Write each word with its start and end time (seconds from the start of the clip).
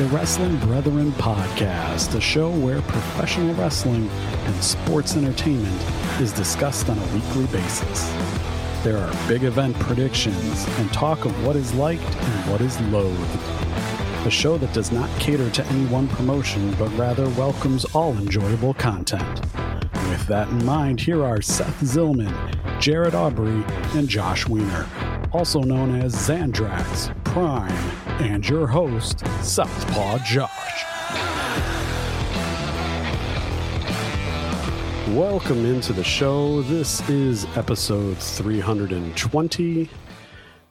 The 0.00 0.06
Wrestling 0.06 0.56
Brethren 0.60 1.12
podcast, 1.12 2.14
a 2.14 2.22
show 2.22 2.48
where 2.48 2.80
professional 2.80 3.54
wrestling 3.54 4.08
and 4.08 4.64
sports 4.64 5.14
entertainment 5.14 5.78
is 6.22 6.32
discussed 6.32 6.88
on 6.88 6.98
a 6.98 7.06
weekly 7.12 7.44
basis. 7.48 8.10
There 8.82 8.96
are 8.96 9.28
big 9.28 9.44
event 9.44 9.78
predictions 9.78 10.66
and 10.78 10.90
talk 10.90 11.26
of 11.26 11.46
what 11.46 11.54
is 11.54 11.74
liked 11.74 12.02
and 12.02 12.50
what 12.50 12.62
is 12.62 12.80
loathed. 12.80 13.40
A 14.26 14.30
show 14.30 14.56
that 14.56 14.72
does 14.72 14.90
not 14.90 15.10
cater 15.20 15.50
to 15.50 15.66
any 15.66 15.84
one 15.88 16.08
promotion, 16.08 16.74
but 16.78 16.88
rather 16.96 17.28
welcomes 17.28 17.84
all 17.94 18.16
enjoyable 18.16 18.72
content. 18.72 19.42
With 20.08 20.26
that 20.28 20.48
in 20.48 20.64
mind, 20.64 21.02
here 21.02 21.22
are 21.22 21.42
Seth 21.42 21.78
Zillman, 21.82 22.34
Jared 22.80 23.14
Aubrey, 23.14 23.62
and 23.94 24.08
Josh 24.08 24.48
Weiner, 24.48 24.88
also 25.30 25.60
known 25.60 26.00
as 26.00 26.14
Zandrax, 26.14 27.14
Prime, 27.22 28.09
and 28.20 28.46
your 28.46 28.66
host, 28.66 29.26
Southpaw 29.42 30.18
Josh. 30.18 30.84
Welcome 35.16 35.64
into 35.64 35.94
the 35.94 36.04
show. 36.04 36.60
This 36.62 37.08
is 37.08 37.46
episode 37.56 38.18
320, 38.18 39.88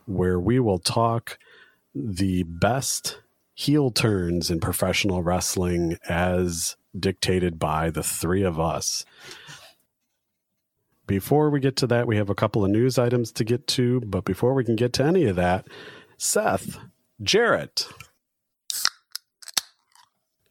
where 0.05 0.39
we 0.39 0.59
will 0.59 0.77
talk 0.77 1.39
the 1.95 2.43
best 2.43 3.19
heel 3.55 3.89
turns 3.89 4.51
in 4.51 4.59
professional 4.59 5.23
wrestling 5.23 5.97
as 6.07 6.77
dictated 6.97 7.57
by 7.57 7.89
the 7.89 8.03
three 8.03 8.43
of 8.43 8.59
us. 8.59 9.05
Before 11.07 11.49
we 11.49 11.59
get 11.59 11.75
to 11.77 11.87
that, 11.87 12.05
we 12.05 12.17
have 12.17 12.29
a 12.29 12.35
couple 12.35 12.63
of 12.63 12.69
news 12.69 12.99
items 12.99 13.31
to 13.31 13.43
get 13.43 13.65
to. 13.69 14.01
But 14.01 14.23
before 14.23 14.53
we 14.53 14.63
can 14.63 14.75
get 14.75 14.93
to 14.93 15.03
any 15.03 15.25
of 15.25 15.35
that, 15.37 15.65
Seth, 16.19 16.77
Jarret, 17.21 17.91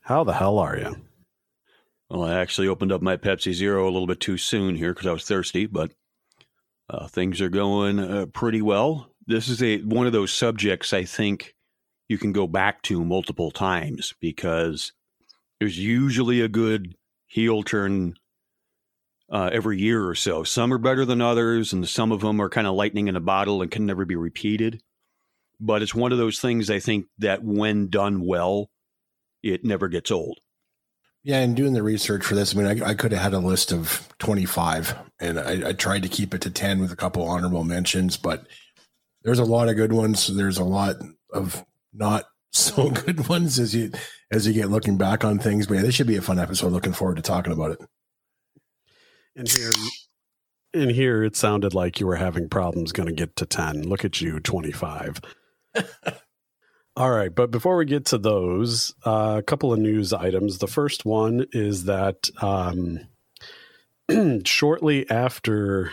how 0.03 0.23
the 0.23 0.35
hell 0.35 0.59
are 0.59 0.77
you? 0.77 0.97
Well, 2.11 2.25
I 2.25 2.35
actually 2.35 2.69
opened 2.69 2.93
up 2.93 3.01
my 3.01 3.17
Pepsi 3.17 3.55
Zero 3.55 3.85
a 3.85 3.91
little 3.91 4.07
bit 4.07 4.21
too 4.21 4.37
soon 4.37 4.77
here 4.77 4.93
because 4.93 5.07
I 5.07 5.13
was 5.13 5.25
thirsty, 5.25 5.67
but 5.67 5.93
uh, 6.91 7.07
things 7.09 7.41
are 7.41 7.49
going 7.49 7.99
uh, 7.99 8.27
pretty 8.27 8.61
well. 8.61 9.11
This 9.27 9.49
is 9.49 9.63
a 9.63 9.81
one 9.83 10.07
of 10.07 10.13
those 10.13 10.33
subjects 10.33 10.93
I 10.93 11.05
think 11.05 11.55
you 12.09 12.19
can 12.19 12.33
go 12.33 12.47
back 12.47 12.83
to 12.83 13.05
multiple 13.05 13.51
times 13.51 14.15
because 14.21 14.93
there's 15.61 15.79
usually 15.79 16.41
a 16.43 16.49
good 16.49 16.95
heel 17.27 17.63
turn 17.63 18.15
uh, 19.31 19.51
every 19.53 19.79
year 19.79 20.07
or 20.07 20.15
so. 20.15 20.45
Some 20.45 20.73
are 20.73 20.79
better 20.79 21.07
than 21.07 21.21
others, 21.23 21.73
and 21.73 21.89
some 21.89 22.13
of 22.13 22.21
them 22.21 22.41
are 22.41 22.49
kind 22.51 22.67
of 22.67 22.75
lightning 22.75 23.09
in 23.09 23.17
a 23.17 23.21
bottle 23.21 23.63
and 23.63 23.71
can 23.71 23.87
never 23.87 24.05
be 24.05 24.17
repeated. 24.17 24.83
But 25.61 25.83
it's 25.83 25.95
one 25.95 26.13
of 26.13 26.19
those 26.19 26.39
things 26.39 26.71
I 26.71 26.79
think 26.79 27.07
that 27.19 27.43
when 27.43 27.89
done 27.89 28.25
well, 28.25 28.71
it 29.43 29.65
never 29.65 29.89
gets 29.89 30.11
old. 30.11 30.39
Yeah, 31.25 31.41
and 31.41 31.57
doing 31.57 31.73
the 31.73 31.83
research 31.83 32.25
for 32.25 32.35
this, 32.35 32.55
I 32.55 32.59
mean, 32.59 32.83
I, 32.83 32.91
I 32.91 32.95
could 32.95 33.13
have 33.13 33.21
had 33.21 33.35
a 33.35 33.39
list 33.39 33.73
of 33.73 34.09
25, 34.19 34.97
and 35.21 35.39
I, 35.39 35.71
I, 35.71 35.73
tried 35.73 36.05
to 36.05 36.09
keep 36.09 36.33
it 36.33 36.41
to 36.43 36.51
10 36.51 36.81
with 36.81 36.93
a 36.93 36.97
couple 36.97 37.25
honorable 37.25 37.65
mentions, 37.65 38.17
but 38.17 38.47
there's 39.25 39.41
a 39.41 39.45
lot 39.45 39.69
of 39.69 39.77
good 39.77 39.93
ones. 39.93 40.29
There's 40.29 40.59
a 40.59 40.65
lot 40.65 40.97
of 41.33 41.65
not 41.93 42.25
so 42.53 42.91
good 42.91 43.29
ones 43.29 43.59
as 43.59 43.75
you 43.75 43.93
as 44.33 44.47
you 44.47 44.53
get 44.53 44.71
looking 44.71 44.97
back 44.97 45.25
on 45.25 45.39
things. 45.39 45.67
But 45.67 45.75
yeah, 45.75 45.83
this 45.83 45.95
should 45.95 46.07
be 46.07 46.17
a 46.17 46.23
fun 46.23 46.39
episode. 46.39 46.73
Looking 46.73 46.93
forward 46.93 47.17
to 47.17 47.23
talking 47.23 47.53
about 47.53 47.73
it. 47.73 47.81
And 49.37 49.49
here, 49.49 49.71
in 50.73 50.91
here, 50.91 51.23
it 51.25 51.37
sounded 51.37 51.75
like 51.75 52.01
you 52.01 52.07
were 52.07 52.17
having 52.17 52.49
problems 52.49 52.93
going 52.93 53.09
to 53.09 53.15
get 53.15 53.37
to 53.37 53.47
10. 53.47 53.83
Look 53.83 54.05
at 54.05 54.21
you, 54.21 54.41
25. 54.41 55.21
All 56.97 57.11
right, 57.11 57.33
but 57.33 57.51
before 57.51 57.77
we 57.77 57.85
get 57.85 58.07
to 58.07 58.19
those, 58.19 58.93
uh, 59.07 59.37
a 59.39 59.43
couple 59.43 59.73
of 59.73 59.79
news 59.79 60.13
items. 60.13 60.59
The 60.59 60.67
first 60.67 61.05
one 61.05 61.47
is 61.53 61.85
that 61.85 62.29
um, 62.43 63.01
shortly 64.45 65.09
after 65.09 65.93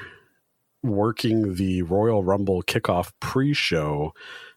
working 0.82 1.56
the 1.56 1.84
Royal 1.84 2.24
Rumble 2.24 2.64
kickoff 2.64 3.12
pre 3.20 3.54
show, 3.54 4.14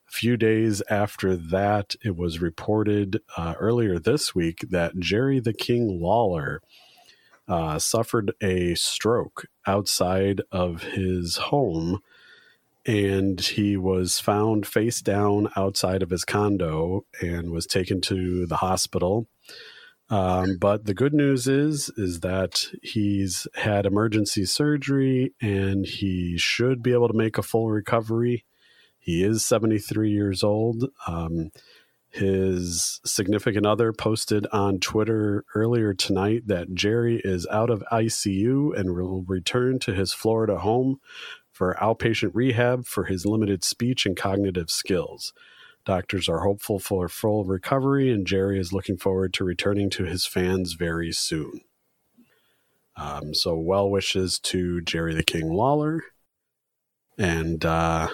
a 0.09 0.11
few 0.11 0.39
days 0.39 0.83
after 0.89 1.37
that, 1.37 1.95
it 2.03 2.17
was 2.17 2.41
reported 2.41 3.21
uh, 3.37 3.55
earlier 3.59 3.99
this 3.99 4.35
week 4.35 4.65
that 4.71 4.99
Jerry 4.99 5.41
the 5.41 5.53
King 5.53 6.01
Lawler 6.01 6.63
uh, 7.47 7.79
suffered 7.79 8.33
a 8.41 8.75
stroke 8.75 9.47
outside 9.67 10.41
of 10.51 10.83
his 10.83 11.37
home 11.37 12.01
and 12.89 13.39
he 13.39 13.77
was 13.77 14.19
found 14.19 14.67
face 14.67 15.03
down 15.03 15.51
outside 15.57 16.03
of 16.03 16.09
his 16.09 16.25
condo 16.25 17.05
and 17.21 17.51
was 17.51 17.67
taken 17.67 18.01
to 18.01 18.47
the 18.47 18.57
hospital. 18.57 19.29
Um, 20.09 20.57
but 20.59 20.87
the 20.87 20.95
good 20.95 21.13
news 21.13 21.47
is 21.47 21.91
is 21.99 22.21
that 22.21 22.65
he's 22.83 23.47
had 23.57 23.85
emergency 23.85 24.47
surgery 24.47 25.35
and 25.39 25.85
he 25.85 26.39
should 26.39 26.83
be 26.83 26.95
able 26.95 27.09
to 27.09 27.15
make 27.15 27.37
a 27.37 27.43
full 27.43 27.69
recovery. 27.69 28.47
He 28.99 29.23
is 29.23 29.45
73 29.45 30.11
years 30.11 30.43
old. 30.43 30.87
Um, 31.07 31.51
his 32.11 33.01
significant 33.05 33.67
other 33.67 33.93
posted 33.93 34.47
on 34.51 34.81
Twitter 34.81 35.45
earlier 35.55 35.93
tonight 35.93 36.47
that 36.47 36.73
Jerry 36.73 37.21
is 37.23 37.47
out 37.51 37.69
of 37.69 37.85
ICU 37.93 38.75
and 38.75 38.95
will 38.95 39.25
return 39.29 39.79
to 39.81 39.93
his 39.93 40.15
Florida 40.15 40.59
home 40.59 41.01
for 41.59 41.77
outpatient 41.81 42.31
rehab 42.35 42.87
for 42.87 43.07
his 43.07 43.27
limited 43.27 43.65
speech 43.65 44.07
and 44.07 44.17
cognitive 44.17 44.71
skills. 44.71 45.33
Doctors 45.85 46.29
are 46.29 46.45
hopeful 46.45 46.79
for 46.79 47.09
full 47.09 47.45
recovery, 47.45 48.13
and 48.13 48.25
Jerry 48.25 48.61
is 48.61 48.73
looking 48.73 48.97
forward 48.97 49.35
to 49.35 49.45
returning 49.45 49.91
to 49.91 50.05
his 50.05 50.25
fans 50.25 50.75
very 50.75 51.11
soon. 51.11 51.63
Um, 52.97 53.35
so, 53.35 53.57
well 53.57 53.91
wishes 53.91 54.39
to 54.41 54.81
Jerry 54.83 55.15
the 55.15 55.25
King 55.25 55.53
Lawler. 55.53 56.05
And 57.17 57.65
uh, 57.65 58.07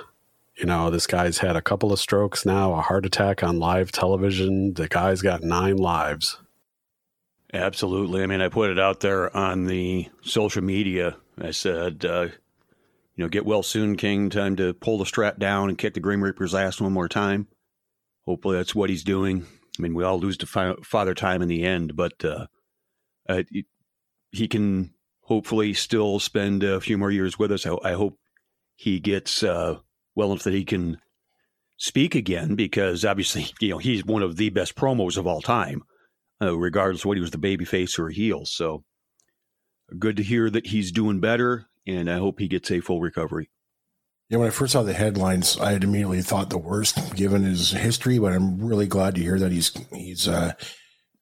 you 0.56 0.64
know, 0.64 0.88
this 0.88 1.06
guy's 1.06 1.38
had 1.38 1.54
a 1.54 1.62
couple 1.62 1.92
of 1.92 2.00
strokes 2.00 2.46
now, 2.46 2.72
a 2.72 2.80
heart 2.80 3.04
attack 3.04 3.42
on 3.42 3.58
live 3.58 3.92
television. 3.92 4.72
The 4.72 4.88
guy's 4.88 5.20
got 5.20 5.42
nine 5.42 5.76
lives. 5.76 6.38
Absolutely. 7.52 8.22
I 8.22 8.26
mean, 8.26 8.40
I 8.40 8.48
put 8.48 8.70
it 8.70 8.78
out 8.78 9.00
there 9.00 9.36
on 9.36 9.66
the 9.66 10.08
social 10.22 10.62
media. 10.62 11.16
I 11.38 11.50
said, 11.50 12.06
uh, 12.06 12.28
you 13.16 13.24
know, 13.24 13.28
get 13.28 13.46
well 13.46 13.62
soon, 13.62 13.96
King. 13.96 14.30
Time 14.30 14.56
to 14.56 14.74
pull 14.74 14.98
the 14.98 15.06
strap 15.06 15.38
down 15.38 15.68
and 15.68 15.78
kick 15.78 15.94
the 15.94 16.00
Grim 16.00 16.22
Reaper's 16.22 16.54
ass 16.54 16.80
one 16.80 16.92
more 16.92 17.08
time. 17.08 17.48
Hopefully, 18.26 18.56
that's 18.56 18.74
what 18.74 18.90
he's 18.90 19.04
doing. 19.04 19.46
I 19.78 19.82
mean, 19.82 19.94
we 19.94 20.04
all 20.04 20.18
lose 20.18 20.36
to 20.38 20.46
fi- 20.46 20.76
father 20.82 21.14
time 21.14 21.42
in 21.42 21.48
the 21.48 21.64
end, 21.64 21.96
but 21.96 22.24
uh, 22.24 22.46
uh, 23.28 23.42
he 24.30 24.48
can 24.48 24.94
hopefully 25.22 25.74
still 25.74 26.18
spend 26.18 26.62
a 26.62 26.80
few 26.80 26.98
more 26.98 27.10
years 27.10 27.38
with 27.38 27.52
us. 27.52 27.66
I, 27.66 27.76
I 27.82 27.92
hope 27.92 28.18
he 28.76 29.00
gets 29.00 29.42
uh, 29.42 29.78
well 30.14 30.32
enough 30.32 30.44
that 30.44 30.54
he 30.54 30.64
can 30.64 30.98
speak 31.76 32.14
again 32.14 32.54
because 32.54 33.04
obviously, 33.04 33.46
you 33.60 33.70
know, 33.70 33.78
he's 33.78 34.04
one 34.04 34.22
of 34.22 34.36
the 34.36 34.50
best 34.50 34.74
promos 34.74 35.16
of 35.16 35.26
all 35.26 35.40
time, 35.40 35.82
uh, 36.42 36.56
regardless 36.56 37.02
of 37.02 37.06
what 37.06 37.16
he 37.16 37.20
was 37.20 37.30
the 37.30 37.38
baby 37.38 37.64
face 37.64 37.98
or 37.98 38.10
heel. 38.10 38.44
So 38.44 38.84
good 39.98 40.16
to 40.16 40.22
hear 40.22 40.50
that 40.50 40.68
he's 40.68 40.92
doing 40.92 41.20
better, 41.20 41.66
and 41.86 42.10
I 42.10 42.18
hope 42.18 42.38
he 42.38 42.48
gets 42.48 42.70
a 42.70 42.80
full 42.80 43.00
recovery. 43.00 43.50
Yeah, 44.28 44.38
when 44.38 44.48
I 44.48 44.50
first 44.50 44.72
saw 44.72 44.82
the 44.82 44.94
headlines, 44.94 45.58
I 45.58 45.72
had 45.72 45.84
immediately 45.84 46.22
thought 46.22 46.50
the 46.50 46.58
worst 46.58 47.14
given 47.14 47.44
his 47.44 47.72
history, 47.72 48.18
but 48.18 48.32
I'm 48.32 48.58
really 48.64 48.86
glad 48.86 49.14
to 49.16 49.20
hear 49.20 49.38
that 49.38 49.52
he's 49.52 49.70
he's 49.92 50.26
uh, 50.26 50.54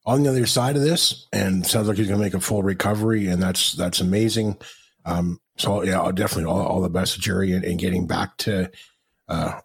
on 0.05 0.23
the 0.23 0.29
other 0.29 0.45
side 0.45 0.75
of 0.75 0.81
this 0.81 1.27
and 1.33 1.65
sounds 1.65 1.87
like 1.87 1.97
he's 1.97 2.07
going 2.07 2.19
to 2.19 2.25
make 2.25 2.33
a 2.33 2.39
full 2.39 2.63
recovery, 2.63 3.27
and 3.27 3.41
that's 3.41 3.73
that's 3.73 3.99
amazing. 3.99 4.57
Um, 5.05 5.39
so 5.57 5.83
yeah, 5.83 6.09
definitely 6.13 6.45
all, 6.45 6.61
all 6.65 6.81
the 6.81 6.89
best 6.89 7.15
to 7.15 7.19
Jerry 7.19 7.51
in, 7.51 7.63
in 7.63 7.77
getting 7.77 8.07
back 8.07 8.37
to 8.37 8.71
uh, 9.27 9.59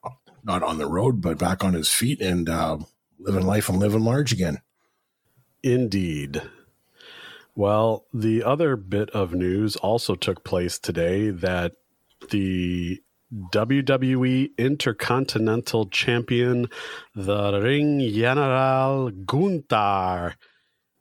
not 0.45 0.63
on 0.63 0.79
the 0.79 0.87
road, 0.87 1.21
but 1.23 1.39
back 1.39 1.63
on 1.63 1.75
his 1.75 1.89
feet 1.89 2.21
and 2.21 2.49
uh, 2.49 2.79
living 3.19 3.47
life 3.47 3.69
and 3.69 3.79
living 3.79 4.05
large 4.05 4.33
again. 4.33 4.59
Indeed. 5.63 6.43
Well, 7.59 8.07
the 8.15 8.45
other 8.45 8.77
bit 8.77 9.11
of 9.11 9.35
news 9.35 9.75
also 9.75 10.15
took 10.15 10.45
place 10.45 10.79
today 10.79 11.31
that 11.31 11.73
the 12.31 13.03
WWE 13.53 14.57
Intercontinental 14.57 15.87
Champion, 15.87 16.69
the 17.17 17.61
Ring 17.61 17.99
General 18.15 19.11
Gunther, 19.11 20.37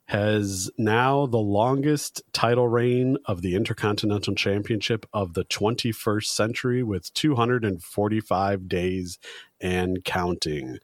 has 0.06 0.68
now 0.76 1.26
the 1.26 1.38
longest 1.38 2.22
title 2.32 2.66
reign 2.66 3.18
of 3.26 3.40
the 3.42 3.54
Intercontinental 3.54 4.34
Championship 4.34 5.06
of 5.12 5.34
the 5.34 5.44
21st 5.44 6.24
century 6.24 6.82
with 6.82 7.14
245 7.14 8.68
days 8.68 9.20
and 9.60 10.04
counting. 10.04 10.80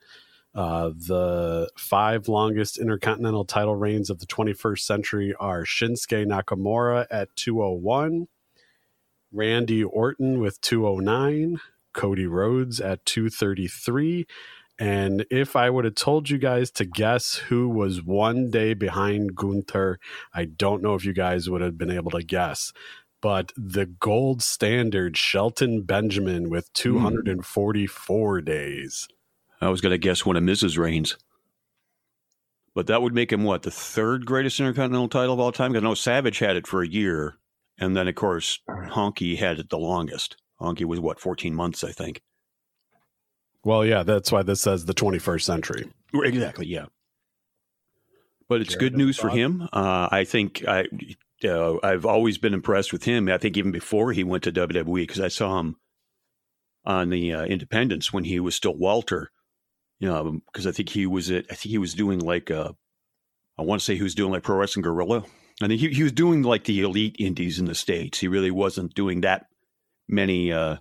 Uh, 0.54 0.90
the 0.90 1.68
five 1.76 2.28
longest 2.28 2.78
intercontinental 2.78 3.44
title 3.44 3.74
reigns 3.74 4.08
of 4.08 4.20
the 4.20 4.26
21st 4.26 4.78
century 4.78 5.34
are 5.40 5.64
Shinsuke 5.64 6.26
Nakamura 6.26 7.06
at 7.10 7.34
201, 7.34 8.28
Randy 9.32 9.82
Orton 9.82 10.38
with 10.38 10.60
209, 10.60 11.60
Cody 11.92 12.26
Rhodes 12.26 12.80
at 12.80 13.04
233, 13.04 14.26
And 14.78 15.26
if 15.30 15.56
I 15.56 15.70
would 15.70 15.84
have 15.84 15.96
told 15.96 16.30
you 16.30 16.38
guys 16.38 16.70
to 16.72 16.84
guess 16.84 17.34
who 17.34 17.68
was 17.68 18.02
one 18.02 18.50
day 18.50 18.74
behind 18.74 19.34
Gunther, 19.34 19.98
I 20.32 20.44
don't 20.44 20.82
know 20.82 20.94
if 20.94 21.04
you 21.04 21.12
guys 21.12 21.50
would 21.50 21.62
have 21.62 21.76
been 21.76 21.90
able 21.90 22.12
to 22.12 22.22
guess. 22.22 22.72
But 23.20 23.52
the 23.56 23.86
gold 23.86 24.42
standard, 24.42 25.16
Shelton 25.16 25.82
Benjamin, 25.82 26.50
with 26.50 26.72
244 26.74 28.40
mm. 28.40 28.44
days. 28.44 29.08
I 29.64 29.70
was 29.70 29.80
going 29.80 29.92
to 29.92 29.98
guess 29.98 30.24
one 30.24 30.36
of 30.36 30.42
Miz's 30.42 30.78
reigns. 30.78 31.16
But 32.74 32.88
that 32.88 33.02
would 33.02 33.14
make 33.14 33.32
him 33.32 33.44
what, 33.44 33.62
the 33.62 33.70
third 33.70 34.26
greatest 34.26 34.58
Intercontinental 34.58 35.08
title 35.08 35.34
of 35.34 35.40
all 35.40 35.52
time? 35.52 35.72
Because 35.72 35.84
I 35.84 35.88
know 35.88 35.94
Savage 35.94 36.40
had 36.40 36.56
it 36.56 36.66
for 36.66 36.82
a 36.82 36.88
year. 36.88 37.38
And 37.78 37.96
then, 37.96 38.08
of 38.08 38.14
course, 38.14 38.60
Honky 38.68 39.36
had 39.36 39.58
it 39.58 39.70
the 39.70 39.78
longest. 39.78 40.36
Honky 40.60 40.84
was 40.84 41.00
what, 41.00 41.20
14 41.20 41.54
months, 41.54 41.84
I 41.84 41.92
think. 41.92 42.20
Well, 43.64 43.84
yeah, 43.84 44.02
that's 44.02 44.30
why 44.30 44.42
this 44.42 44.60
says 44.60 44.84
the 44.84 44.94
21st 44.94 45.42
century. 45.42 45.90
Exactly, 46.12 46.66
yeah. 46.66 46.86
But 48.48 48.60
it's 48.60 48.76
good 48.76 48.96
news 48.96 49.16
for 49.16 49.30
him. 49.30 49.68
Uh, 49.72 50.08
I 50.12 50.24
think 50.24 50.64
I, 50.68 50.84
uh, 51.44 51.78
I've 51.82 52.04
always 52.04 52.38
been 52.38 52.54
impressed 52.54 52.92
with 52.92 53.04
him. 53.04 53.28
I 53.28 53.38
think 53.38 53.56
even 53.56 53.72
before 53.72 54.12
he 54.12 54.22
went 54.22 54.44
to 54.44 54.52
WWE, 54.52 54.94
because 55.02 55.20
I 55.20 55.28
saw 55.28 55.58
him 55.60 55.76
on 56.84 57.08
the 57.08 57.32
uh, 57.32 57.44
Independence 57.44 58.12
when 58.12 58.24
he 58.24 58.38
was 58.38 58.54
still 58.54 58.76
Walter. 58.76 59.30
You 60.04 60.10
know, 60.10 60.38
because 60.52 60.66
I 60.66 60.72
think 60.72 60.90
he 60.90 61.06
was 61.06 61.30
at, 61.30 61.46
I 61.50 61.54
think 61.54 61.70
he 61.70 61.78
was 61.78 61.94
doing 61.94 62.18
like, 62.18 62.50
uh, 62.50 62.72
I 63.56 63.62
want 63.62 63.80
to 63.80 63.84
say 63.86 63.96
he 63.96 64.02
was 64.02 64.14
doing 64.14 64.32
like 64.32 64.42
Pro 64.42 64.56
Wrestling 64.56 64.82
Guerrilla. 64.82 65.24
I 65.62 65.66
think 65.66 65.80
he, 65.80 65.88
he 65.88 66.02
was 66.02 66.12
doing 66.12 66.42
like 66.42 66.64
the 66.64 66.82
elite 66.82 67.16
indies 67.18 67.58
in 67.58 67.64
the 67.64 67.74
States. 67.74 68.18
He 68.18 68.28
really 68.28 68.50
wasn't 68.50 68.92
doing 68.92 69.22
that 69.22 69.46
many 70.06 70.52
uh, 70.52 70.76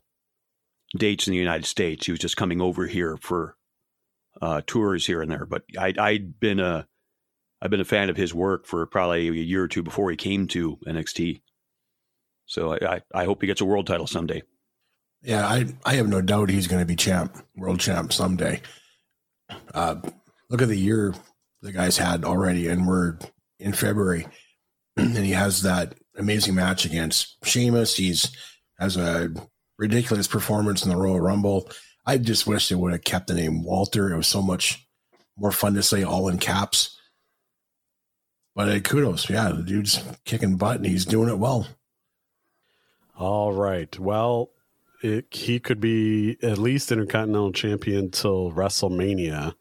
dates 0.98 1.26
in 1.26 1.32
the 1.32 1.40
United 1.40 1.66
States. 1.66 2.06
He 2.06 2.12
was 2.12 2.20
just 2.20 2.36
coming 2.36 2.60
over 2.60 2.86
here 2.86 3.16
for 3.16 3.56
uh, 4.42 4.60
tours 4.68 5.08
here 5.08 5.22
and 5.22 5.32
there. 5.32 5.46
But 5.46 5.64
I, 5.80 5.94
I'd 5.98 6.38
been 6.42 6.60
a 6.60 6.86
I've 7.62 7.72
been 7.72 7.80
a 7.80 7.86
fan 7.86 8.10
of 8.10 8.18
his 8.18 8.34
work 8.34 8.66
for 8.66 8.86
probably 8.88 9.30
a 9.30 9.32
year 9.32 9.64
or 9.64 9.70
two 9.70 9.84
before 9.84 10.12
he 10.12 10.18
came 10.18 10.50
to 10.50 10.80
NXT. 10.86 11.44
So 12.46 12.74
I, 12.74 12.96
I, 12.96 13.02
I 13.22 13.24
hope 13.24 13.40
he 13.40 13.48
gets 13.48 13.62
a 13.62 13.66
world 13.66 13.88
title 13.88 14.06
someday. 14.06 14.44
Yeah, 15.22 15.48
I 15.48 15.68
I 15.86 15.94
have 15.94 16.10
no 16.10 16.20
doubt 16.20 16.50
he's 16.50 16.68
going 16.68 16.82
to 16.82 16.86
be 16.86 16.98
champ, 16.98 17.38
world 17.56 17.80
champ 17.80 18.12
someday. 18.12 18.62
Uh, 19.74 19.96
look 20.50 20.62
at 20.62 20.68
the 20.68 20.78
year 20.78 21.14
the 21.62 21.72
guy's 21.72 21.98
had 21.98 22.26
already, 22.26 22.68
and 22.68 22.88
we're 22.88 23.18
in 23.60 23.74
February, 23.74 24.28
and 24.98 25.18
he 25.18 25.32
has 25.32 25.62
that 25.62 25.96
amazing 26.18 26.56
match 26.56 26.86
against 26.86 27.38
Sheamus. 27.46 27.96
He's 27.96 28.36
has 28.80 28.98
a 28.98 29.32
ridiculous 29.78 30.28
performance 30.28 30.84
in 30.84 30.90
the 30.90 30.98
Royal 30.98 31.22
Rumble. 31.22 31.70
I 32.06 32.18
just 32.18 32.46
wish 32.46 32.68
they 32.68 32.76
would 32.76 32.92
have 32.92 33.04
kept 33.04 33.28
the 33.28 33.34
name 33.34 33.64
Walter. 33.64 34.12
It 34.12 34.18
was 34.18 34.28
so 34.28 34.42
much 34.42 34.86
more 35.38 35.52
fun 35.52 35.74
to 35.76 35.84
say 35.84 36.04
all 36.04 36.28
in 36.28 36.38
caps. 36.38 37.00
But 38.56 38.84
kudos, 38.84 39.30
yeah, 39.30 39.50
the 39.50 39.64
dude's 39.64 40.04
kicking 40.26 40.58
butt 40.58 40.78
and 40.78 40.86
he's 40.86 41.06
doing 41.06 41.30
it 41.30 41.40
well. 41.40 41.68
All 43.18 43.54
right. 43.54 43.98
Well, 43.98 44.50
it, 45.04 45.26
he 45.32 45.60
could 45.60 45.80
be 45.80 46.38
at 46.42 46.58
least 46.58 46.92
Intercontinental 46.92 47.52
Champion 47.52 48.10
till 48.10 48.52
WrestleMania. 48.52 49.54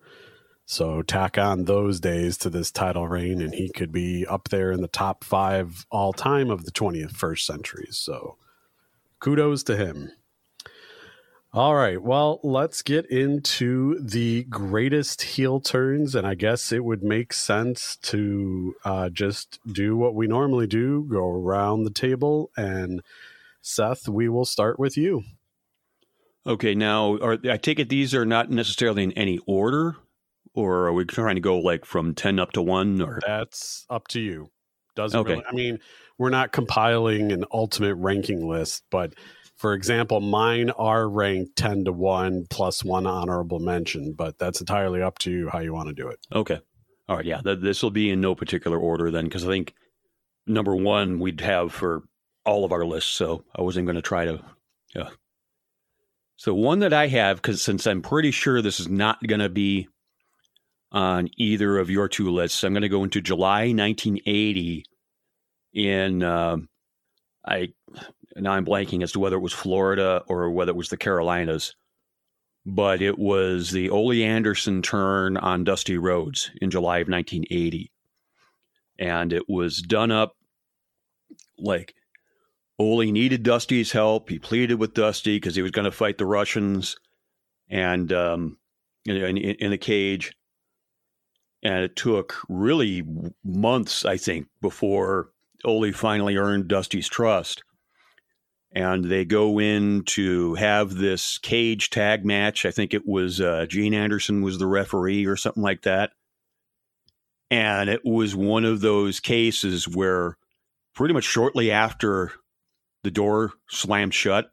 So 0.65 1.03
tack 1.03 1.37
on 1.37 1.65
those 1.65 2.01
days 2.01 2.39
to 2.39 2.51
this 2.51 2.71
title 2.71 3.09
reign, 3.09 3.43
and 3.43 3.55
he 3.55 3.69
could 3.69 3.93
be 3.93 4.25
up 4.27 4.49
there 4.49 4.71
in 4.73 4.81
the 4.81 4.89
top 4.89 5.25
five 5.25 5.85
all 5.91 6.13
time 6.13 6.51
of 6.51 6.65
the 6.65 6.71
21st 6.71 7.41
century. 7.41 7.89
So 7.91 8.37
kudos 9.19 9.63
to 9.65 9.77
him. 9.77 10.13
All 11.55 11.75
right. 11.75 12.01
Well, 12.01 12.41
let's 12.43 12.81
get 12.81 13.05
into 13.11 13.99
the 14.01 14.45
greatest 14.45 15.21
heel 15.21 15.61
turns. 15.61 16.15
And 16.15 16.27
I 16.27 16.35
guess 16.35 16.73
it 16.73 16.83
would 16.83 17.03
make 17.03 17.35
sense 17.35 17.97
to 18.05 18.75
uh, 18.87 19.11
just 19.11 19.61
do 19.71 19.95
what 19.95 20.15
we 20.15 20.27
normally 20.27 20.67
do 20.67 21.05
go 21.11 21.19
around 21.19 21.85
the 21.85 21.91
table. 21.91 22.51
And 22.57 23.03
Seth, 23.63 24.09
we 24.09 24.29
will 24.29 24.45
start 24.45 24.79
with 24.79 24.97
you. 24.97 25.23
Okay. 26.47 26.75
Now, 26.75 27.17
are, 27.19 27.39
I 27.49 27.57
take 27.57 27.79
it 27.79 27.89
these 27.89 28.15
are 28.15 28.27
not 28.27 28.51
necessarily 28.51 29.05
in 29.05 29.13
any 29.13 29.39
order, 29.47 29.97
or 30.55 30.87
are 30.89 30.93
we 30.93 31.05
trying 31.05 31.37
to 31.37 31.41
go 31.41 31.59
like 31.59 31.85
from 31.85 32.15
10 32.15 32.39
up 32.39 32.53
to 32.53 32.63
1? 32.63 33.01
Or 33.01 33.21
That's 33.25 33.87
up 33.89 34.09
to 34.09 34.21
you. 34.21 34.51
Doesn't 34.95 35.19
okay. 35.21 35.35
Really, 35.35 35.45
I 35.49 35.53
mean, 35.53 35.79
we're 36.19 36.31
not 36.31 36.53
compiling 36.53 37.33
an 37.33 37.45
ultimate 37.53 37.95
ranking 37.95 38.47
list, 38.47 38.83
but 38.91 39.15
for 39.57 39.75
example, 39.75 40.21
mine 40.21 40.71
are 40.71 41.09
ranked 41.09 41.57
10 41.57 41.85
to 41.85 41.93
1 41.93 42.47
plus 42.51 42.85
one 42.85 43.07
honorable 43.07 43.61
mention, 43.61 44.13
but 44.13 44.39
that's 44.39 44.61
entirely 44.61 45.01
up 45.01 45.19
to 45.21 45.31
you 45.31 45.49
how 45.49 45.61
you 45.61 45.73
want 45.73 45.89
to 45.89 45.95
do 45.95 46.09
it. 46.09 46.19
Okay. 46.35 46.59
All 47.09 47.17
right. 47.17 47.25
Yeah. 47.25 47.41
Th- 47.41 47.61
this 47.61 47.83
will 47.83 47.91
be 47.91 48.11
in 48.11 48.21
no 48.21 48.35
particular 48.35 48.79
order 48.79 49.11
then, 49.11 49.25
because 49.25 49.45
I 49.45 49.49
think 49.49 49.75
number 50.47 50.75
one 50.75 51.21
we'd 51.21 51.41
have 51.41 51.73
for 51.73 52.03
all 52.45 52.65
of 52.65 52.73
our 52.73 52.85
lists. 52.85 53.11
So 53.11 53.45
I 53.57 53.63
wasn't 53.63 53.87
going 53.87 53.97
to 53.97 54.03
try 54.03 54.25
to. 54.25 54.41
Yeah. 54.95 55.11
So 56.37 56.55
one 56.55 56.81
that 56.81 56.93
I 56.93 57.07
have, 57.07 57.37
because 57.37 57.63
since 57.63 57.87
I'm 57.87 58.03
pretty 58.03 58.31
sure 58.31 58.61
this 58.61 58.81
is 58.81 58.89
not 58.89 59.25
going 59.27 59.41
to 59.41 59.49
be 59.49 59.89
on 60.91 61.29
either 61.37 61.79
of 61.79 61.89
your 61.89 62.09
two 62.09 62.31
lists, 62.31 62.65
I'm 62.65 62.73
going 62.73 62.83
to 62.83 62.89
go 62.89 63.05
into 63.05 63.21
July 63.21 63.73
1980 63.73 64.85
in 65.73 66.23
um, 66.23 66.69
I 67.47 67.73
now 68.37 68.53
I'm 68.53 68.65
blanking 68.65 69.03
as 69.03 69.13
to 69.13 69.21
whether 69.21 69.37
it 69.37 69.41
was 69.41 69.53
Florida 69.53 70.23
or 70.27 70.51
whether 70.51 70.71
it 70.71 70.77
was 70.77 70.89
the 70.89 70.97
Carolinas, 70.97 71.75
but 72.65 73.03
it 73.03 73.19
was 73.19 73.71
the 73.71 73.91
Ole 73.91 74.23
Anderson 74.23 74.83
turn 74.83 75.37
on 75.37 75.65
Dusty 75.65 75.99
Rhodes 75.99 76.51
in 76.61 76.71
July 76.71 76.99
of 76.99 77.09
1980, 77.09 77.91
and 78.99 79.33
it 79.33 79.49
was 79.49 79.81
done 79.81 80.11
up 80.11 80.35
like 81.59 81.95
Ole 82.83 83.11
needed 83.11 83.43
Dusty's 83.43 83.93
help. 83.93 84.29
He 84.29 84.39
pleaded 84.39 84.75
with 84.75 84.95
Dusty 84.95 85.37
because 85.37 85.55
he 85.55 85.63
was 85.63 85.71
going 85.71 85.85
to 85.85 85.91
fight 85.91 86.19
the 86.19 86.27
Russians, 86.27 86.97
and 87.69 88.13
um, 88.13 88.59
in, 89.07 89.17
in, 89.17 89.37
in 89.37 89.73
a 89.73 89.79
cage. 89.79 90.33
And 91.63 91.85
it 91.85 91.95
took 91.95 92.37
really 92.49 93.03
months, 93.45 94.05
I 94.05 94.17
think, 94.17 94.49
before 94.61 95.31
Ole 95.65 95.93
finally 95.93 96.37
earned 96.37 96.69
Dusty's 96.69 97.09
trust. 97.09 97.63
And 98.75 99.05
they 99.05 99.25
go 99.25 99.61
in 99.61 100.03
to 100.07 100.55
have 100.55 100.95
this 100.95 101.39
cage 101.39 101.91
tag 101.91 102.25
match. 102.25 102.65
I 102.65 102.71
think 102.71 102.95
it 102.95 103.07
was 103.07 103.41
uh, 103.41 103.67
Gene 103.69 103.95
Anderson 103.95 104.43
was 104.43 104.59
the 104.59 104.67
referee 104.67 105.27
or 105.27 105.37
something 105.37 105.63
like 105.63 105.83
that. 105.83 106.11
And 107.51 107.91
it 107.91 108.01
was 108.05 108.35
one 108.35 108.65
of 108.65 108.81
those 108.81 109.21
cases 109.21 109.87
where 109.87 110.39
pretty 110.95 111.15
much 111.15 111.25
shortly 111.25 111.71
after 111.71 112.33
the 113.03 113.11
door 113.11 113.53
slammed 113.69 114.15
shut 114.15 114.51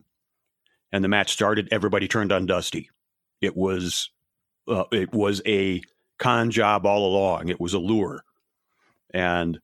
and 0.91 1.03
the 1.03 1.07
match 1.07 1.31
started, 1.31 1.67
everybody 1.71 2.07
turned 2.07 2.31
on 2.31 2.45
Dusty. 2.45 2.89
It 3.41 3.55
was 3.55 4.09
uh, 4.67 4.85
it 4.91 5.13
was 5.13 5.41
a 5.45 5.81
con 6.17 6.51
job 6.51 6.85
all 6.85 7.05
along. 7.05 7.49
It 7.49 7.59
was 7.59 7.73
a 7.73 7.79
lure, 7.79 8.23
and 9.13 9.59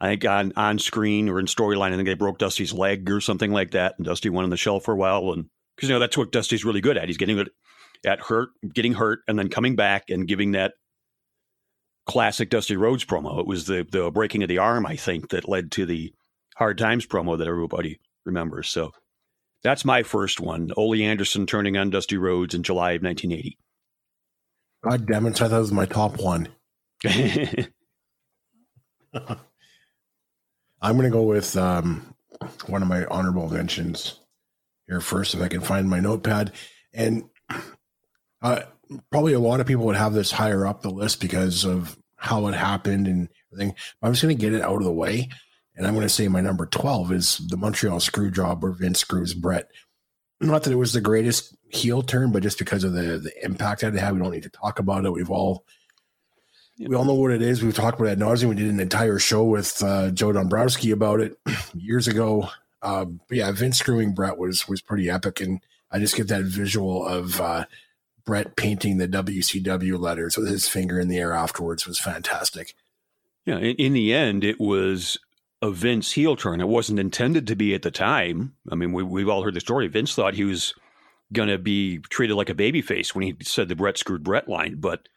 I 0.00 0.08
think 0.08 0.24
on 0.24 0.52
on 0.56 0.78
screen 0.78 1.28
or 1.28 1.40
in 1.40 1.46
storyline, 1.46 1.92
I 1.92 1.96
think 1.96 2.06
they 2.06 2.14
broke 2.14 2.38
Dusty's 2.38 2.72
leg 2.72 3.10
or 3.10 3.20
something 3.20 3.52
like 3.52 3.72
that, 3.72 3.94
and 3.96 4.06
Dusty 4.06 4.30
went 4.30 4.44
on 4.44 4.50
the 4.50 4.56
shelf 4.56 4.84
for 4.84 4.94
a 4.94 4.96
while, 4.96 5.32
and 5.32 5.46
because 5.76 5.88
you 5.88 5.94
know 5.94 5.98
that's 5.98 6.16
what 6.16 6.32
Dusty's 6.32 6.64
really 6.64 6.80
good 6.80 6.96
at. 6.96 7.08
He's 7.08 7.16
getting 7.16 7.44
at 8.04 8.20
hurt, 8.20 8.50
getting 8.72 8.94
hurt, 8.94 9.20
and 9.26 9.38
then 9.38 9.48
coming 9.48 9.76
back 9.76 10.10
and 10.10 10.28
giving 10.28 10.52
that 10.52 10.74
classic 12.06 12.50
Dusty 12.50 12.76
Rhodes 12.76 13.04
promo. 13.04 13.40
It 13.40 13.46
was 13.46 13.66
the 13.66 13.86
the 13.90 14.10
breaking 14.10 14.42
of 14.42 14.48
the 14.48 14.58
arm, 14.58 14.86
I 14.86 14.96
think, 14.96 15.30
that 15.30 15.48
led 15.48 15.72
to 15.72 15.86
the 15.86 16.14
Hard 16.56 16.78
Times 16.78 17.06
promo 17.06 17.36
that 17.38 17.48
everybody 17.48 17.98
remembers. 18.24 18.68
So 18.68 18.92
that's 19.62 19.84
my 19.84 20.02
first 20.02 20.40
one. 20.40 20.70
Ole 20.76 21.02
Anderson 21.02 21.46
turning 21.46 21.76
on 21.76 21.90
Dusty 21.90 22.16
Rhodes 22.16 22.54
in 22.54 22.62
July 22.62 22.92
of 22.92 23.02
1980. 23.02 23.58
God 24.82 25.06
damn 25.06 25.26
it! 25.26 25.30
I 25.30 25.32
thought 25.34 25.50
that 25.50 25.58
was 25.58 25.72
my 25.72 25.86
top 25.86 26.18
one. 26.18 26.48
I'm 30.82 30.96
going 30.96 31.02
to 31.02 31.10
go 31.10 31.22
with 31.22 31.56
um, 31.56 32.14
one 32.66 32.80
of 32.80 32.88
my 32.88 33.04
honorable 33.06 33.50
mentions 33.50 34.18
here 34.88 35.00
first, 35.00 35.34
if 35.34 35.42
I 35.42 35.48
can 35.48 35.60
find 35.60 35.88
my 35.88 36.00
notepad. 36.00 36.52
And 36.94 37.24
uh, 38.42 38.62
probably 39.10 39.34
a 39.34 39.38
lot 39.40 39.60
of 39.60 39.66
people 39.66 39.84
would 39.86 39.96
have 39.96 40.14
this 40.14 40.32
higher 40.32 40.66
up 40.66 40.82
the 40.82 40.90
list 40.90 41.20
because 41.20 41.64
of 41.64 41.98
how 42.16 42.46
it 42.48 42.54
happened 42.54 43.06
and 43.06 43.28
everything. 43.52 43.74
I'm 44.02 44.12
just 44.12 44.22
going 44.22 44.36
to 44.36 44.40
get 44.40 44.54
it 44.54 44.62
out 44.62 44.76
of 44.76 44.84
the 44.84 44.92
way. 44.92 45.28
And 45.80 45.86
I'm 45.86 45.94
going 45.94 46.04
to 46.04 46.10
say 46.10 46.28
my 46.28 46.42
number 46.42 46.66
12 46.66 47.10
is 47.10 47.38
the 47.38 47.56
Montreal 47.56 48.00
screw 48.00 48.30
job 48.30 48.62
where 48.62 48.70
Vince 48.70 48.98
screws 48.98 49.32
Bret. 49.32 49.70
Not 50.38 50.64
that 50.64 50.72
it 50.72 50.76
was 50.76 50.92
the 50.92 51.00
greatest 51.00 51.56
heel 51.70 52.02
turn, 52.02 52.32
but 52.32 52.42
just 52.42 52.58
because 52.58 52.84
of 52.84 52.92
the, 52.92 53.16
the 53.16 53.32
impact 53.42 53.80
that 53.80 53.94
it 53.94 53.98
had, 53.98 54.12
we 54.12 54.20
don't 54.20 54.30
need 54.30 54.42
to 54.42 54.50
talk 54.50 54.78
about 54.78 55.06
it. 55.06 55.10
We've 55.10 55.30
all 55.30 55.64
we 56.78 56.94
all 56.94 57.06
know 57.06 57.14
what 57.14 57.30
it 57.30 57.40
is. 57.40 57.62
We've 57.62 57.74
talked 57.74 57.98
about 57.98 58.12
it 58.12 58.18
nauseum. 58.18 58.50
We 58.50 58.56
did 58.56 58.68
an 58.68 58.78
entire 58.78 59.18
show 59.18 59.44
with 59.44 59.82
uh, 59.82 60.10
Joe 60.10 60.32
Dombrowski 60.32 60.90
about 60.90 61.20
it 61.20 61.38
years 61.74 62.06
ago. 62.08 62.50
Um, 62.82 63.22
but 63.26 63.38
yeah, 63.38 63.50
Vince 63.50 63.78
screwing 63.78 64.12
Bret 64.12 64.36
was 64.36 64.68
was 64.68 64.82
pretty 64.82 65.08
epic, 65.08 65.40
and 65.40 65.62
I 65.90 65.98
just 65.98 66.14
get 66.14 66.28
that 66.28 66.44
visual 66.44 67.06
of 67.06 67.40
uh, 67.40 67.64
Bret 68.26 68.54
painting 68.54 68.98
the 68.98 69.08
WCW 69.08 69.98
letters 69.98 70.36
with 70.36 70.50
his 70.50 70.68
finger 70.68 71.00
in 71.00 71.08
the 71.08 71.16
air 71.16 71.32
afterwards 71.32 71.86
was 71.86 71.98
fantastic. 71.98 72.74
Yeah, 73.46 73.56
in, 73.56 73.76
in 73.76 73.92
the 73.94 74.12
end, 74.12 74.44
it 74.44 74.60
was 74.60 75.18
a 75.62 75.70
Vince 75.70 76.12
heel 76.12 76.36
turn. 76.36 76.60
It 76.60 76.68
wasn't 76.68 76.98
intended 76.98 77.46
to 77.48 77.56
be 77.56 77.74
at 77.74 77.82
the 77.82 77.90
time. 77.90 78.54
I 78.70 78.74
mean, 78.74 78.92
we, 78.92 79.02
we've 79.02 79.28
all 79.28 79.42
heard 79.42 79.54
the 79.54 79.60
story. 79.60 79.88
Vince 79.88 80.14
thought 80.14 80.34
he 80.34 80.44
was 80.44 80.74
going 81.32 81.48
to 81.48 81.58
be 81.58 81.98
treated 81.98 82.34
like 82.34 82.48
a 82.48 82.54
babyface 82.54 83.14
when 83.14 83.24
he 83.24 83.36
said 83.42 83.68
the 83.68 83.76
Bret 83.76 83.98
screwed 83.98 84.24
Bret 84.24 84.48
line, 84.48 84.76
but 84.78 85.08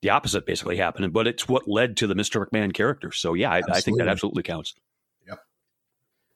the 0.00 0.10
opposite 0.10 0.46
basically 0.46 0.76
happened. 0.76 1.12
But 1.12 1.26
it's 1.26 1.46
what 1.46 1.68
led 1.68 1.96
to 1.98 2.06
the 2.06 2.14
Mr. 2.14 2.44
McMahon 2.44 2.72
character. 2.72 3.12
So, 3.12 3.34
yeah, 3.34 3.50
I, 3.50 3.62
I 3.70 3.80
think 3.80 3.98
that 3.98 4.08
absolutely 4.08 4.42
counts. 4.42 4.74
Yep. 5.28 5.38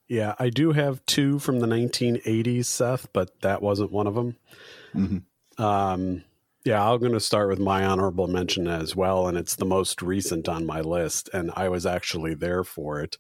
Yeah, 0.09 0.35
I 0.39 0.51
do 0.51 0.73
have 0.73 1.05
two 1.07 1.39
from 1.39 1.61
the 1.61 1.67
1980s, 1.67 2.67
Seth, 2.67 3.13
but 3.13 3.41
that 3.41 3.63
wasn't 3.63 3.91
one 3.91 4.07
of 4.07 4.15
them. 4.15 4.37
Mm-hmm. 4.95 5.63
Um, 5.63 6.23
yeah, 6.67 6.91
I'm 6.91 6.99
going 6.99 7.13
to 7.13 7.21
start 7.21 7.49
with 7.49 7.61
my 7.61 7.85
honorable 7.85 8.27
mention 8.27 8.67
as 8.67 8.97
well, 8.97 9.29
and 9.29 9.39
it's 9.39 9.55
the 9.55 9.65
most 9.65 10.03
recent 10.03 10.49
on 10.49 10.67
my 10.67 10.81
list, 10.81 11.31
and 11.33 11.53
I 11.55 11.69
was 11.69 11.87
actually 11.87 12.35
there 12.35 12.65
for 12.65 13.01
it. 13.01 13.19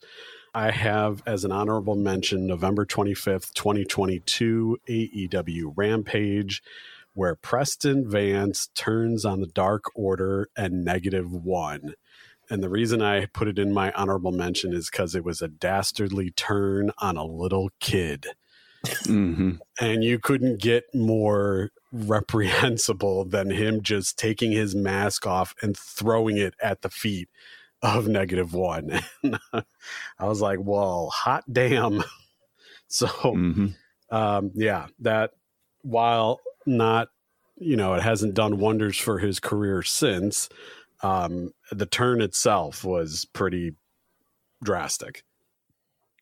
I 0.53 0.73
have 0.73 1.23
as 1.26 1.45
an 1.45 1.53
honorable 1.53 1.95
mention 1.95 2.49
November 2.49 2.85
25th, 2.85 3.53
2022 3.53 4.79
AEW 4.88 5.73
Rampage, 5.76 6.61
where 7.15 7.37
Preston 7.37 8.11
Vance 8.11 8.69
turns 8.75 9.25
on 9.25 9.41
the 9.41 9.47
Dark 9.47 9.85
Order 9.95 10.49
and 10.57 10.85
Negative 10.85 11.31
One. 11.33 11.95
And 12.50 12.65
the 12.65 12.69
reason 12.69 13.00
I 13.00 13.26
put 13.26 13.47
it 13.47 13.61
in 13.61 13.73
my 13.73 13.93
honorable 13.93 14.33
mention 14.33 14.73
is 14.73 14.91
because 14.91 15.15
it 15.15 15.25
was 15.25 15.41
a 15.41 15.49
dastardly 15.49 16.33
turn 16.33 16.91
on 16.99 17.17
a 17.17 17.25
little 17.25 17.71
kid. 17.79 18.26
Mm-hmm. 18.85 19.53
And 19.81 20.03
you 20.03 20.19
couldn't 20.19 20.61
get 20.61 20.85
more 20.93 21.71
reprehensible 21.93 23.25
than 23.25 23.50
him 23.50 23.83
just 23.83 24.19
taking 24.19 24.52
his 24.52 24.75
mask 24.75 25.26
off 25.26 25.55
and 25.62 25.76
throwing 25.76 26.37
it 26.37 26.55
at 26.62 26.83
the 26.83 26.90
feet 26.90 27.28
of 27.83 28.09
negative 28.09 28.52
one. 28.52 29.00
I 29.52 30.25
was 30.26 30.40
like, 30.40 30.59
well, 30.61 31.11
hot 31.11 31.45
damn. 31.50 32.02
So, 32.88 33.09
mm-hmm. 33.09 33.66
um, 34.16 34.52
yeah, 34.55 34.87
that 35.00 35.33
while 35.83 36.38
not, 36.66 37.09
you 37.57 37.75
know, 37.75 37.95
it 37.95 38.02
hasn't 38.02 38.35
done 38.35 38.59
wonders 38.59 38.97
for 38.97 39.19
his 39.19 39.40
career 39.40 39.83
since, 39.83 40.49
um, 41.02 41.52
the 41.73 41.87
turn 41.87 42.21
itself 42.21 42.85
was 42.85 43.26
pretty 43.33 43.75
drastic. 44.62 45.25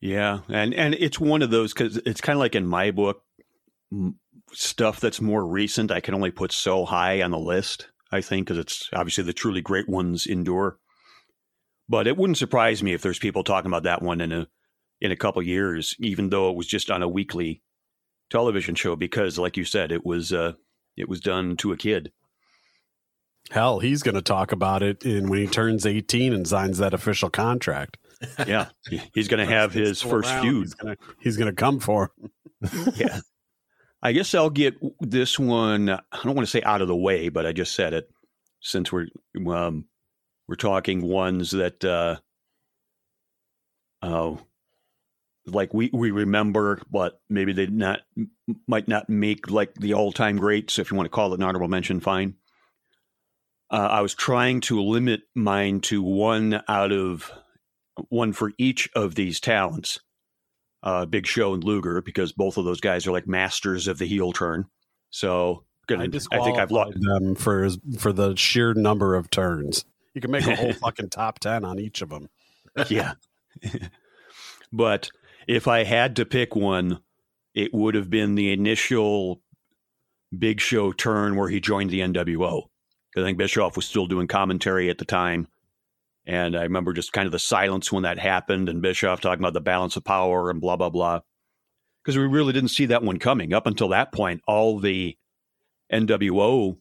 Yeah, 0.00 0.40
and 0.48 0.74
and 0.74 0.94
it's 0.94 1.20
one 1.20 1.42
of 1.42 1.50
those 1.50 1.72
because 1.72 1.96
it's 1.98 2.20
kind 2.20 2.36
of 2.36 2.40
like 2.40 2.54
in 2.54 2.66
my 2.66 2.90
book, 2.90 3.22
stuff 4.52 5.00
that's 5.00 5.20
more 5.20 5.46
recent. 5.46 5.90
I 5.90 6.00
can 6.00 6.14
only 6.14 6.30
put 6.30 6.52
so 6.52 6.84
high 6.84 7.22
on 7.22 7.30
the 7.30 7.38
list. 7.38 7.88
I 8.12 8.20
think 8.20 8.46
because 8.46 8.58
it's 8.58 8.88
obviously 8.92 9.24
the 9.24 9.32
truly 9.32 9.60
great 9.60 9.88
ones 9.88 10.26
endure. 10.26 10.78
But 11.88 12.06
it 12.06 12.16
wouldn't 12.16 12.38
surprise 12.38 12.82
me 12.82 12.92
if 12.92 13.02
there's 13.02 13.18
people 13.18 13.44
talking 13.44 13.70
about 13.70 13.82
that 13.82 14.02
one 14.02 14.20
in 14.20 14.32
a 14.32 14.48
in 15.00 15.10
a 15.10 15.16
couple 15.16 15.42
years, 15.42 15.94
even 15.98 16.30
though 16.30 16.50
it 16.50 16.56
was 16.56 16.66
just 16.66 16.90
on 16.90 17.02
a 17.02 17.08
weekly 17.08 17.62
television 18.30 18.74
show. 18.74 18.96
Because, 18.96 19.38
like 19.38 19.56
you 19.56 19.64
said, 19.64 19.92
it 19.92 20.04
was 20.04 20.32
uh, 20.32 20.52
it 20.96 21.08
was 21.08 21.20
done 21.20 21.56
to 21.58 21.72
a 21.72 21.76
kid. 21.76 22.12
Hell, 23.50 23.80
he's 23.80 24.02
going 24.02 24.14
to 24.14 24.22
talk 24.22 24.52
about 24.52 24.82
it 24.82 25.04
in 25.04 25.28
when 25.28 25.40
he 25.40 25.46
turns 25.46 25.84
18 25.84 26.32
and 26.32 26.48
signs 26.48 26.78
that 26.78 26.94
official 26.94 27.28
contract. 27.28 27.98
Yeah, 28.46 28.68
he's 29.12 29.28
going 29.28 29.46
to 29.46 29.52
have 29.52 29.72
his 29.74 30.00
first 30.00 30.32
feud. 30.36 30.68
He's 31.20 31.36
going 31.36 31.50
to 31.50 31.54
come 31.54 31.78
for 31.80 32.10
him. 32.16 32.30
yeah. 32.94 33.20
I 34.04 34.12
guess 34.12 34.34
I'll 34.34 34.50
get 34.50 34.74
this 35.00 35.38
one. 35.38 35.88
I 35.88 36.00
don't 36.22 36.34
want 36.34 36.46
to 36.46 36.50
say 36.50 36.62
out 36.62 36.82
of 36.82 36.88
the 36.88 36.96
way, 36.96 37.30
but 37.30 37.46
I 37.46 37.52
just 37.52 37.74
said 37.74 37.94
it 37.94 38.10
since 38.60 38.92
we're 38.92 39.08
um, 39.48 39.86
we're 40.46 40.56
talking 40.56 41.00
ones 41.00 41.52
that, 41.52 41.82
uh, 41.82 42.16
uh, 44.02 44.36
like 45.46 45.72
we, 45.72 45.90
we 45.92 46.10
remember, 46.10 46.82
but 46.90 47.20
maybe 47.30 47.54
they 47.54 47.66
not 47.66 48.00
might 48.66 48.88
not 48.88 49.08
make 49.08 49.50
like 49.50 49.74
the 49.74 49.94
all 49.94 50.12
time 50.12 50.36
greats. 50.36 50.78
If 50.78 50.90
you 50.90 50.96
want 50.96 51.06
to 51.06 51.10
call 51.10 51.32
it 51.32 51.40
an 51.40 51.42
honorable 51.42 51.68
mention, 51.68 52.00
fine. 52.00 52.34
Uh, 53.70 53.88
I 53.90 54.00
was 54.02 54.14
trying 54.14 54.60
to 54.62 54.82
limit 54.82 55.22
mine 55.34 55.80
to 55.82 56.02
one 56.02 56.62
out 56.68 56.92
of 56.92 57.32
one 58.10 58.32
for 58.34 58.52
each 58.58 58.90
of 58.94 59.14
these 59.14 59.40
talents, 59.40 60.00
uh, 60.84 61.06
Big 61.06 61.26
Show 61.26 61.54
and 61.54 61.64
Luger, 61.64 62.00
because 62.02 62.32
both 62.32 62.56
of 62.56 62.64
those 62.64 62.80
guys 62.80 63.06
are 63.06 63.12
like 63.12 63.26
masters 63.26 63.88
of 63.88 63.98
the 63.98 64.06
heel 64.06 64.32
turn. 64.32 64.66
So 65.10 65.64
gonna, 65.88 66.04
I, 66.04 66.36
I 66.36 66.44
think 66.44 66.58
I've 66.58 66.70
lost 66.70 66.96
them 67.00 67.34
for 67.34 67.68
for 67.98 68.12
the 68.12 68.36
sheer 68.36 68.74
number 68.74 69.16
of 69.16 69.30
turns. 69.30 69.84
You 70.14 70.20
can 70.20 70.30
make 70.30 70.46
a 70.46 70.54
whole 70.54 70.72
fucking 70.84 71.10
top 71.10 71.40
10 71.40 71.64
on 71.64 71.80
each 71.80 72.02
of 72.02 72.10
them. 72.10 72.28
yeah. 72.88 73.14
but 74.72 75.10
if 75.48 75.66
I 75.66 75.84
had 75.84 76.16
to 76.16 76.24
pick 76.24 76.54
one, 76.54 77.00
it 77.54 77.74
would 77.74 77.94
have 77.94 78.10
been 78.10 78.34
the 78.34 78.52
initial 78.52 79.40
big 80.36 80.60
show 80.60 80.92
turn 80.92 81.36
where 81.36 81.48
he 81.48 81.60
joined 81.60 81.90
the 81.90 82.00
NWO. 82.00 82.64
I 83.16 83.20
think 83.20 83.38
Bischoff 83.38 83.76
was 83.76 83.86
still 83.86 84.06
doing 84.06 84.26
commentary 84.26 84.90
at 84.90 84.98
the 84.98 85.04
time. 85.04 85.46
And 86.26 86.56
I 86.56 86.62
remember 86.62 86.92
just 86.92 87.12
kind 87.12 87.26
of 87.26 87.32
the 87.32 87.38
silence 87.38 87.92
when 87.92 88.04
that 88.04 88.18
happened 88.18 88.68
and 88.68 88.80
Bischoff 88.80 89.20
talking 89.20 89.42
about 89.42 89.52
the 89.52 89.60
balance 89.60 89.96
of 89.96 90.04
power 90.04 90.50
and 90.50 90.60
blah, 90.60 90.76
blah, 90.76 90.88
blah. 90.88 91.20
Because 92.02 92.16
we 92.16 92.26
really 92.26 92.52
didn't 92.52 92.70
see 92.70 92.86
that 92.86 93.02
one 93.02 93.18
coming. 93.18 93.52
Up 93.52 93.66
until 93.66 93.88
that 93.88 94.12
point, 94.12 94.42
all 94.46 94.78
the 94.78 95.16
NWO 95.92 96.78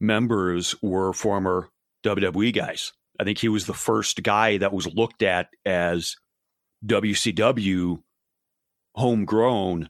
members 0.00 0.74
were 0.82 1.12
former 1.12 1.68
WWE 2.04 2.54
guys. 2.54 2.92
I 3.20 3.24
think 3.24 3.38
he 3.38 3.48
was 3.48 3.66
the 3.66 3.74
first 3.74 4.22
guy 4.22 4.58
that 4.58 4.72
was 4.72 4.86
looked 4.86 5.22
at 5.22 5.48
as 5.66 6.16
WCW 6.86 8.02
homegrown 8.94 9.88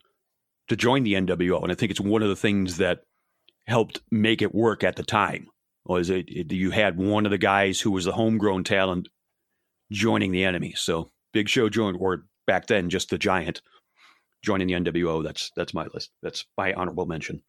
to 0.69 0.77
join 0.77 1.03
the 1.03 1.15
NWO. 1.15 1.62
And 1.62 1.71
I 1.71 1.75
think 1.75 1.91
it's 1.91 2.00
one 2.00 2.23
of 2.23 2.29
the 2.29 2.37
things 2.37 2.79
that 2.79 3.00
helped 3.67 4.00
make 4.11 4.41
it 4.41 4.55
work 4.55 4.83
at 4.83 4.97
the 4.97 5.03
time 5.03 5.49
was 5.88 6.11
it, 6.11 6.28
it 6.28 6.52
you 6.52 6.71
had 6.71 6.99
one 6.99 7.25
of 7.25 7.30
the 7.30 7.38
guys 7.38 7.80
who 7.80 7.90
was 7.90 8.04
the 8.04 8.12
homegrown 8.12 8.64
talent 8.64 9.09
joining 9.90 10.33
the 10.33 10.45
enemy. 10.45 10.75
So 10.76 11.11
Big 11.33 11.49
Show 11.49 11.68
joined, 11.68 11.97
or 12.00 12.26
back 12.47 12.66
then 12.66 12.90
just 12.90 13.11
the 13.11 13.18
Giant 13.18 13.62
joining 14.42 14.68
the 14.68 14.75
NWO. 14.75 15.25
That's 15.25 15.50
that's 15.57 15.75
my 15.75 15.87
list. 15.92 16.11
That's 16.23 16.45
my 16.57 16.73
honorable 16.75 17.07
mention. 17.07 17.42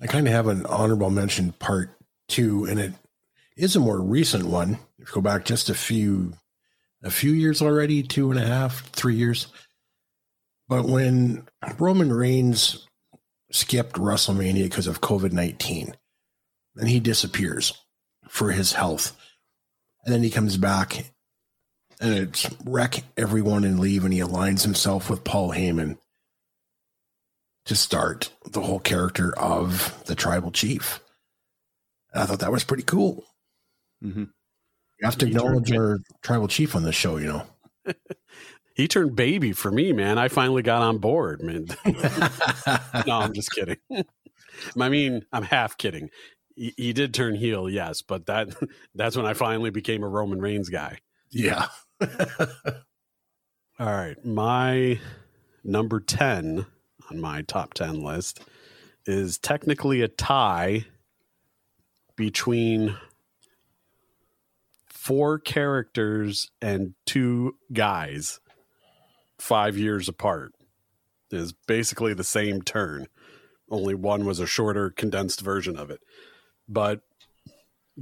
I 0.00 0.06
kind 0.06 0.26
of 0.26 0.32
have 0.32 0.46
an 0.46 0.66
honorable 0.66 1.10
mention 1.10 1.52
part 1.52 1.90
two, 2.28 2.64
and 2.64 2.78
it 2.78 2.92
is 3.56 3.76
a 3.76 3.80
more 3.80 4.00
recent 4.00 4.44
one. 4.46 4.78
If 4.98 5.08
you 5.08 5.14
go 5.14 5.20
back 5.20 5.44
just 5.44 5.70
a 5.70 5.74
few 5.74 6.34
a 7.02 7.10
few 7.10 7.32
years 7.32 7.62
already, 7.62 8.02
two 8.02 8.30
and 8.30 8.40
a 8.40 8.46
half, 8.46 8.88
three 8.90 9.14
years. 9.14 9.48
But 10.68 10.86
when 10.86 11.46
Roman 11.78 12.12
Reigns 12.12 12.86
skipped 13.52 13.96
WrestleMania 13.96 14.64
because 14.64 14.86
of 14.86 15.00
COVID 15.00 15.32
19, 15.32 15.94
and 16.76 16.88
he 16.88 17.00
disappears 17.00 17.72
for 18.28 18.50
his 18.50 18.72
health. 18.72 19.16
And 20.04 20.14
then 20.14 20.22
he 20.22 20.30
comes 20.30 20.56
back 20.56 21.12
and 22.00 22.14
it's 22.14 22.48
wreck 22.64 23.02
everyone 23.16 23.64
and 23.64 23.80
leave, 23.80 24.04
and 24.04 24.12
he 24.12 24.20
aligns 24.20 24.62
himself 24.62 25.08
with 25.08 25.24
Paul 25.24 25.50
Heyman 25.50 25.96
to 27.64 27.74
start 27.74 28.30
the 28.44 28.60
whole 28.60 28.78
character 28.78 29.36
of 29.36 30.02
the 30.04 30.14
tribal 30.14 30.50
chief. 30.50 31.00
And 32.12 32.22
I 32.22 32.26
thought 32.26 32.40
that 32.40 32.52
was 32.52 32.64
pretty 32.64 32.82
cool. 32.82 33.24
Mm-hmm. 34.04 34.24
You 35.00 35.04
have 35.04 35.18
to 35.18 35.26
he 35.26 35.32
acknowledge 35.32 35.72
our 35.72 35.98
tribal 36.22 36.48
chief 36.48 36.76
on 36.76 36.82
this 36.82 36.94
show, 36.94 37.16
you 37.16 37.28
know. 37.28 37.42
he 38.74 38.88
turned 38.88 39.16
baby 39.16 39.52
for 39.52 39.70
me, 39.70 39.92
man. 39.92 40.18
I 40.18 40.28
finally 40.28 40.62
got 40.62 40.82
on 40.82 40.98
board, 40.98 41.42
man. 41.42 41.66
no, 43.06 43.20
I'm 43.20 43.32
just 43.32 43.52
kidding. 43.52 43.78
I 44.80 44.88
mean, 44.88 45.24
I'm 45.32 45.42
half 45.42 45.76
kidding. 45.76 46.08
He, 46.56 46.74
he, 46.76 46.92
did 46.92 47.14
turn 47.14 47.34
heel, 47.34 47.68
yes, 47.68 48.02
but 48.02 48.26
that 48.26 48.48
that's 48.94 49.16
when 49.16 49.26
I 49.26 49.34
finally 49.34 49.70
became 49.70 50.02
a 50.02 50.08
Roman 50.08 50.40
Reigns 50.40 50.68
guy. 50.68 50.98
Yeah. 51.30 51.68
All 53.78 53.86
right, 53.86 54.22
my 54.24 54.98
number 55.62 56.00
10 56.00 56.66
on 57.10 57.20
my 57.20 57.42
top 57.42 57.74
10 57.74 58.02
list 58.02 58.40
is 59.04 59.38
technically 59.38 60.00
a 60.00 60.08
tie 60.08 60.86
between 62.16 62.96
four 64.86 65.38
characters 65.38 66.50
and 66.60 66.94
two 67.04 67.54
guys 67.72 68.40
five 69.38 69.76
years 69.76 70.08
apart 70.08 70.52
is 71.30 71.52
basically 71.52 72.14
the 72.14 72.24
same 72.24 72.62
turn 72.62 73.06
only 73.70 73.94
one 73.94 74.24
was 74.24 74.40
a 74.40 74.46
shorter 74.46 74.90
condensed 74.90 75.40
version 75.40 75.76
of 75.76 75.90
it 75.90 76.00
but 76.68 77.00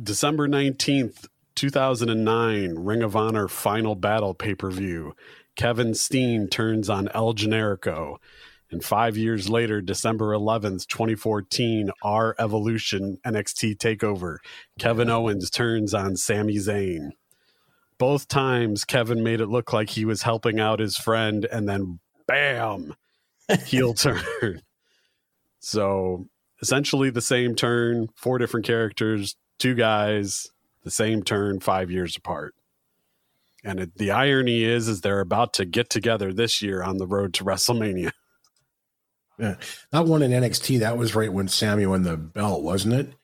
december 0.00 0.48
19th 0.48 1.26
2009 1.54 2.74
ring 2.74 3.02
of 3.02 3.14
honor 3.14 3.48
final 3.48 3.94
battle 3.94 4.34
pay-per-view 4.34 5.14
kevin 5.56 5.94
steen 5.94 6.48
turns 6.48 6.88
on 6.88 7.08
el 7.14 7.32
generico 7.34 8.18
And 8.74 8.84
five 8.84 9.16
years 9.16 9.48
later, 9.48 9.80
December 9.80 10.32
11th, 10.32 10.88
2014, 10.88 11.92
R 12.02 12.34
Evolution 12.40 13.18
NXT 13.24 13.76
takeover, 13.76 14.38
Kevin 14.80 15.08
Owens 15.08 15.48
turns 15.48 15.94
on 15.94 16.16
Sami 16.16 16.56
Zayn. 16.56 17.10
Both 17.98 18.26
times, 18.26 18.84
Kevin 18.84 19.22
made 19.22 19.40
it 19.40 19.46
look 19.46 19.72
like 19.72 19.90
he 19.90 20.04
was 20.04 20.22
helping 20.22 20.58
out 20.58 20.80
his 20.80 20.96
friend, 20.96 21.44
and 21.44 21.68
then 21.68 22.00
bam, 22.26 22.96
heel 23.64 23.94
turn. 23.94 24.62
So 25.60 26.26
essentially 26.64 27.10
the 27.10 27.20
same 27.20 27.54
turn, 27.54 28.08
four 28.16 28.38
different 28.38 28.64
characters, 28.64 29.36
two 29.58 29.74
guys, 29.74 30.46
the 30.82 30.90
same 30.90 31.22
turn, 31.22 31.60
five 31.60 31.90
years 31.90 32.16
apart. 32.16 32.54
And 33.62 33.80
it, 33.80 33.98
the 33.98 34.10
irony 34.10 34.64
is, 34.64 34.88
is 34.88 35.02
they're 35.02 35.20
about 35.20 35.52
to 35.54 35.66
get 35.66 35.90
together 35.90 36.32
this 36.32 36.62
year 36.62 36.82
on 36.82 36.96
the 36.96 37.06
road 37.06 37.34
to 37.34 37.44
WrestleMania. 37.44 38.12
Yeah. 39.36 39.56
That 39.90 40.04
one 40.04 40.22
in 40.22 40.30
NXT, 40.30 40.78
that 40.78 40.96
was 40.96 41.16
right 41.16 41.32
when 41.32 41.48
Sami 41.48 41.86
won 41.86 42.04
the 42.04 42.16
belt, 42.16 42.62
wasn't 42.62 42.94
it? 42.94 43.14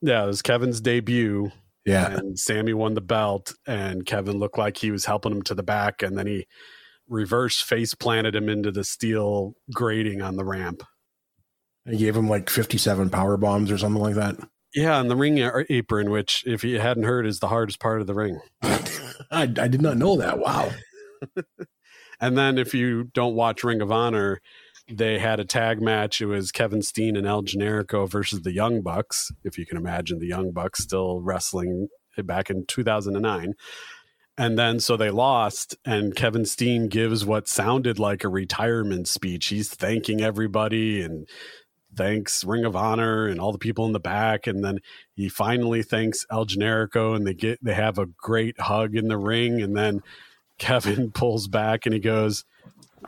Yeah, 0.00 0.24
it 0.24 0.26
was 0.26 0.40
Kevin's 0.40 0.80
debut. 0.80 1.52
Yeah. 1.84 2.10
And 2.10 2.38
Sami 2.38 2.72
won 2.72 2.94
the 2.94 3.02
belt, 3.02 3.52
and 3.66 4.06
Kevin 4.06 4.38
looked 4.38 4.56
like 4.56 4.78
he 4.78 4.90
was 4.90 5.04
helping 5.04 5.30
him 5.30 5.42
to 5.42 5.54
the 5.54 5.62
back, 5.62 6.02
and 6.02 6.16
then 6.16 6.26
he 6.26 6.46
reverse 7.06 7.60
face 7.60 7.92
planted 7.92 8.34
him 8.34 8.48
into 8.48 8.70
the 8.70 8.82
steel 8.82 9.56
grating 9.70 10.22
on 10.22 10.36
the 10.36 10.44
ramp. 10.46 10.82
He 11.90 11.96
gave 11.96 12.16
him 12.16 12.28
like 12.28 12.50
57 12.50 13.10
power 13.10 13.36
bombs 13.36 13.70
or 13.70 13.78
something 13.78 14.02
like 14.02 14.14
that. 14.14 14.36
Yeah, 14.74 14.98
on 14.98 15.08
the 15.08 15.16
ring 15.16 15.38
apron, 15.70 16.10
which, 16.10 16.44
if 16.46 16.62
you 16.62 16.78
hadn't 16.78 17.04
heard, 17.04 17.26
is 17.26 17.38
the 17.38 17.48
hardest 17.48 17.80
part 17.80 18.00
of 18.00 18.06
the 18.06 18.14
ring. 18.14 18.38
I, 18.62 19.42
I 19.42 19.46
did 19.46 19.80
not 19.80 19.96
know 19.96 20.16
that. 20.16 20.38
Wow. 20.38 20.70
and 22.20 22.36
then 22.36 22.58
if 22.58 22.74
you 22.74 23.04
don't 23.04 23.34
watch 23.34 23.64
Ring 23.64 23.80
of 23.80 23.90
Honor, 23.90 24.40
they 24.90 25.18
had 25.18 25.40
a 25.40 25.44
tag 25.44 25.80
match. 25.80 26.20
It 26.20 26.26
was 26.26 26.52
Kevin 26.52 26.82
Steen 26.82 27.16
and 27.16 27.26
El 27.26 27.42
Generico 27.42 28.08
versus 28.08 28.42
the 28.42 28.52
Young 28.52 28.82
Bucks. 28.82 29.30
If 29.42 29.58
you 29.58 29.66
can 29.66 29.78
imagine 29.78 30.18
the 30.18 30.26
Young 30.26 30.52
Bucks 30.52 30.82
still 30.82 31.20
wrestling 31.20 31.88
back 32.24 32.50
in 32.50 32.66
2009. 32.66 33.54
And 34.36 34.56
then 34.56 34.78
so 34.78 34.96
they 34.96 35.10
lost, 35.10 35.76
and 35.84 36.14
Kevin 36.14 36.44
Steen 36.44 36.88
gives 36.88 37.24
what 37.24 37.48
sounded 37.48 37.98
like 37.98 38.22
a 38.22 38.28
retirement 38.28 39.08
speech. 39.08 39.48
He's 39.48 39.68
thanking 39.68 40.20
everybody 40.20 41.02
and 41.02 41.26
thanks 41.94 42.44
Ring 42.44 42.64
of 42.64 42.76
Honor 42.76 43.26
and 43.26 43.40
all 43.40 43.52
the 43.52 43.58
people 43.58 43.86
in 43.86 43.92
the 43.92 44.00
back, 44.00 44.46
and 44.46 44.64
then 44.64 44.78
he 45.14 45.28
finally 45.28 45.82
thanks 45.82 46.26
El 46.30 46.46
Generico, 46.46 47.14
and 47.14 47.26
they 47.26 47.34
get 47.34 47.62
they 47.62 47.74
have 47.74 47.98
a 47.98 48.06
great 48.06 48.60
hug 48.60 48.94
in 48.94 49.08
the 49.08 49.18
ring, 49.18 49.60
and 49.60 49.76
then 49.76 50.02
Kevin 50.58 51.10
pulls 51.10 51.48
back 51.48 51.86
and 51.86 51.94
he 51.94 52.00
goes, 52.00 52.44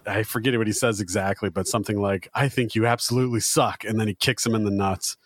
I 0.07 0.23
forget 0.23 0.57
what 0.57 0.67
he 0.67 0.73
says 0.73 1.01
exactly, 1.01 1.51
but 1.51 1.67
something 1.67 2.01
like, 2.01 2.29
I 2.35 2.49
think 2.49 2.75
you 2.75 2.87
absolutely 2.87 3.41
suck. 3.41 3.85
And 3.85 4.01
then 4.01 4.09
he 4.09 4.15
kicks 4.15 4.47
him 4.47 4.55
in 4.55 4.65
the 4.65 4.71
nuts. 4.71 5.17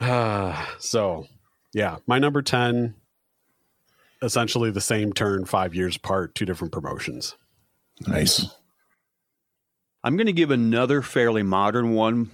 so, 0.78 1.26
yeah, 1.72 1.98
my 2.06 2.18
number 2.18 2.42
10, 2.42 2.94
essentially 4.22 4.70
the 4.70 4.80
same 4.80 5.12
turn, 5.12 5.44
five 5.44 5.74
years 5.74 5.96
apart, 5.96 6.34
two 6.34 6.46
different 6.46 6.72
promotions. 6.72 7.36
Nice. 8.06 8.46
I'm 10.02 10.16
going 10.16 10.26
to 10.26 10.32
give 10.32 10.50
another 10.50 11.02
fairly 11.02 11.42
modern 11.42 11.92
one. 11.92 12.30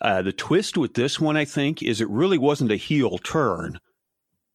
Uh, 0.00 0.22
the 0.22 0.32
twist 0.32 0.76
with 0.76 0.94
this 0.94 1.20
one, 1.20 1.36
I 1.36 1.44
think, 1.44 1.82
is 1.82 2.00
it 2.00 2.08
really 2.10 2.38
wasn't 2.38 2.72
a 2.72 2.76
heel 2.76 3.18
turn. 3.18 3.78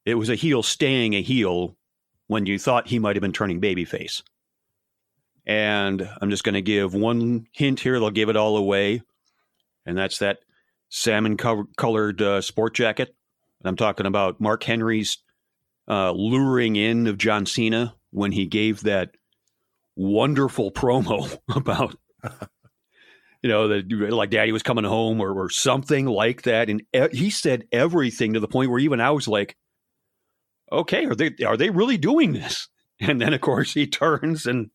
It 0.05 0.15
was 0.15 0.29
a 0.29 0.35
heel 0.35 0.63
staying 0.63 1.13
a 1.15 1.21
heel 1.21 1.77
when 2.27 2.45
you 2.45 2.59
thought 2.59 2.87
he 2.87 2.99
might 2.99 3.15
have 3.15 3.21
been 3.21 3.31
turning 3.31 3.61
babyface. 3.61 4.21
And 5.45 6.07
I'm 6.21 6.29
just 6.29 6.43
going 6.43 6.53
to 6.53 6.61
give 6.61 6.93
one 6.93 7.47
hint 7.53 7.79
here. 7.79 7.99
They'll 7.99 8.11
give 8.11 8.29
it 8.29 8.35
all 8.35 8.57
away. 8.57 9.01
And 9.85 9.97
that's 9.97 10.19
that 10.19 10.39
salmon 10.89 11.37
colored 11.37 12.21
uh, 12.21 12.41
sport 12.41 12.75
jacket. 12.75 13.15
I'm 13.63 13.75
talking 13.75 14.05
about 14.05 14.39
Mark 14.39 14.63
Henry's 14.63 15.17
uh, 15.87 16.11
luring 16.11 16.75
in 16.75 17.07
of 17.07 17.17
John 17.17 17.45
Cena 17.45 17.95
when 18.11 18.31
he 18.31 18.45
gave 18.45 18.81
that 18.81 19.11
wonderful 19.95 20.71
promo 20.71 21.37
about, 21.55 21.95
you 23.41 23.49
know, 23.49 23.65
like 23.65 24.29
daddy 24.29 24.51
was 24.51 24.63
coming 24.63 24.85
home 24.85 25.21
or, 25.21 25.33
or 25.33 25.49
something 25.49 26.05
like 26.05 26.43
that. 26.43 26.69
And 26.69 26.83
he 27.11 27.29
said 27.29 27.65
everything 27.71 28.33
to 28.33 28.39
the 28.39 28.47
point 28.47 28.69
where 28.69 28.79
even 28.79 29.01
I 29.01 29.11
was 29.11 29.27
like, 29.27 29.55
okay, 30.71 31.05
are 31.05 31.15
they, 31.15 31.31
are 31.45 31.57
they 31.57 31.69
really 31.69 31.97
doing 31.97 32.33
this? 32.33 32.67
And 33.01 33.21
then, 33.21 33.33
of 33.33 33.39
course, 33.39 33.73
he 33.73 33.87
turns 33.87 34.45
and 34.45 34.71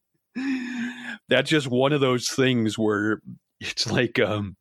that's 1.28 1.50
just 1.50 1.68
one 1.68 1.92
of 1.92 2.00
those 2.00 2.28
things 2.28 2.78
where 2.78 3.20
it's 3.60 3.90
like 3.90 4.18
um 4.18 4.56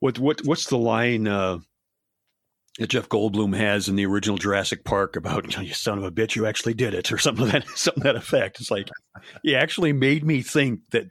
what 0.00 0.18
what 0.18 0.40
what's 0.44 0.68
the 0.68 0.78
line 0.78 1.28
uh 1.28 1.58
that 2.78 2.90
Jeff 2.90 3.08
Goldblum 3.08 3.56
has 3.56 3.88
in 3.88 3.96
the 3.96 4.06
original 4.06 4.38
Jurassic 4.38 4.84
Park 4.84 5.16
about 5.16 5.58
you 5.60 5.74
son 5.74 5.98
of 5.98 6.04
a 6.04 6.10
bitch, 6.10 6.36
you 6.36 6.46
actually 6.46 6.74
did 6.74 6.94
it, 6.94 7.12
or 7.12 7.18
something 7.18 7.48
that 7.48 7.66
something 7.74 8.04
that 8.04 8.16
effect. 8.16 8.60
It's 8.60 8.70
like 8.70 8.88
he 9.42 9.54
actually 9.54 9.92
made 9.92 10.24
me 10.24 10.42
think 10.42 10.80
that 10.92 11.08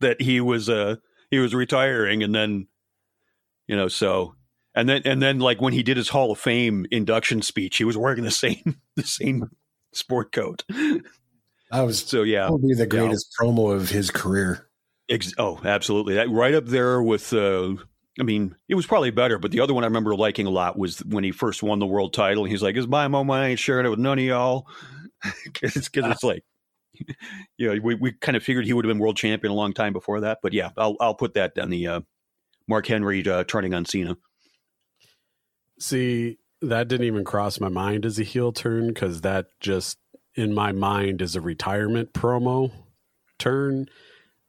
that 0.00 0.20
he 0.20 0.40
was 0.40 0.68
uh 0.68 0.96
he 1.30 1.38
was 1.38 1.54
retiring, 1.54 2.22
and 2.22 2.34
then 2.34 2.66
you 3.66 3.76
know 3.76 3.88
so 3.88 4.34
and 4.74 4.88
then 4.88 5.02
and 5.04 5.22
then 5.22 5.38
like 5.38 5.60
when 5.60 5.74
he 5.74 5.82
did 5.82 5.98
his 5.98 6.08
Hall 6.08 6.32
of 6.32 6.38
Fame 6.38 6.86
induction 6.90 7.42
speech, 7.42 7.76
he 7.76 7.84
was 7.84 7.96
wearing 7.96 8.24
the 8.24 8.30
same 8.30 8.80
the 8.96 9.04
same 9.04 9.50
sport 9.92 10.32
coat. 10.32 10.64
That 11.70 11.82
was 11.82 12.00
so 12.00 12.22
yeah. 12.22 12.46
Probably 12.46 12.74
the 12.74 12.86
greatest 12.86 13.34
yeah. 13.38 13.46
promo 13.46 13.74
of 13.74 13.90
his 13.90 14.10
career. 14.10 14.68
Ex- 15.08 15.34
oh, 15.36 15.60
absolutely. 15.64 16.14
That 16.14 16.30
right 16.30 16.54
up 16.54 16.66
there 16.66 17.02
with. 17.02 17.32
Uh, 17.32 17.74
I 18.20 18.24
mean, 18.24 18.54
it 18.68 18.74
was 18.74 18.86
probably 18.86 19.10
better, 19.10 19.38
but 19.38 19.50
the 19.52 19.60
other 19.60 19.72
one 19.72 19.84
I 19.84 19.86
remember 19.86 20.14
liking 20.14 20.46
a 20.46 20.50
lot 20.50 20.78
was 20.78 20.98
when 21.04 21.24
he 21.24 21.30
first 21.30 21.62
won 21.62 21.78
the 21.78 21.86
world 21.86 22.12
title. 22.12 22.44
He's 22.44 22.62
like, 22.62 22.76
"It's 22.76 22.86
my 22.86 23.08
moment. 23.08 23.40
I 23.40 23.48
ain't 23.48 23.58
sharing 23.58 23.86
it 23.86 23.90
with 23.90 23.98
none 23.98 24.18
of 24.18 24.24
y'all." 24.24 24.66
Because 25.44 25.76
it's, 25.76 25.88
cause 25.88 26.02
it's 26.06 26.24
like, 26.24 26.42
you 27.56 27.72
know, 27.72 27.80
we, 27.80 27.94
we 27.94 28.10
kind 28.10 28.36
of 28.36 28.42
figured 28.42 28.64
he 28.64 28.72
would 28.72 28.84
have 28.84 28.90
been 28.90 28.98
world 28.98 29.16
champion 29.16 29.52
a 29.52 29.54
long 29.54 29.72
time 29.72 29.92
before 29.92 30.22
that. 30.22 30.38
But 30.42 30.52
yeah, 30.52 30.70
I'll 30.76 30.96
I'll 31.00 31.14
put 31.14 31.34
that 31.34 31.56
on 31.60 31.70
the 31.70 31.86
uh, 31.86 32.00
Mark 32.66 32.88
Henry 32.88 33.24
uh, 33.28 33.44
turning 33.44 33.72
on 33.72 33.84
Cena. 33.84 34.16
See, 35.78 36.38
that 36.60 36.88
didn't 36.88 37.06
even 37.06 37.24
cross 37.24 37.60
my 37.60 37.68
mind 37.68 38.04
as 38.04 38.18
a 38.18 38.24
heel 38.24 38.52
turn 38.52 38.88
because 38.88 39.20
that 39.20 39.46
just 39.60 39.98
in 40.34 40.52
my 40.52 40.72
mind 40.72 41.20
is 41.20 41.36
a 41.36 41.40
retirement 41.40 42.12
promo 42.12 42.70
turn, 43.38 43.86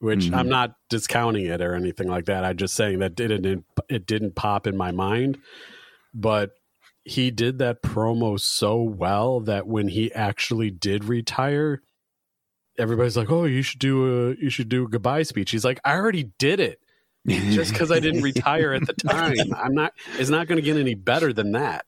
which 0.04 0.26
mm-hmm. 0.26 0.36
I'm 0.36 0.50
not 0.50 0.76
discounting 0.90 1.46
it 1.46 1.62
or 1.62 1.76
anything 1.76 2.10
like 2.10 2.26
that. 2.26 2.44
I'm 2.44 2.58
just 2.58 2.74
saying 2.74 3.00
that 3.00 3.18
it 3.18 3.28
didn't 3.30 3.66
it 3.88 4.06
didn't 4.06 4.36
pop 4.36 4.68
in 4.68 4.76
my 4.76 4.92
mind, 4.92 5.38
but 6.14 6.52
he 7.06 7.32
did 7.32 7.60
that 7.60 7.82
promo 7.82 8.38
so 8.38 8.82
well 8.82 9.40
that 9.40 9.66
when 9.66 9.88
he 9.88 10.12
actually 10.12 10.70
did 10.72 11.06
retire, 11.06 11.82
everybody's 12.78 13.16
like, 13.16 13.32
"Oh, 13.32 13.46
you 13.46 13.62
should 13.62 13.80
do 13.80 14.32
a 14.32 14.36
you 14.36 14.50
should 14.50 14.68
do 14.68 14.84
a 14.84 14.90
goodbye 14.90 15.24
speech." 15.24 15.52
He's 15.52 15.64
like, 15.64 15.80
"I 15.86 15.96
already 15.96 16.34
did 16.38 16.60
it." 16.60 16.82
just 17.26 17.72
because 17.72 17.90
I 17.90 18.02
didn't 18.02 18.24
retire 18.24 18.74
at 18.74 18.86
the 18.86 18.94
time, 18.94 19.38
I'm 19.56 19.74
not. 19.74 19.94
It's 20.20 20.30
not 20.30 20.48
going 20.48 20.58
to 20.58 20.62
get 20.62 20.76
any 20.76 20.96
better 20.96 21.32
than 21.32 21.54
that. 21.54 21.86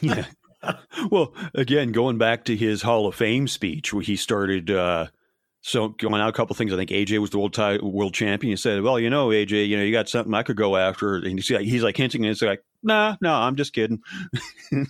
Yeah. 0.00 0.24
well, 1.08 1.32
again, 1.54 1.92
going 1.92 2.18
back 2.18 2.46
to 2.46 2.56
his 2.56 2.82
Hall 2.82 3.06
of 3.06 3.14
Fame 3.14 3.46
speech, 3.46 3.92
where 3.92 4.02
he 4.02 4.16
started 4.16 4.72
uh, 4.72 5.06
so 5.66 5.88
going 5.88 6.20
out 6.20 6.28
a 6.28 6.32
couple 6.32 6.54
things. 6.54 6.74
I 6.74 6.76
think 6.76 6.90
AJ 6.90 7.18
was 7.20 7.30
the 7.30 7.38
world 7.38 7.54
t- 7.54 7.78
world 7.78 8.12
champion. 8.12 8.52
He 8.52 8.56
said, 8.56 8.82
"Well, 8.82 9.00
you 9.00 9.08
know, 9.08 9.28
AJ, 9.28 9.66
you 9.66 9.78
know, 9.78 9.82
you 9.82 9.92
got 9.92 10.10
something 10.10 10.34
I 10.34 10.42
could 10.42 10.58
go 10.58 10.76
after." 10.76 11.16
And 11.16 11.38
he's 11.38 11.50
like, 11.50 11.62
he's 11.62 11.82
like 11.82 11.96
hinting, 11.96 12.22
and 12.22 12.32
it's 12.32 12.42
like, 12.42 12.62
"Nah, 12.82 13.16
no, 13.22 13.30
nah, 13.30 13.46
I'm 13.46 13.56
just 13.56 13.72
kidding." 13.72 14.00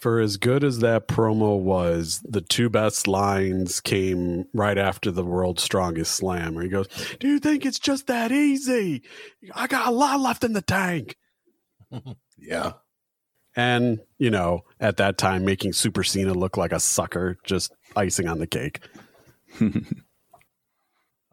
For 0.00 0.20
as 0.20 0.36
good 0.36 0.62
as 0.62 0.78
that 0.78 1.08
promo 1.08 1.58
was, 1.58 2.20
the 2.24 2.40
two 2.40 2.70
best 2.70 3.08
lines 3.08 3.80
came 3.80 4.46
right 4.54 4.78
after 4.78 5.10
the 5.10 5.24
world's 5.24 5.64
strongest 5.64 6.14
slam, 6.14 6.54
where 6.54 6.62
he 6.62 6.70
goes, 6.70 6.86
"Do 7.18 7.26
you 7.26 7.40
think 7.40 7.66
it's 7.66 7.80
just 7.80 8.06
that 8.06 8.30
easy? 8.30 9.02
I 9.52 9.66
got 9.66 9.88
a 9.88 9.90
lot 9.90 10.20
left 10.20 10.44
in 10.44 10.52
the 10.52 10.62
tank." 10.62 11.16
yeah 12.38 12.72
and 13.54 14.00
you 14.18 14.30
know 14.30 14.62
at 14.80 14.96
that 14.96 15.18
time 15.18 15.44
making 15.44 15.72
super 15.72 16.02
cena 16.02 16.32
look 16.32 16.56
like 16.56 16.72
a 16.72 16.80
sucker 16.80 17.36
just 17.44 17.72
icing 17.96 18.26
on 18.26 18.38
the 18.38 18.46
cake 18.46 18.80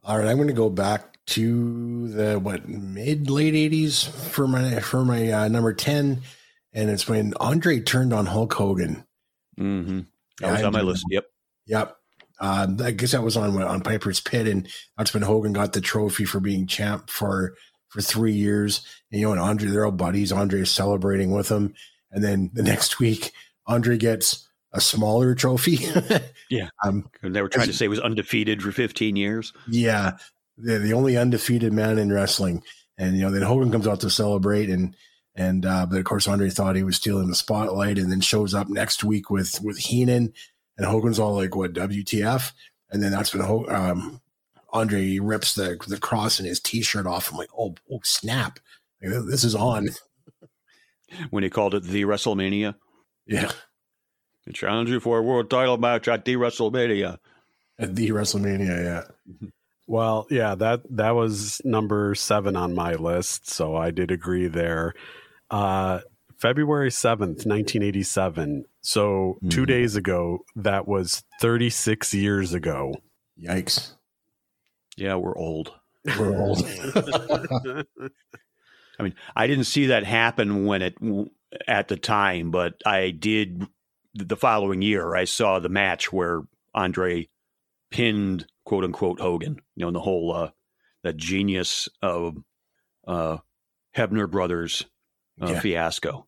all 0.04 0.18
right 0.18 0.28
i'm 0.28 0.38
going 0.38 0.48
to 0.48 0.54
go 0.54 0.70
back 0.70 1.18
to 1.26 2.08
the 2.10 2.40
what 2.40 2.68
mid 2.68 3.30
late 3.30 3.54
80s 3.54 4.10
for 4.10 4.48
my 4.48 4.80
for 4.80 5.06
my 5.06 5.32
uh, 5.32 5.48
number 5.48 5.74
10 5.74 6.22
and 6.74 6.90
it's 6.90 7.08
when 7.08 7.34
andre 7.40 7.80
turned 7.80 8.14
on 8.14 8.26
hulk 8.26 8.54
hogan 8.54 9.06
mm-hmm. 9.60 10.02
that 10.40 10.52
was 10.52 10.64
on 10.64 10.74
my 10.74 10.82
list 10.82 11.06
yep 11.10 11.26
yep 11.66 11.96
uh, 12.40 12.68
I 12.84 12.92
guess 12.92 13.12
that 13.12 13.24
was 13.24 13.36
on 13.36 13.62
on 13.62 13.82
Piper's 13.82 14.22
Pit, 14.22 14.48
and 14.48 14.68
that's 14.98 15.14
when 15.14 15.24
Hogan 15.24 15.54
got 15.54 15.74
the 15.74 15.82
trophy 15.82 16.24
for 16.24 16.40
being 16.40 16.68
champ 16.68 17.10
for 17.10 17.56
for 17.90 18.02
three 18.02 18.34
years. 18.34 18.86
And 19.12 19.20
you 19.20 19.28
know, 19.28 19.34
and 19.34 19.42
Andre, 19.42 19.70
they're 19.70 19.86
all 19.86 19.92
buddies. 19.92 20.32
Andre 20.32 20.62
is 20.62 20.72
celebrating 20.72 21.32
with 21.32 21.50
him, 21.50 21.74
and 22.12 22.24
then 22.24 22.50
the 22.54 22.64
next 22.72 23.00
week 23.00 23.34
Andre 23.68 23.98
gets 23.98 24.49
a 24.72 24.82
smaller 24.82 25.36
trophy. 25.36 25.80
yeah, 26.50 26.70
um, 26.84 27.10
they 27.24 27.42
were 27.42 27.50
trying 27.50 27.68
to 27.68 27.74
say 27.74 27.86
he 27.86 27.90
was 27.90 28.00
undefeated 28.00 28.62
for 28.62 28.72
15 28.72 29.16
years. 29.16 29.54
Yeah, 29.68 30.18
they're 30.58 30.80
the 30.80 30.94
only 30.94 31.18
undefeated 31.18 31.74
man 31.74 31.98
in 31.98 32.12
wrestling. 32.12 32.64
And 32.98 33.16
you 33.16 33.24
know, 33.24 33.32
then 33.32 33.42
Hogan 33.42 33.72
comes 33.72 33.88
out 33.88 34.02
to 34.02 34.10
celebrate, 34.10 34.70
and 34.70 34.96
and 35.36 35.66
uh, 35.66 35.86
but 35.86 36.00
of 36.00 36.06
course 36.06 36.28
Andre 36.28 36.50
thought 36.50 36.76
he 36.76 36.84
was 36.84 36.98
stealing 36.98 37.30
the 37.30 37.36
spotlight, 37.36 37.98
and 37.98 38.12
then 38.12 38.22
shows 38.22 38.54
up 38.54 38.68
next 38.70 39.04
week 39.04 39.30
with 39.30 39.60
with 39.62 39.78
Heenan, 39.78 40.34
and 40.78 40.86
Hogan's 40.86 41.20
all 41.20 41.36
like, 41.36 41.56
"What 41.56 41.74
WTF?" 41.74 42.52
And 42.92 43.02
then 43.02 43.12
that's 43.12 43.34
when 43.34 43.44
Ho- 43.46 43.68
um, 43.70 44.22
Andre 44.72 45.18
rips 45.20 45.56
the 45.56 45.78
the 45.88 45.98
cross 45.98 46.40
in 46.40 46.46
his 46.46 46.60
t-shirt 46.60 47.08
off. 47.08 47.32
I'm 47.32 47.38
like, 47.38 47.50
"Oh, 47.58 47.76
oh 47.92 48.02
snap! 48.04 48.60
Like, 49.02 49.26
this 49.28 49.44
is 49.44 49.56
on." 49.56 49.90
When 51.32 51.44
he 51.44 51.50
called 51.50 51.74
it 51.74 51.84
the 51.84 52.04
WrestleMania, 52.04 52.76
Yeah, 53.26 53.52
challenge 54.54 54.90
you 54.90 55.00
for 55.00 55.20
a 55.20 55.22
world 55.24 55.50
title 55.50 55.78
match 55.78 56.08
at 56.08 56.26
the 56.26 56.36
WrestleMania. 56.36 57.18
at 57.78 57.96
the 57.96 58.10
WrestleMania. 58.10 58.84
Yeah. 58.84 59.48
Well, 59.92 60.28
yeah, 60.30 60.54
that 60.54 60.82
that 60.98 61.16
was 61.16 61.62
number 61.66 62.14
seven 62.14 62.56
on 62.56 62.76
my 62.76 62.94
list, 62.94 63.50
so 63.50 63.76
I 63.76 63.90
did 63.90 64.12
agree 64.12 64.46
there. 64.46 64.94
Uh, 65.50 66.02
February 66.38 66.92
seventh, 66.92 67.48
nineteen 67.48 67.82
eighty-seven. 67.82 68.66
So 68.82 69.40
two 69.50 69.64
Mhm. 69.64 69.68
days 69.68 69.96
ago, 69.96 70.46
that 70.56 70.88
was 70.88 71.24
thirty-six 71.42 72.14
years 72.14 72.54
ago. 72.54 72.94
Yikes! 73.42 73.94
Yeah, 74.96 75.16
we're 75.16 75.36
old. 75.36 75.74
We're 76.20 76.40
old. 76.40 76.64
I 79.00 79.04
mean, 79.04 79.16
I 79.36 79.48
didn't 79.48 79.64
see 79.64 79.88
that 79.88 80.04
happen 80.04 80.66
when 80.68 80.84
it 80.84 80.96
at 81.68 81.88
the 81.88 81.98
time, 81.98 82.52
but 82.52 82.76
I 82.86 83.10
did 83.10 83.66
the 84.13 84.36
following 84.36 84.82
year. 84.82 85.15
I 85.15 85.26
saw 85.26 85.60
the 85.60 85.69
match 85.69 86.12
where 86.12 86.41
Andre 86.74 87.28
pinned 87.91 88.45
quote 88.65 88.84
unquote 88.84 89.19
Hogan. 89.19 89.62
You 89.76 89.82
know, 89.84 89.88
in 89.89 89.93
the 89.93 90.00
whole 90.02 90.34
uh, 90.34 90.52
that 91.04 91.17
genius 91.17 91.89
of 92.02 92.38
uh, 93.08 93.38
Hebner 93.95 94.30
brothers 94.30 94.86
uh, 95.41 95.48
Yeah. 95.54 95.60
fiasco. 95.60 96.26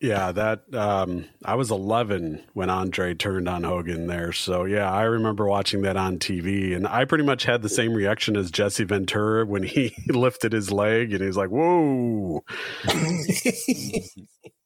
Yeah, 0.00 0.32
that 0.32 0.74
um, 0.74 1.26
I 1.44 1.54
was 1.54 1.70
11 1.70 2.42
when 2.54 2.70
Andre 2.70 3.14
turned 3.14 3.48
on 3.48 3.62
Hogan 3.62 4.08
there. 4.08 4.32
So 4.32 4.64
yeah, 4.64 4.90
I 4.92 5.02
remember 5.04 5.46
watching 5.46 5.82
that 5.82 5.96
on 5.96 6.18
TV, 6.18 6.74
and 6.74 6.88
I 6.88 7.04
pretty 7.04 7.22
much 7.22 7.44
had 7.44 7.62
the 7.62 7.68
same 7.68 7.94
reaction 7.94 8.36
as 8.36 8.50
Jesse 8.50 8.82
Ventura 8.82 9.46
when 9.46 9.62
he 9.62 9.94
lifted 10.08 10.52
his 10.52 10.72
leg 10.72 11.12
and 11.12 11.22
he's 11.22 11.36
like, 11.36 11.50
"Whoa!" 11.50 12.42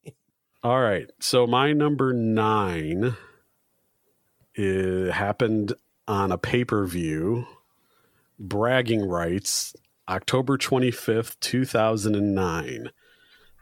All 0.63 0.81
right, 0.81 1.09
so 1.19 1.45
my 1.45 1.71
number 1.71 2.13
nine 2.13 3.15
happened 4.55 5.73
on 6.07 6.31
a 6.31 6.37
pay 6.37 6.65
per 6.65 6.85
view, 6.85 7.45
bragging 8.39 9.07
rights, 9.07 9.75
October 10.09 10.57
25th, 10.57 11.39
2009. 11.41 12.89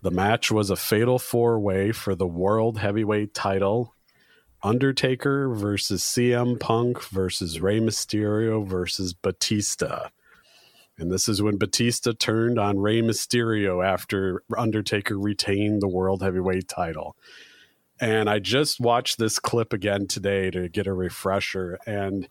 The 0.02 0.12
match 0.12 0.52
was 0.52 0.70
a 0.70 0.78
fatal 0.78 1.20
four 1.20 1.60
way 1.60 1.92
for 1.92 2.16
the 2.16 2.28
World 2.28 2.80
Heavyweight 2.80 3.34
title 3.34 3.94
Undertaker 4.64 5.54
versus 5.54 6.02
CM 6.02 6.60
Punk 6.60 7.04
versus 7.04 7.60
Rey 7.60 7.80
Mysterio 7.80 8.66
versus 8.66 9.14
Batista. 9.14 10.10
And 10.98 11.12
this 11.12 11.28
is 11.28 11.42
when 11.42 11.58
Batista 11.58 12.14
turned 12.14 12.58
on 12.58 12.80
Rey 12.80 13.02
Mysterio 13.02 13.86
after 13.86 14.44
Undertaker 14.58 15.20
retained 15.20 15.82
the 15.82 15.90
World 15.90 16.22
Heavyweight 16.22 16.68
title. 16.68 17.16
And 18.00 18.30
I 18.30 18.40
just 18.40 18.80
watched 18.80 19.18
this 19.18 19.40
clip 19.40 19.74
again 19.74 20.08
today 20.08 20.50
to 20.52 20.70
get 20.70 20.88
a 20.88 20.94
refresher. 20.94 21.78
And 21.86 22.28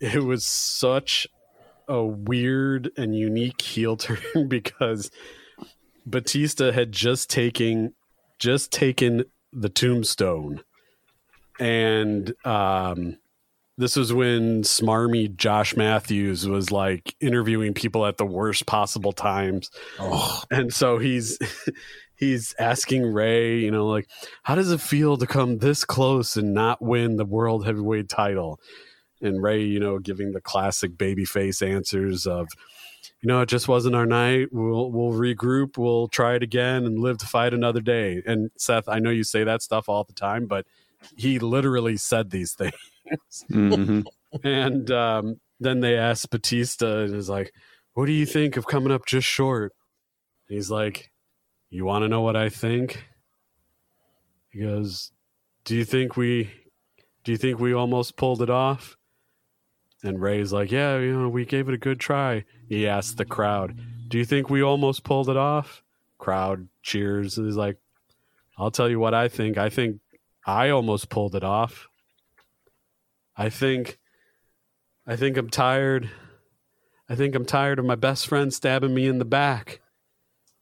it 0.00 0.22
was 0.22 0.46
such 0.46 1.26
a 1.88 2.04
weird 2.04 2.90
and 2.96 3.16
unique 3.16 3.60
heel 3.60 3.96
turn 3.96 4.48
because 4.48 5.10
Batista 6.04 6.72
had 6.72 6.92
just 6.92 7.30
taken 7.30 7.94
just 8.38 8.70
taken 8.70 9.24
the 9.52 9.68
tombstone. 9.68 10.62
And 11.58 12.34
um 12.44 13.18
this 13.78 13.96
was 13.96 14.12
when 14.12 14.62
smarmy 14.62 15.34
Josh 15.34 15.76
Matthews 15.76 16.48
was 16.48 16.70
like 16.70 17.14
interviewing 17.20 17.74
people 17.74 18.06
at 18.06 18.16
the 18.16 18.26
worst 18.26 18.66
possible 18.66 19.12
times. 19.12 19.70
oh, 19.98 20.42
And 20.50 20.72
so 20.72 20.98
he's 20.98 21.38
he's 22.16 22.54
asking 22.58 23.12
Rey, 23.12 23.58
you 23.58 23.70
know, 23.70 23.86
like, 23.86 24.08
how 24.42 24.54
does 24.54 24.70
it 24.72 24.80
feel 24.80 25.16
to 25.18 25.26
come 25.26 25.58
this 25.58 25.84
close 25.84 26.36
and 26.36 26.54
not 26.54 26.80
win 26.80 27.16
the 27.16 27.26
world 27.26 27.66
heavyweight 27.66 28.08
title? 28.08 28.58
And 29.20 29.42
Rey, 29.42 29.62
you 29.62 29.80
know, 29.80 29.98
giving 29.98 30.32
the 30.32 30.40
classic 30.40 30.92
babyface 30.92 31.66
answers 31.66 32.26
of, 32.26 32.48
you 33.20 33.28
know, 33.28 33.40
it 33.40 33.48
just 33.48 33.68
wasn't 33.68 33.94
our 33.94 34.06
night. 34.06 34.48
We'll 34.52 34.90
we'll 34.90 35.18
regroup. 35.18 35.76
We'll 35.76 36.08
try 36.08 36.34
it 36.34 36.42
again 36.42 36.84
and 36.84 36.98
live 36.98 37.18
to 37.18 37.26
fight 37.26 37.52
another 37.52 37.80
day. 37.80 38.22
And 38.26 38.50
Seth, 38.56 38.88
I 38.88 38.98
know 39.00 39.10
you 39.10 39.24
say 39.24 39.44
that 39.44 39.62
stuff 39.62 39.88
all 39.88 40.04
the 40.04 40.12
time, 40.14 40.46
but 40.46 40.66
he 41.16 41.38
literally 41.38 41.96
said 41.98 42.30
these 42.30 42.52
things. 42.54 42.72
hmm 43.50 44.00
and 44.44 44.90
um, 44.90 45.40
then 45.60 45.80
they 45.80 45.96
asked 45.96 46.30
Batista, 46.30 47.04
and 47.04 47.14
is 47.14 47.28
like, 47.28 47.52
"What 47.94 48.06
do 48.06 48.12
you 48.12 48.26
think 48.26 48.56
of 48.56 48.66
coming 48.66 48.92
up 48.92 49.06
just 49.06 49.26
short?" 49.26 49.72
He's 50.48 50.70
like, 50.70 51.10
"You 51.70 51.84
want 51.84 52.02
to 52.02 52.08
know 52.08 52.20
what 52.20 52.36
I 52.36 52.48
think?" 52.48 53.04
He 54.50 54.60
goes, 54.60 55.12
"Do 55.64 55.74
you 55.74 55.84
think 55.84 56.16
we, 56.16 56.50
do 57.24 57.32
you 57.32 57.38
think 57.38 57.58
we 57.58 57.72
almost 57.72 58.16
pulled 58.16 58.42
it 58.42 58.50
off?" 58.50 58.96
And 60.02 60.20
Rey's 60.20 60.52
like, 60.52 60.70
"Yeah, 60.70 60.98
you 60.98 61.18
know, 61.18 61.28
we 61.28 61.44
gave 61.44 61.68
it 61.68 61.74
a 61.74 61.78
good 61.78 62.00
try." 62.00 62.44
He 62.68 62.86
asked 62.86 63.16
the 63.16 63.24
crowd, 63.24 63.80
"Do 64.08 64.18
you 64.18 64.24
think 64.24 64.50
we 64.50 64.62
almost 64.62 65.04
pulled 65.04 65.28
it 65.28 65.36
off?" 65.36 65.82
Crowd 66.18 66.68
cheers. 66.82 67.38
and 67.38 67.46
He's 67.46 67.56
like, 67.56 67.78
"I'll 68.58 68.70
tell 68.70 68.88
you 68.90 68.98
what 68.98 69.14
I 69.14 69.28
think. 69.28 69.56
I 69.58 69.70
think 69.70 70.00
I 70.46 70.70
almost 70.70 71.08
pulled 71.08 71.34
it 71.34 71.44
off." 71.44 71.88
I 73.36 73.50
think 73.50 73.98
I 75.06 75.16
think 75.16 75.36
I'm 75.36 75.50
tired. 75.50 76.10
I 77.08 77.14
think 77.14 77.34
I'm 77.34 77.44
tired 77.44 77.78
of 77.78 77.84
my 77.84 77.94
best 77.94 78.26
friend 78.26 78.52
stabbing 78.52 78.94
me 78.94 79.06
in 79.06 79.18
the 79.18 79.24
back. 79.24 79.80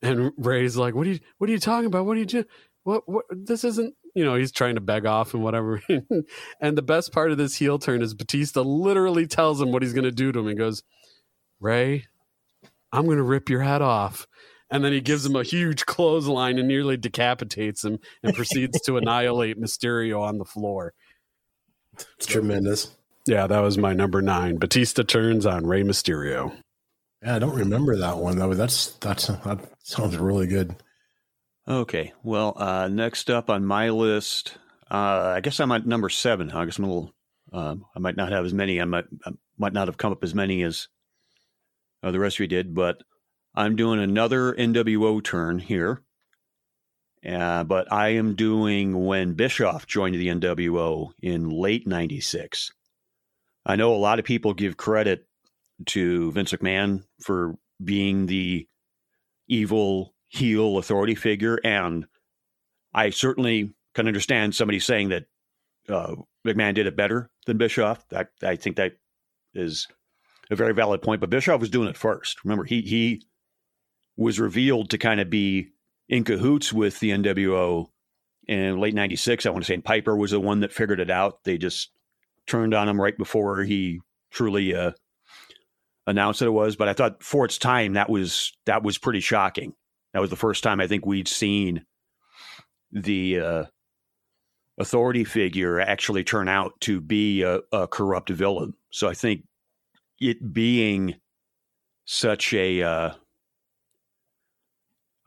And 0.02 0.32
Rey's 0.36 0.76
like, 0.76 0.94
"What 0.94 1.06
are 1.06 1.10
you 1.10 1.20
what 1.38 1.48
are 1.48 1.52
you 1.52 1.58
talking 1.58 1.86
about? 1.86 2.04
What 2.04 2.16
are 2.16 2.20
you 2.20 2.26
doing? 2.26 2.44
What 2.82 3.08
what 3.08 3.24
this 3.30 3.64
isn't, 3.64 3.94
you 4.14 4.24
know, 4.24 4.34
he's 4.34 4.52
trying 4.52 4.74
to 4.74 4.80
beg 4.80 5.06
off 5.06 5.32
and 5.32 5.42
whatever." 5.42 5.80
and 6.60 6.76
the 6.76 6.82
best 6.82 7.12
part 7.12 7.30
of 7.30 7.38
this 7.38 7.56
heel 7.56 7.78
turn 7.78 8.02
is 8.02 8.12
Batista 8.12 8.60
literally 8.60 9.26
tells 9.26 9.60
him 9.60 9.72
what 9.72 9.82
he's 9.82 9.94
going 9.94 10.04
to 10.04 10.12
do 10.12 10.32
to 10.32 10.40
him. 10.40 10.48
He 10.48 10.54
goes, 10.54 10.82
"Rey, 11.60 12.04
I'm 12.92 13.06
going 13.06 13.16
to 13.16 13.22
rip 13.22 13.48
your 13.48 13.62
head 13.62 13.80
off." 13.80 14.26
And 14.70 14.84
then 14.84 14.92
he 14.92 15.00
gives 15.00 15.24
him 15.24 15.36
a 15.36 15.44
huge 15.44 15.86
clothesline 15.86 16.58
and 16.58 16.66
nearly 16.66 16.96
decapitates 16.96 17.84
him 17.84 17.98
and 18.22 18.34
proceeds 18.34 18.80
to 18.82 18.96
annihilate 18.96 19.60
Mysterio 19.60 20.20
on 20.20 20.38
the 20.38 20.44
floor. 20.44 20.94
It's 22.16 22.26
tremendous. 22.26 22.94
Yeah, 23.26 23.46
that 23.46 23.60
was 23.60 23.78
my 23.78 23.92
number 23.94 24.20
nine. 24.20 24.56
Batista 24.58 25.02
turns 25.02 25.46
on 25.46 25.66
Rey 25.66 25.82
Mysterio. 25.82 26.54
Yeah, 27.22 27.36
I 27.36 27.38
don't 27.38 27.56
remember 27.56 27.96
that 27.96 28.18
one 28.18 28.38
though. 28.38 28.54
That's 28.54 28.92
that's 28.96 29.28
that 29.28 29.60
sounds 29.82 30.16
really 30.16 30.46
good. 30.46 30.76
Okay. 31.66 32.12
Well, 32.22 32.52
uh, 32.56 32.88
next 32.88 33.30
up 33.30 33.48
on 33.48 33.64
my 33.64 33.88
list, 33.88 34.58
uh, 34.90 35.32
I 35.36 35.40
guess 35.40 35.58
I'm 35.60 35.72
at 35.72 35.86
number 35.86 36.10
seven. 36.10 36.50
I 36.50 36.64
guess 36.66 36.78
I'm 36.78 36.84
a 36.84 36.88
little. 36.88 37.14
Um, 37.52 37.86
I 37.96 38.00
might 38.00 38.16
not 38.16 38.32
have 38.32 38.44
as 38.44 38.52
many. 38.52 38.80
I 38.80 38.84
might 38.84 39.06
I 39.24 39.30
might 39.56 39.72
not 39.72 39.88
have 39.88 39.96
come 39.96 40.12
up 40.12 40.22
as 40.22 40.34
many 40.34 40.62
as 40.62 40.88
uh, 42.02 42.10
the 42.10 42.18
rest 42.18 42.36
of 42.36 42.40
you 42.40 42.46
did, 42.46 42.74
but 42.74 43.02
I'm 43.54 43.76
doing 43.76 44.00
another 44.00 44.52
NWO 44.52 45.24
turn 45.24 45.58
here. 45.58 46.02
Uh, 47.26 47.64
but 47.64 47.90
I 47.92 48.10
am 48.10 48.34
doing 48.34 49.06
when 49.06 49.34
Bischoff 49.34 49.86
joined 49.86 50.14
the 50.16 50.28
NWO 50.28 51.12
in 51.22 51.48
late 51.48 51.86
'96. 51.86 52.72
I 53.64 53.76
know 53.76 53.94
a 53.94 53.96
lot 53.96 54.18
of 54.18 54.24
people 54.24 54.52
give 54.52 54.76
credit 54.76 55.26
to 55.86 56.32
Vince 56.32 56.52
McMahon 56.52 57.04
for 57.22 57.56
being 57.82 58.26
the 58.26 58.68
evil 59.48 60.14
heel 60.28 60.76
authority 60.78 61.14
figure, 61.14 61.58
and 61.64 62.06
I 62.92 63.10
certainly 63.10 63.74
can 63.94 64.06
understand 64.06 64.54
somebody 64.54 64.80
saying 64.80 65.08
that 65.10 65.24
uh, 65.88 66.16
McMahon 66.46 66.74
did 66.74 66.86
it 66.86 66.96
better 66.96 67.30
than 67.46 67.58
Bischoff. 67.58 68.04
I, 68.12 68.26
I 68.42 68.56
think 68.56 68.76
that 68.76 68.98
is 69.54 69.88
a 70.50 70.56
very 70.56 70.74
valid 70.74 71.00
point. 71.02 71.20
But 71.20 71.30
Bischoff 71.30 71.60
was 71.60 71.70
doing 71.70 71.88
it 71.88 71.96
first. 71.96 72.44
Remember, 72.44 72.64
he 72.64 72.82
he 72.82 73.22
was 74.16 74.38
revealed 74.38 74.90
to 74.90 74.98
kind 74.98 75.20
of 75.20 75.30
be 75.30 75.70
in 76.08 76.24
cahoots 76.24 76.72
with 76.72 77.00
the 77.00 77.10
NWO 77.10 77.86
in 78.46 78.78
late 78.78 78.94
'96. 78.94 79.46
I 79.46 79.50
want 79.50 79.64
to 79.64 79.66
say, 79.66 79.78
Piper 79.78 80.16
was 80.16 80.32
the 80.32 80.40
one 80.40 80.60
that 80.60 80.72
figured 80.72 81.00
it 81.00 81.10
out. 81.10 81.44
They 81.44 81.58
just 81.58 81.90
turned 82.46 82.74
on 82.74 82.88
him 82.88 83.00
right 83.00 83.16
before 83.16 83.62
he 83.64 84.00
truly 84.30 84.74
uh, 84.74 84.92
announced 86.06 86.40
that 86.40 86.46
it 86.46 86.50
was. 86.50 86.76
But 86.76 86.88
I 86.88 86.92
thought 86.92 87.22
for 87.22 87.44
its 87.44 87.58
time, 87.58 87.94
that 87.94 88.10
was 88.10 88.52
that 88.66 88.82
was 88.82 88.98
pretty 88.98 89.20
shocking. 89.20 89.74
That 90.12 90.20
was 90.20 90.30
the 90.30 90.36
first 90.36 90.62
time 90.62 90.80
I 90.80 90.86
think 90.86 91.06
we'd 91.06 91.28
seen 91.28 91.84
the 92.92 93.40
uh, 93.40 93.64
authority 94.78 95.24
figure 95.24 95.80
actually 95.80 96.24
turn 96.24 96.48
out 96.48 96.72
to 96.82 97.00
be 97.00 97.42
a, 97.42 97.60
a 97.72 97.88
corrupt 97.88 98.30
villain. 98.30 98.74
So 98.90 99.08
I 99.08 99.14
think 99.14 99.44
it 100.20 100.52
being 100.52 101.16
such 102.04 102.52
a 102.54 102.82
uh, 102.82 103.10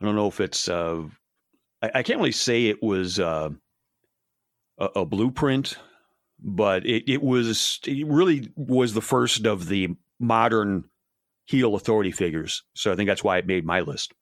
I 0.00 0.04
don't 0.04 0.16
know 0.16 0.28
if 0.28 0.40
it's 0.40 0.68
uh, 0.68 1.04
I, 1.82 1.90
I, 1.96 2.02
can't 2.02 2.18
really 2.18 2.32
say 2.32 2.66
it 2.66 2.82
was 2.82 3.18
uh, 3.18 3.50
a, 4.78 4.84
a, 4.96 5.04
blueprint, 5.04 5.76
but 6.40 6.86
it, 6.86 7.10
it 7.10 7.22
was 7.22 7.80
it 7.84 8.06
really 8.06 8.50
was 8.56 8.94
the 8.94 9.02
first 9.02 9.46
of 9.46 9.68
the 9.68 9.96
modern 10.20 10.84
heel 11.46 11.74
authority 11.74 12.12
figures. 12.12 12.62
So 12.74 12.92
I 12.92 12.96
think 12.96 13.08
that's 13.08 13.24
why 13.24 13.38
it 13.38 13.46
made 13.46 13.64
my 13.64 13.80
list. 13.80 14.12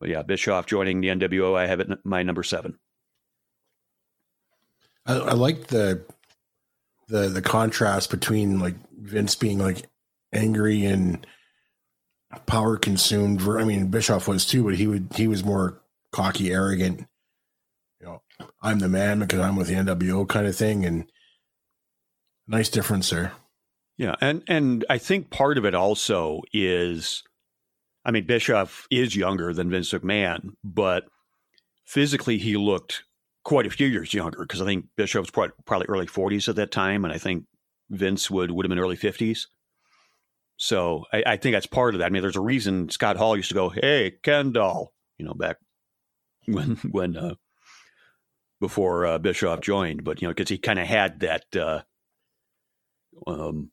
But 0.00 0.10
yeah, 0.10 0.22
Bischoff 0.22 0.66
joining 0.66 1.00
the 1.00 1.08
NWO, 1.08 1.58
I 1.58 1.66
have 1.66 1.80
it 1.80 1.88
my 2.04 2.22
number 2.22 2.42
seven. 2.42 2.78
I, 5.04 5.14
I 5.14 5.32
like 5.32 5.66
the 5.66 6.04
the 7.08 7.28
the 7.28 7.42
contrast 7.42 8.10
between 8.10 8.60
like 8.60 8.76
Vince 8.96 9.34
being 9.34 9.58
like 9.58 9.88
angry 10.32 10.84
and 10.84 11.26
power 12.46 12.76
consumed. 12.76 13.42
I 13.42 13.64
mean, 13.64 13.88
Bischoff 13.88 14.28
was 14.28 14.46
too, 14.46 14.64
but 14.64 14.74
he 14.74 14.86
would 14.86 15.08
he 15.14 15.26
was 15.26 15.44
more 15.44 15.80
cocky, 16.12 16.52
arrogant. 16.52 17.06
You 18.00 18.06
know, 18.06 18.22
I'm 18.62 18.78
the 18.78 18.88
man 18.88 19.20
because 19.20 19.40
I'm 19.40 19.56
with 19.56 19.68
the 19.68 19.74
NWO 19.74 20.28
kind 20.28 20.46
of 20.46 20.56
thing, 20.56 20.84
and 20.84 21.10
nice 22.46 22.68
difference 22.68 23.10
there. 23.10 23.32
Yeah, 23.96 24.14
and 24.20 24.42
and 24.46 24.84
I 24.88 24.98
think 24.98 25.30
part 25.30 25.58
of 25.58 25.64
it 25.64 25.74
also 25.74 26.42
is, 26.52 27.24
I 28.04 28.10
mean, 28.10 28.26
Bischoff 28.26 28.86
is 28.90 29.16
younger 29.16 29.52
than 29.52 29.70
Vince 29.70 29.92
McMahon, 29.92 30.50
but 30.62 31.04
physically 31.84 32.38
he 32.38 32.56
looked 32.56 33.04
quite 33.44 33.66
a 33.66 33.70
few 33.70 33.86
years 33.86 34.14
younger 34.14 34.40
because 34.42 34.60
I 34.60 34.66
think 34.66 34.86
Bischoff 34.96 35.22
was 35.22 35.50
probably, 35.64 35.86
early 35.88 36.06
40s 36.06 36.48
at 36.48 36.56
that 36.56 36.70
time, 36.70 37.04
and 37.04 37.12
I 37.12 37.18
think 37.18 37.44
Vince 37.90 38.30
would 38.30 38.50
would 38.50 38.66
have 38.66 38.70
been 38.70 38.78
early 38.78 38.96
50s. 38.96 39.46
So 40.58 41.04
I, 41.12 41.22
I, 41.24 41.36
think 41.36 41.54
that's 41.54 41.66
part 41.66 41.94
of 41.94 42.00
that. 42.00 42.06
I 42.06 42.10
mean, 42.10 42.20
there's 42.20 42.36
a 42.36 42.40
reason 42.40 42.90
Scott 42.90 43.16
Hall 43.16 43.36
used 43.36 43.48
to 43.48 43.54
go, 43.54 43.68
"Hey, 43.68 44.14
Ken 44.22 44.52
doll," 44.52 44.92
you 45.16 45.24
know, 45.24 45.32
back 45.32 45.56
when 46.46 46.76
when 46.90 47.16
uh, 47.16 47.34
before 48.60 49.06
uh, 49.06 49.18
Bischoff 49.18 49.60
joined, 49.60 50.02
but 50.02 50.20
you 50.20 50.26
know, 50.26 50.34
because 50.34 50.48
he 50.48 50.58
kind 50.58 50.78
of 50.78 50.86
had 50.86 51.20
that. 51.20 51.44
Uh, 51.56 51.82
um, 53.26 53.70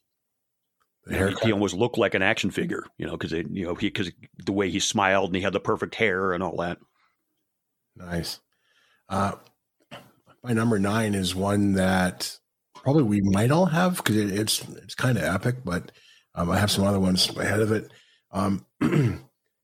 he 1.44 1.52
almost 1.52 1.76
looked 1.76 1.98
like 1.98 2.16
an 2.16 2.24
action 2.24 2.50
figure, 2.50 2.84
you 2.98 3.06
know, 3.06 3.14
because 3.14 3.34
it 3.34 3.48
you 3.52 3.66
know 3.66 3.76
he 3.76 3.88
because 3.88 4.12
the 4.44 4.54
way 4.54 4.70
he 4.70 4.80
smiled 4.80 5.30
and 5.30 5.36
he 5.36 5.42
had 5.42 5.54
the 5.54 5.60
perfect 5.60 5.96
hair 5.96 6.34
and 6.34 6.44
all 6.44 6.58
that. 6.58 6.78
Nice. 7.96 8.40
Uh, 9.10 9.34
my 10.44 10.54
number 10.54 10.80
nine 10.80 11.16
is 11.16 11.34
one 11.34 11.74
that 11.74 12.38
probably 12.76 13.04
we 13.04 13.22
might 13.22 13.52
all 13.52 13.68
have 13.68 13.98
because 13.98 14.18
it, 14.18 14.32
it's 14.32 14.64
it's 14.84 14.96
kind 14.96 15.18
of 15.18 15.24
epic, 15.24 15.58
but 15.64 15.92
um, 16.36 16.52
I 16.52 16.60
have 16.60 16.72
some 16.72 16.86
other 16.86 17.00
ones 17.00 17.30
ahead 17.38 17.62
of 17.62 17.72
it. 17.72 17.92
Um, 18.32 18.66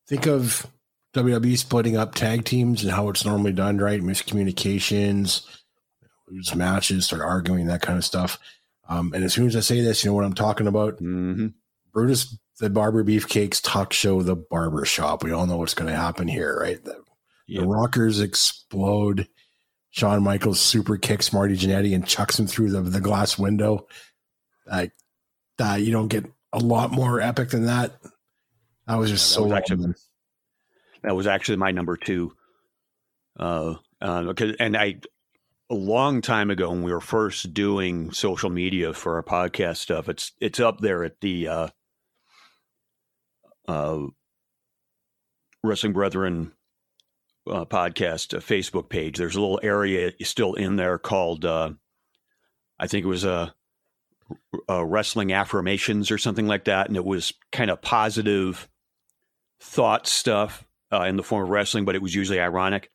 think 0.07 0.25
of 0.25 0.65
WWE 1.13 1.57
splitting 1.57 1.97
up 1.97 2.15
tag 2.15 2.45
teams 2.45 2.84
and 2.84 2.91
how 2.91 3.10
it's 3.10 3.25
normally 3.25 3.51
done, 3.51 3.77
right? 3.77 4.01
Miscommunications, 4.01 5.45
lose 6.29 6.55
matches, 6.55 7.05
start 7.05 7.21
arguing, 7.21 7.67
that 7.67 7.81
kind 7.81 7.97
of 7.97 8.05
stuff. 8.05 8.39
Um, 8.88 9.13
and 9.13 9.23
as 9.23 9.34
soon 9.34 9.47
as 9.47 9.55
I 9.55 9.60
say 9.60 9.81
this, 9.81 10.03
you 10.03 10.10
know 10.10 10.15
what 10.15 10.25
I'm 10.25 10.34
talking 10.34 10.67
about. 10.67 10.95
Mm-hmm. 10.95 11.47
Brutus, 11.93 12.38
the 12.60 12.69
Barber 12.69 13.03
Beefcakes 13.03 13.62
talk 13.62 13.91
show, 13.91 14.21
the 14.21 14.36
barber 14.36 14.86
shop. 14.86 15.23
We 15.23 15.31
all 15.31 15.45
know 15.45 15.57
what's 15.57 15.73
going 15.73 15.91
to 15.91 15.97
happen 15.97 16.27
here, 16.27 16.57
right? 16.60 16.84
The, 16.84 17.03
yep. 17.47 17.63
the 17.63 17.67
rockers 17.67 18.21
explode. 18.21 19.27
Shawn 19.89 20.23
Michaels 20.23 20.62
super 20.62 20.95
kicks 20.95 21.34
Marty 21.34 21.57
Jannetty 21.57 21.93
and 21.93 22.07
chucks 22.07 22.39
him 22.39 22.47
through 22.47 22.71
the, 22.71 22.81
the 22.81 23.01
glass 23.01 23.38
window. 23.38 23.88
Like, 24.65 24.93
uh, 25.60 25.75
you 25.75 25.91
don't 25.91 26.07
get 26.07 26.25
a 26.54 26.60
lot 26.60 26.92
more 26.92 27.22
epic 27.22 27.50
than 27.50 27.66
that. 27.66 27.94
That 28.88 28.96
was 28.96 29.10
just 29.10 29.32
yeah, 29.32 29.36
so. 29.36 29.44
Was 29.44 29.54
actually, 29.54 29.94
that 31.04 31.16
was 31.16 31.28
actually 31.28 31.58
my 31.58 31.72
number 31.72 31.98
two. 31.98 32.34
Uh, 33.40 33.76
uh, 34.02 34.34
and 34.60 34.76
I, 34.76 35.00
a 35.70 35.76
long 35.76 36.22
time 36.22 36.50
ago 36.50 36.70
when 36.70 36.84
we 36.84 36.92
were 36.92 37.00
first 37.00 37.54
doing 37.54 38.12
social 38.12 38.50
media 38.50 38.94
for 38.94 39.16
our 39.16 39.24
podcast 39.24 39.78
stuff, 39.78 40.10
it's 40.10 40.34
it's 40.42 40.60
up 40.60 40.80
there 40.80 41.04
at 41.04 41.22
the 41.22 41.48
uh, 41.48 41.68
uh, 43.68 44.00
Wrestling 45.64 45.94
Brethren 45.94 46.52
uh, 47.50 47.66
podcast 47.66 48.36
uh, 48.36 48.42
Facebook 48.42 48.90
page. 48.90 49.18
There's 49.18 49.36
a 49.36 49.42
little 49.42 49.60
area 49.64 50.12
still 50.24 50.56
in 50.56 50.76
there 50.76 50.98
called, 50.98 51.46
uh, 51.46 51.72
I 52.80 52.88
think 52.88 53.06
it 53.06 53.10
was 53.10 53.24
a 53.24 53.54
uh, 54.70 54.84
wrestling 54.84 55.34
affirmations 55.34 56.12
or 56.12 56.17
something 56.17 56.48
like 56.48 56.65
that, 56.65 56.88
and 56.88 56.98
it 56.98 57.06
was 57.06 57.34
kind 57.52 57.72
of 57.72 57.82
positive 57.82 58.67
thought 59.60 60.08
stuff 60.08 60.65
uh, 60.91 61.04
in 61.04 61.15
the 61.15 61.24
form 61.24 61.44
of 61.44 61.50
wrestling, 61.50 61.86
but 61.86 61.96
it 61.96 62.02
was 62.02 62.15
usually 62.15 62.39
ironic. 62.39 62.89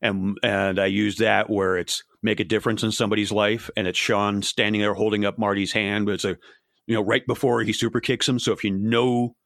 And 0.00 0.36
and 0.42 0.78
I 0.78 0.86
used 0.86 1.18
that 1.20 1.48
where 1.48 1.76
it's 1.76 2.02
make 2.22 2.40
a 2.40 2.44
difference 2.44 2.82
in 2.82 2.92
somebody's 2.92 3.32
life, 3.32 3.70
and 3.76 3.86
it's 3.86 3.98
Shawn 3.98 4.42
standing 4.42 4.80
there 4.80 4.94
holding 4.94 5.24
up 5.24 5.38
Marty's 5.38 5.72
hand, 5.72 6.06
but 6.06 6.14
it's 6.14 6.24
a 6.24 6.36
you 6.86 6.94
know 6.94 7.02
right 7.02 7.26
before 7.26 7.62
he 7.62 7.72
super 7.72 8.00
kicks 8.00 8.28
him. 8.28 8.38
So 8.38 8.52
if 8.52 8.64
you 8.64 8.70
know 8.70 9.36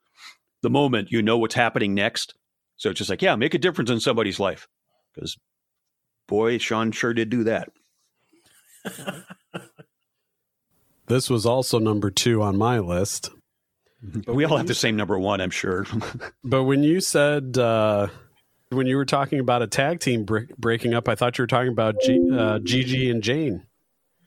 the 0.62 0.70
moment, 0.70 1.10
you 1.10 1.22
know 1.22 1.38
what's 1.38 1.54
happening 1.54 1.94
next. 1.94 2.34
So 2.76 2.90
it's 2.90 2.98
just 2.98 3.10
like 3.10 3.22
yeah, 3.22 3.36
make 3.36 3.54
a 3.54 3.58
difference 3.58 3.90
in 3.90 4.00
somebody's 4.00 4.40
life 4.40 4.66
because 5.14 5.36
boy, 6.26 6.58
Shawn 6.58 6.92
sure 6.92 7.14
did 7.14 7.30
do 7.30 7.44
that. 7.44 7.70
This 11.06 11.30
was 11.30 11.46
also 11.46 11.78
number 11.78 12.10
two 12.10 12.42
on 12.42 12.56
my 12.56 12.78
list. 12.78 13.30
But 14.02 14.34
we 14.34 14.44
all 14.44 14.56
have 14.56 14.66
the 14.66 14.74
same 14.74 14.96
number 14.96 15.18
one, 15.18 15.40
I'm 15.40 15.50
sure. 15.50 15.86
but 16.44 16.64
when 16.64 16.82
you 16.82 17.00
said 17.00 17.56
uh, 17.58 18.08
when 18.70 18.86
you 18.86 18.96
were 18.96 19.04
talking 19.04 19.40
about 19.40 19.62
a 19.62 19.66
tag 19.66 20.00
team 20.00 20.24
bre- 20.24 20.52
breaking 20.58 20.94
up, 20.94 21.08
I 21.08 21.14
thought 21.14 21.38
you 21.38 21.42
were 21.42 21.48
talking 21.48 21.72
about 21.72 22.00
G- 22.02 22.30
uh, 22.32 22.58
Gigi 22.60 23.10
and 23.10 23.22
Jayne 23.22 23.64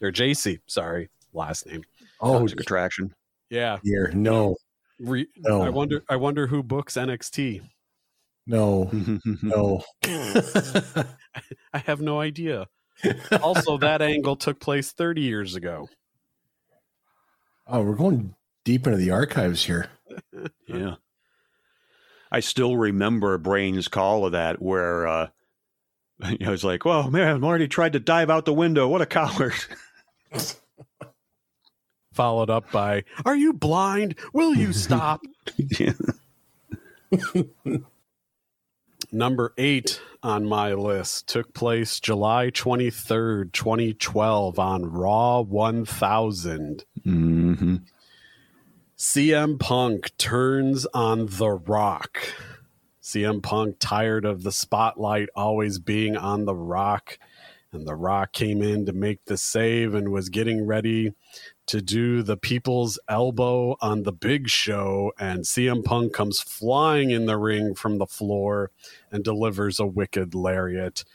or 0.01 0.11
Jacy. 0.11 0.59
Sorry, 0.67 1.09
last 1.33 1.67
name. 1.67 1.83
Oh, 2.19 2.43
it's 2.43 2.53
a 2.53 2.55
contraction. 2.55 3.13
Yeah. 3.49 3.77
Here, 3.83 4.11
no. 4.13 4.55
Re- 4.99 5.27
no. 5.37 5.61
I 5.61 5.69
wonder. 5.69 6.03
I 6.09 6.15
wonder 6.15 6.47
who 6.47 6.63
books 6.63 6.95
NXT. 6.95 7.61
No, 8.47 8.89
no. 9.43 9.83
I 10.03 11.77
have 11.77 12.01
no 12.01 12.19
idea. 12.19 12.67
Also, 13.41 13.77
that 13.77 14.01
angle 14.01 14.35
took 14.35 14.59
place 14.59 14.91
30 14.91 15.21
years 15.21 15.55
ago. 15.55 15.87
Oh, 17.71 17.83
we're 17.83 17.95
going 17.95 18.35
deep 18.65 18.87
into 18.87 18.97
the 18.97 19.11
archives 19.11 19.63
here. 19.65 19.89
yeah. 20.67 20.95
I 22.31 22.39
still 22.39 22.75
remember 22.75 23.37
Brain's 23.37 23.87
call 23.87 24.25
of 24.25 24.31
that 24.31 24.61
where 24.61 25.07
uh 25.07 25.27
I 26.21 26.49
was 26.49 26.63
like, 26.63 26.83
well, 26.83 27.09
man, 27.09 27.39
Marty 27.39 27.67
tried 27.67 27.93
to 27.93 27.99
dive 27.99 28.29
out 28.29 28.45
the 28.45 28.53
window. 28.53 28.87
What 28.87 29.01
a 29.01 29.05
coward. 29.05 29.53
Followed 32.13 32.49
up 32.49 32.71
by, 32.71 33.05
Are 33.23 33.35
you 33.35 33.53
blind? 33.53 34.15
Will 34.33 34.53
you 34.53 34.73
stop? 34.73 35.21
Number 39.11 39.53
eight 39.57 39.99
on 40.21 40.45
my 40.45 40.73
list 40.73 41.27
took 41.27 41.53
place 41.53 41.99
July 41.99 42.51
23rd, 42.51 43.51
2012 43.51 44.59
on 44.59 44.91
Raw 44.91 45.41
1000. 45.41 46.85
Mm-hmm. 47.05 47.75
CM 48.97 49.59
Punk 49.59 50.15
turns 50.17 50.85
on 50.93 51.25
The 51.25 51.49
Rock. 51.49 52.19
CM 53.01 53.41
Punk, 53.41 53.77
tired 53.79 54.25
of 54.25 54.43
the 54.43 54.51
spotlight 54.51 55.29
always 55.35 55.79
being 55.79 56.15
on 56.15 56.45
The 56.45 56.53
Rock, 56.53 57.17
and 57.71 57.87
The 57.87 57.95
Rock 57.95 58.33
came 58.33 58.61
in 58.61 58.85
to 58.85 58.93
make 58.93 59.25
the 59.25 59.37
save 59.37 59.95
and 59.95 60.09
was 60.09 60.29
getting 60.29 60.67
ready 60.67 61.13
to 61.69 61.83
do 61.83 62.23
the 62.23 62.35
people's 62.35 62.97
elbow 63.07 63.77
on 63.79 64.01
the 64.01 64.11
big 64.11 64.49
show, 64.49 65.13
and 65.19 65.43
CM 65.43 65.83
Punk 65.83 66.13
comes 66.13 66.39
flying 66.39 67.11
in 67.11 67.27
the 67.27 67.37
ring 67.37 67.75
from 67.75 67.99
the 67.99 68.07
floor 68.07 68.71
and 69.11 69.23
delivers 69.23 69.79
a 69.79 69.85
wicked 69.85 70.33
lariat. 70.33 71.05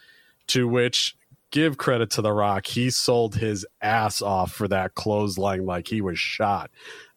To 0.49 0.69
which, 0.69 1.17
give 1.51 1.77
credit 1.77 2.11
to 2.13 2.23
The 2.23 2.33
Rock, 2.33 2.67
he 2.67 2.91
sold 2.91 3.35
his 3.35 3.67
ass 3.83 4.23
off 4.23 4.53
for 4.53 4.69
that 4.69 4.95
clothesline 4.95 5.67
like 5.67 5.89
he 5.89 6.01
was 6.01 6.21
shot. 6.21 6.71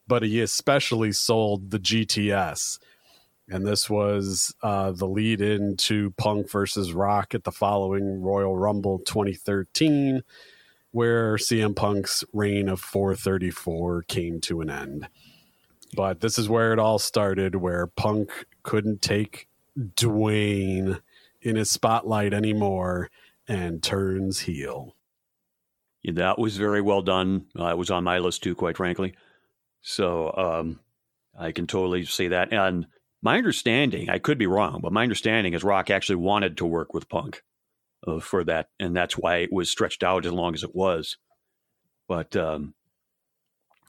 But 0.08 0.24
he 0.24 0.42
especially 0.42 1.12
sold 1.12 1.70
the 1.70 1.80
GTS. 1.80 2.80
And 3.50 3.68
this 3.68 3.88
was 3.88 4.56
uh, 4.64 4.94
the 4.94 5.08
lead 5.08 5.42
into 5.42 6.10
Punk 6.18 6.50
versus 6.50 6.92
Rock 6.92 7.36
at 7.36 7.44
the 7.44 7.52
following 7.52 8.20
Royal 8.20 8.58
Rumble 8.58 8.98
2013 8.98 10.24
where 10.92 11.36
CM 11.36 11.76
Punk's 11.76 12.24
reign 12.34 12.70
of 12.70 12.80
434 12.80 14.04
came 14.04 14.40
to 14.42 14.62
an 14.62 14.70
end. 14.70 15.08
But 15.94 16.22
this 16.22 16.38
is 16.38 16.50
where 16.50 16.74
it 16.74 16.80
all 16.80 17.00
started, 17.00 17.56
where 17.56 17.88
Punk 17.88 18.46
couldn't 18.64 19.02
take 19.02 19.48
Dwayne 19.78 21.00
in 21.42 21.56
his 21.56 21.70
spotlight 21.70 22.34
anymore 22.34 23.10
and 23.48 23.82
turns 23.82 24.42
heel. 24.42 24.96
Yeah, 26.02 26.14
that 26.16 26.40
was 26.40 26.58
very 26.58 26.82
well 26.82 27.02
done. 27.02 27.46
Uh, 27.58 27.68
it 27.68 27.78
was 27.78 27.90
on 27.90 28.04
my 28.04 28.20
list 28.20 28.44
too, 28.44 28.56
quite 28.56 28.78
frankly. 28.78 29.14
So 29.82 30.34
um, 30.36 30.80
I 31.38 31.52
can 31.52 31.68
totally 31.68 32.06
see 32.06 32.30
that. 32.30 32.52
And 32.52 32.88
my 33.22 33.38
understanding, 33.38 34.10
I 34.10 34.20
could 34.20 34.38
be 34.38 34.48
wrong, 34.48 34.82
but 34.82 34.92
my 34.92 35.04
understanding 35.04 35.54
is 35.54 35.64
Rock 35.64 35.90
actually 35.90 36.18
wanted 36.18 36.58
to 36.58 36.66
work 36.66 36.94
with 36.94 37.10
Punk 37.10 37.44
uh, 38.06 38.20
for 38.20 38.44
that, 38.44 38.70
and 38.80 38.96
that's 38.96 39.18
why 39.18 39.38
it 39.38 39.52
was 39.52 39.70
stretched 39.70 40.04
out 40.04 40.26
as 40.26 40.32
long 40.32 40.54
as 40.54 40.64
it 40.64 40.76
was. 40.76 41.18
But 42.08 42.36
um, 42.36 42.74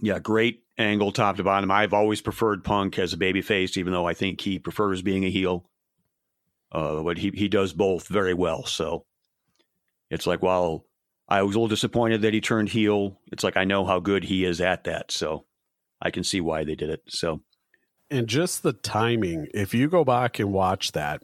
yeah, 0.01 0.19
great 0.19 0.63
angle 0.77 1.13
top 1.13 1.37
to 1.37 1.45
bottom. 1.45 1.71
I've 1.71 1.95
always 1.95 2.21
preferred 2.21 2.65
Punk 2.65 2.99
as 2.99 3.13
a 3.13 3.19
babyface, 3.19 3.77
even 3.77 3.93
though 3.93 4.07
I 4.07 4.15
think 4.15 4.41
he 4.41 4.59
prefers 4.59 5.03
being 5.03 5.25
a 5.25 5.31
heel. 5.31 5.69
Uh, 6.71 7.03
but 7.03 7.19
he 7.19 7.31
he 7.31 7.49
does 7.49 7.73
both 7.73 8.09
very 8.09 8.35
well. 8.35 8.65
So 8.67 9.05
it's 10.11 10.27
like 10.27 10.43
well, 10.43 10.85
I 11.29 11.43
was 11.43 11.55
a 11.55 11.59
little 11.59 11.69
disappointed 11.69 12.23
that 12.23 12.35
he 12.35 12.41
turned 12.41 12.71
heel, 12.71 13.21
it's 13.33 13.45
like 13.45 13.57
I 13.57 13.65
know 13.65 13.85
how 13.85 14.01
good 14.01 14.25
he 14.25 14.45
is 14.45 14.61
at 14.61 14.85
that. 14.85 15.11
So 15.11 15.45
I 16.01 16.11
can 16.11 16.25
see 16.25 16.41
why 16.41 16.65
they 16.65 16.75
did 16.75 16.91
it. 16.91 17.03
So 17.09 17.43
and 18.11 18.27
just 18.27 18.63
the 18.63 18.73
timing, 18.73 19.49
if 19.53 19.75
you 19.75 19.89
go 19.89 20.05
back 20.05 20.39
and 20.39 20.53
watch 20.53 20.93
that, 20.93 21.23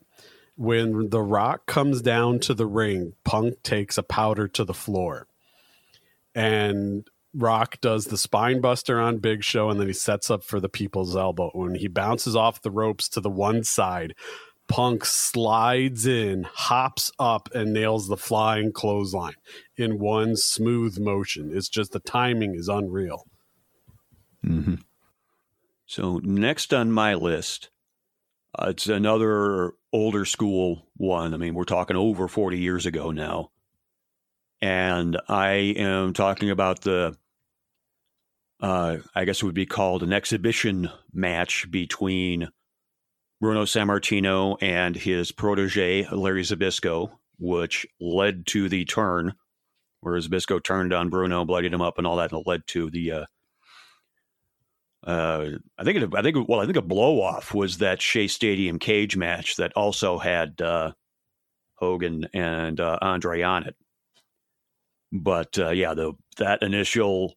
when 0.56 1.10
The 1.10 1.22
Rock 1.22 1.66
comes 1.66 2.00
down 2.02 2.38
to 2.40 2.54
the 2.54 2.66
ring, 2.66 3.14
Punk 3.24 3.62
takes 3.62 3.98
a 3.98 4.02
powder 4.02 4.48
to 4.48 4.64
the 4.64 4.74
floor. 4.74 5.26
And 6.34 7.06
Rock 7.34 7.80
does 7.80 8.06
the 8.06 8.18
spine 8.18 8.60
buster 8.60 9.00
on 9.00 9.18
Big 9.18 9.42
Show, 9.42 9.68
and 9.68 9.80
then 9.80 9.88
he 9.88 9.92
sets 9.92 10.30
up 10.30 10.44
for 10.44 10.60
the 10.60 10.68
people's 10.68 11.16
elbow. 11.16 11.50
When 11.52 11.74
he 11.74 11.88
bounces 11.88 12.36
off 12.36 12.62
the 12.62 12.70
ropes 12.70 13.08
to 13.10 13.20
the 13.20 13.30
one 13.30 13.64
side, 13.64 14.14
Punk 14.66 15.04
slides 15.04 16.06
in, 16.06 16.44
hops 16.44 17.10
up, 17.18 17.48
and 17.54 17.72
nails 17.72 18.08
the 18.08 18.16
flying 18.16 18.72
clothesline 18.72 19.34
in 19.76 19.98
one 19.98 20.36
smooth 20.36 20.98
motion. 20.98 21.50
It's 21.52 21.68
just 21.68 21.92
the 21.92 22.00
timing 22.00 22.54
is 22.54 22.68
unreal. 22.68 23.24
Mm-hmm. 24.44 24.76
So 25.86 26.18
next 26.22 26.72
on 26.72 26.92
my 26.92 27.14
list, 27.14 27.68
uh, 28.54 28.66
it's 28.68 28.88
another 28.88 29.72
older 29.92 30.24
school 30.24 30.88
one. 30.96 31.34
I 31.34 31.36
mean, 31.36 31.54
we're 31.54 31.64
talking 31.64 31.96
over 31.96 32.28
40 32.28 32.58
years 32.58 32.86
ago 32.86 33.10
now. 33.10 33.50
And 34.60 35.18
I 35.28 35.52
am 35.76 36.12
talking 36.12 36.50
about 36.50 36.82
the, 36.82 37.16
uh, 38.60 38.98
I 39.14 39.24
guess 39.24 39.42
it 39.42 39.46
would 39.46 39.54
be 39.54 39.66
called 39.66 40.02
an 40.02 40.12
exhibition 40.12 40.90
match 41.12 41.70
between 41.70 42.48
Bruno 43.40 43.64
Sammartino 43.64 44.56
and 44.62 44.96
his 44.96 45.32
protege, 45.32 46.06
Larry 46.10 46.42
Zbyszko, 46.42 47.10
which 47.38 47.86
led 48.00 48.46
to 48.46 48.68
the 48.68 48.84
turn 48.84 49.34
where 50.00 50.18
Zbyszko 50.18 50.62
turned 50.62 50.92
on 50.92 51.08
Bruno, 51.08 51.44
bloodied 51.44 51.72
him 51.72 51.80
up, 51.80 51.98
and 51.98 52.06
all 52.06 52.16
that, 52.16 52.32
and 52.32 52.42
led 52.46 52.66
to 52.68 52.90
the 52.90 53.10
uh, 53.10 53.24
uh, 55.06 55.46
I 55.78 55.84
think 55.84 55.98
it, 55.98 56.14
I 56.14 56.22
think 56.22 56.48
well 56.48 56.60
I 56.60 56.64
think 56.64 56.76
a 56.76 56.82
blow 56.82 57.20
off 57.20 57.52
was 57.52 57.78
that 57.78 58.00
Shea 58.00 58.26
Stadium 58.26 58.78
cage 58.78 59.16
match 59.16 59.56
that 59.56 59.72
also 59.74 60.18
had 60.18 60.60
uh, 60.60 60.92
Hogan 61.76 62.28
and 62.32 62.80
uh, 62.80 62.98
Andre 63.02 63.42
on 63.42 63.64
it. 63.64 63.76
But 65.12 65.58
uh, 65.58 65.70
yeah, 65.70 65.94
the 65.94 66.14
that 66.38 66.62
initial 66.62 67.34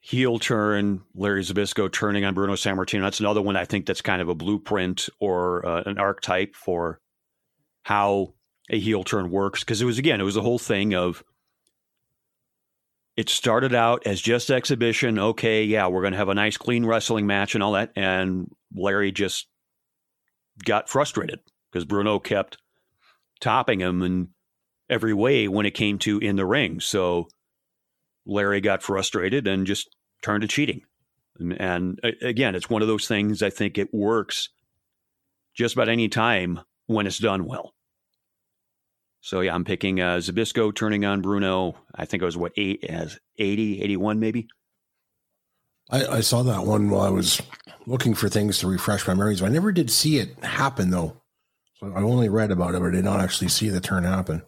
heel 0.00 0.38
turn, 0.38 1.02
Larry 1.16 1.42
Zbyszko 1.42 1.92
turning 1.92 2.24
on 2.24 2.34
Bruno 2.34 2.54
Sammartino. 2.54 3.02
That's 3.02 3.18
another 3.18 3.42
one 3.42 3.56
I 3.56 3.64
think 3.64 3.86
that's 3.86 4.02
kind 4.02 4.22
of 4.22 4.28
a 4.28 4.34
blueprint 4.36 5.08
or 5.18 5.66
uh, 5.66 5.82
an 5.86 5.98
archetype 5.98 6.54
for 6.54 7.00
how 7.82 8.34
a 8.70 8.78
heel 8.78 9.02
turn 9.02 9.30
works. 9.30 9.60
Because 9.60 9.82
it 9.82 9.86
was 9.86 9.98
again, 9.98 10.20
it 10.20 10.24
was 10.24 10.36
the 10.36 10.42
whole 10.42 10.60
thing 10.60 10.94
of 10.94 11.24
it 13.16 13.28
started 13.30 13.74
out 13.74 14.06
as 14.06 14.20
just 14.20 14.50
exhibition. 14.50 15.18
Okay, 15.18 15.64
yeah, 15.64 15.86
we're 15.86 16.02
going 16.02 16.12
to 16.12 16.18
have 16.18 16.28
a 16.28 16.34
nice, 16.34 16.56
clean 16.56 16.84
wrestling 16.84 17.26
match 17.26 17.54
and 17.54 17.64
all 17.64 17.72
that. 17.72 17.92
And 17.96 18.50
Larry 18.74 19.10
just 19.10 19.48
got 20.64 20.88
frustrated 20.88 21.40
because 21.70 21.84
Bruno 21.84 22.18
kept 22.18 22.58
topping 23.40 23.80
him 23.80 24.02
in 24.02 24.28
every 24.88 25.14
way 25.14 25.48
when 25.48 25.66
it 25.66 25.72
came 25.72 25.98
to 26.00 26.18
in 26.18 26.36
the 26.36 26.46
ring. 26.46 26.80
So 26.80 27.28
Larry 28.26 28.60
got 28.60 28.82
frustrated 28.82 29.46
and 29.46 29.66
just 29.66 29.88
turned 30.22 30.42
to 30.42 30.48
cheating. 30.48 30.82
And, 31.38 31.52
and 31.60 32.00
again, 32.22 32.54
it's 32.54 32.70
one 32.70 32.82
of 32.82 32.88
those 32.88 33.08
things 33.08 33.42
I 33.42 33.50
think 33.50 33.78
it 33.78 33.92
works 33.92 34.50
just 35.54 35.74
about 35.74 35.88
any 35.88 36.08
time 36.08 36.60
when 36.86 37.06
it's 37.06 37.18
done 37.18 37.46
well. 37.46 37.72
So 39.26 39.40
yeah, 39.40 39.56
I'm 39.56 39.64
picking 39.64 40.00
uh, 40.00 40.18
Zbyszko 40.18 40.72
turning 40.72 41.04
on 41.04 41.20
Bruno. 41.20 41.74
I 41.92 42.04
think 42.04 42.22
it 42.22 42.26
was 42.26 42.36
what 42.36 42.52
eight 42.56 42.84
as 42.84 43.18
80, 43.38 43.82
81 43.82 44.20
maybe. 44.20 44.46
I, 45.90 46.06
I, 46.06 46.20
saw 46.20 46.44
that 46.44 46.64
one 46.64 46.90
while 46.90 47.00
I 47.00 47.08
was 47.08 47.42
looking 47.88 48.14
for 48.14 48.28
things 48.28 48.60
to 48.60 48.68
refresh 48.68 49.04
my 49.04 49.14
memories. 49.14 49.42
I 49.42 49.48
never 49.48 49.72
did 49.72 49.90
see 49.90 50.18
it 50.18 50.38
happen 50.44 50.90
though. 50.90 51.20
So 51.80 51.92
I 51.92 52.02
only 52.02 52.28
read 52.28 52.52
about 52.52 52.76
it, 52.76 52.80
but 52.80 52.86
I 52.86 52.92
did 52.92 53.04
not 53.04 53.18
actually 53.18 53.48
see 53.48 53.68
the 53.68 53.80
turn 53.80 54.04
happen. 54.04 54.42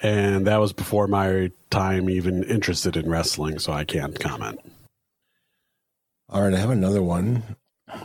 And 0.00 0.46
that 0.46 0.60
was 0.60 0.72
before 0.72 1.06
my 1.06 1.52
time 1.68 2.08
even 2.08 2.44
interested 2.44 2.96
in 2.96 3.10
wrestling, 3.10 3.58
so 3.58 3.74
I 3.74 3.84
can't 3.84 4.18
comment. 4.18 4.60
All 6.30 6.40
right, 6.40 6.54
I 6.54 6.58
have 6.58 6.70
another 6.70 7.02
one 7.02 7.42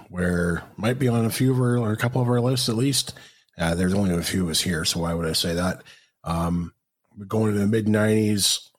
where 0.10 0.64
might 0.76 1.00
be 1.00 1.08
on 1.08 1.24
a 1.24 1.30
few 1.30 1.54
of 1.54 1.60
our 1.62 1.78
or 1.78 1.94
a 1.94 1.98
couple 1.98 2.22
of 2.22 2.28
our 2.28 2.42
lists 2.42 2.68
at 2.68 2.76
least. 2.76 3.14
Uh, 3.58 3.76
there's 3.76 3.94
only 3.94 4.14
a 4.16 4.22
few 4.22 4.44
of 4.44 4.50
us 4.50 4.62
here, 4.62 4.84
so 4.86 5.02
why 5.02 5.14
would 5.14 5.28
I 5.28 5.34
say 5.34 5.54
that? 5.54 5.84
Um, 6.24 6.74
we're 7.18 7.26
going 7.26 7.54
to 7.54 7.60
the 7.60 7.68
mid 7.68 7.86
'90s. 7.86 8.70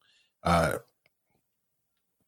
Uh, 0.43 0.79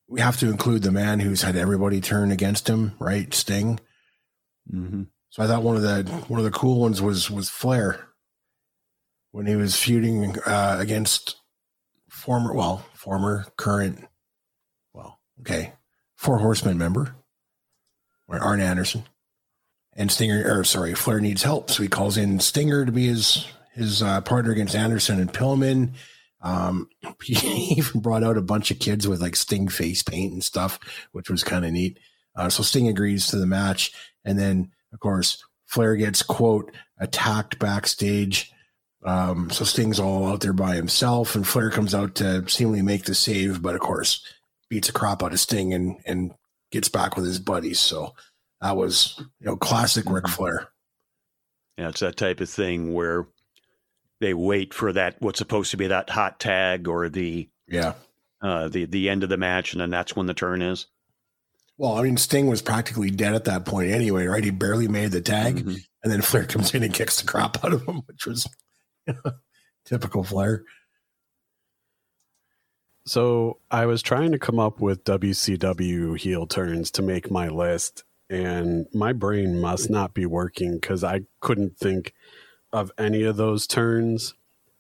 we 0.09 0.21
have 0.21 0.39
to 0.39 0.49
include 0.49 0.83
the 0.83 0.93
man 0.93 1.21
who's 1.21 1.43
had 1.43 1.57
everybody 1.57 2.01
turn 2.01 2.31
against 2.31 2.69
him, 2.69 2.93
right? 2.99 3.33
Sting. 3.35 3.81
Mm-hmm. 4.73 5.03
So 5.31 5.43
I 5.43 5.47
thought 5.47 5.65
one 5.65 5.77
of 5.77 5.83
the 5.83 6.05
one 6.29 6.39
of 6.39 6.45
the 6.45 6.51
cool 6.51 6.81
ones 6.81 7.03
was 7.03 7.31
was 7.31 7.49
Flair 7.49 8.07
when 9.33 9.47
he 9.47 9.57
was 9.57 9.77
feuding 9.77 10.35
uh, 10.47 10.77
against 10.79 11.37
former, 12.09 12.55
well, 12.55 12.87
former, 12.95 13.45
current, 13.59 14.07
well, 14.95 15.21
okay, 15.41 15.75
Four 16.15 16.39
Horsemen 16.39 16.79
member, 16.79 17.15
or 18.27 18.39
Arn 18.39 18.61
Anderson 18.61 19.05
and 19.97 20.13
Stinger, 20.13 20.45
or 20.47 20.63
sorry, 20.65 20.95
Flair 20.95 21.21
needs 21.21 21.43
help, 21.43 21.71
so 21.71 21.83
he 21.83 21.89
calls 21.89 22.17
in 22.17 22.39
Stinger 22.39 22.85
to 22.85 22.93
be 22.93 23.07
his 23.07 23.47
his 23.73 24.03
uh, 24.03 24.21
partner 24.23 24.53
against 24.53 24.75
Anderson 24.75 25.21
and 25.21 25.33
Pillman. 25.33 25.91
Um, 26.43 26.89
he 27.23 27.75
even 27.77 28.01
brought 28.01 28.25
out 28.25 28.37
a 28.37 28.43
bunch 28.43 28.71
of 28.71 28.79
kids 28.79 29.09
with 29.09 29.21
like 29.21 29.37
Sting 29.37 29.69
face 29.69 30.03
paint 30.03 30.33
and 30.33 30.45
stuff, 30.45 30.79
which 31.13 31.31
was 31.31 31.43
kind 31.43 31.65
of 31.65 31.73
neat. 31.73 31.99
Uh, 32.35 32.49
so 32.49 32.63
Sting 32.63 32.89
agrees 32.89 33.29
to 33.29 33.37
the 33.37 33.47
match, 33.47 33.93
and 34.25 34.39
then 34.39 34.71
of 34.93 35.01
course 35.01 35.43
Flair 35.65 35.97
gets 35.97 36.23
quote 36.23 36.73
attacked 37.01 37.59
backstage. 37.59 38.53
Um, 39.05 39.51
so 39.51 39.65
Sting's 39.65 40.01
all 40.01 40.27
out 40.27 40.41
there 40.41 40.53
by 40.53 40.75
himself, 40.75 41.35
and 41.35 41.47
Flair 41.47 41.71
comes 41.71 41.95
out 41.95 42.17
to 42.17 42.49
seemingly 42.49 42.83
make 42.83 43.05
the 43.05 43.15
save, 43.15 43.63
but 43.63 43.75
of 43.75 43.81
course 43.81 44.23
beats 44.69 44.89
a 44.89 44.93
crop 44.93 45.23
out 45.23 45.33
of 45.33 45.41
Sting 45.41 45.73
and 45.73 45.97
and 46.05 46.33
gets 46.71 46.89
back 46.89 47.17
with 47.17 47.25
his 47.25 47.39
buddies. 47.39 47.81
So 47.81 48.15
that 48.61 48.77
was 48.77 49.15
you 49.19 49.47
know 49.47 49.57
classic 49.57 50.05
Ric 50.07 50.25
mm-hmm. 50.25 50.35
Flair. 50.35 50.69
Yeah, 51.79 51.89
it's 51.89 52.01
that 52.01 52.17
type 52.17 52.41
of 52.41 52.49
thing 52.49 52.95
where 52.95 53.27
they 54.21 54.35
wait 54.35 54.73
for 54.73 54.93
that 54.93 55.17
what's 55.21 55.39
supposed 55.39 55.71
to 55.73 55.77
be 55.77 55.89
that 55.89 56.11
hot 56.11 56.41
tag 56.41 56.89
or 56.89 57.09
the 57.09 57.49
yeah 57.69 57.95
uh, 58.43 58.69
the 58.69 58.85
the 58.85 59.09
end 59.09 59.23
of 59.23 59.29
the 59.29 59.37
match, 59.37 59.73
and 59.73 59.81
then 59.81 59.91
that's 59.91 60.15
when 60.15 60.27
the 60.27 60.35
turn 60.35 60.63
is. 60.63 60.87
Well, 61.79 61.99
I 61.99 62.03
mean, 62.03 62.17
Sting 62.17 62.47
was 62.47 62.63
practically 62.63 63.11
dead 63.11 63.35
at 63.35 63.45
that 63.45 63.67
point 63.67 63.91
anyway, 63.91 64.27
right? 64.27 64.43
He 64.43 64.51
barely 64.51 64.89
made 64.89 65.11
the 65.11 65.21
tag, 65.21 65.57
mm-hmm. 65.57 65.77
and 66.03 66.13
then 66.13 66.23
Flair 66.23 66.45
comes 66.45 66.75
in 66.75 66.83
and 66.83 66.95
kicks 66.95 67.21
the 67.21 67.27
crap 67.27 67.63
out 67.65 67.73
of 67.73 67.87
him, 67.87 68.03
which 68.07 68.27
was 68.27 68.49
you 69.07 69.15
know, 69.25 69.33
typical 69.85 70.25
Flair. 70.25 70.65
So 73.07 73.61
I 73.71 73.87
was 73.87 74.03
trying 74.03 74.33
to 74.33 74.39
come 74.39 74.59
up 74.59 74.81
with 74.81 75.05
WCW 75.05 76.19
heel 76.19 76.47
turns 76.47 76.91
to 76.93 77.03
make 77.03 77.31
my 77.31 77.49
list, 77.49 78.03
and 78.29 78.87
my 78.93 79.13
brain 79.13 79.61
must 79.61 79.91
not 79.91 80.15
be 80.15 80.27
working 80.27 80.75
because 80.75 81.05
I 81.05 81.23
couldn't 81.41 81.79
think 81.79 82.13
of 82.73 82.91
any 82.99 83.23
of 83.23 83.37
those 83.37 83.67
turns. 83.67 84.35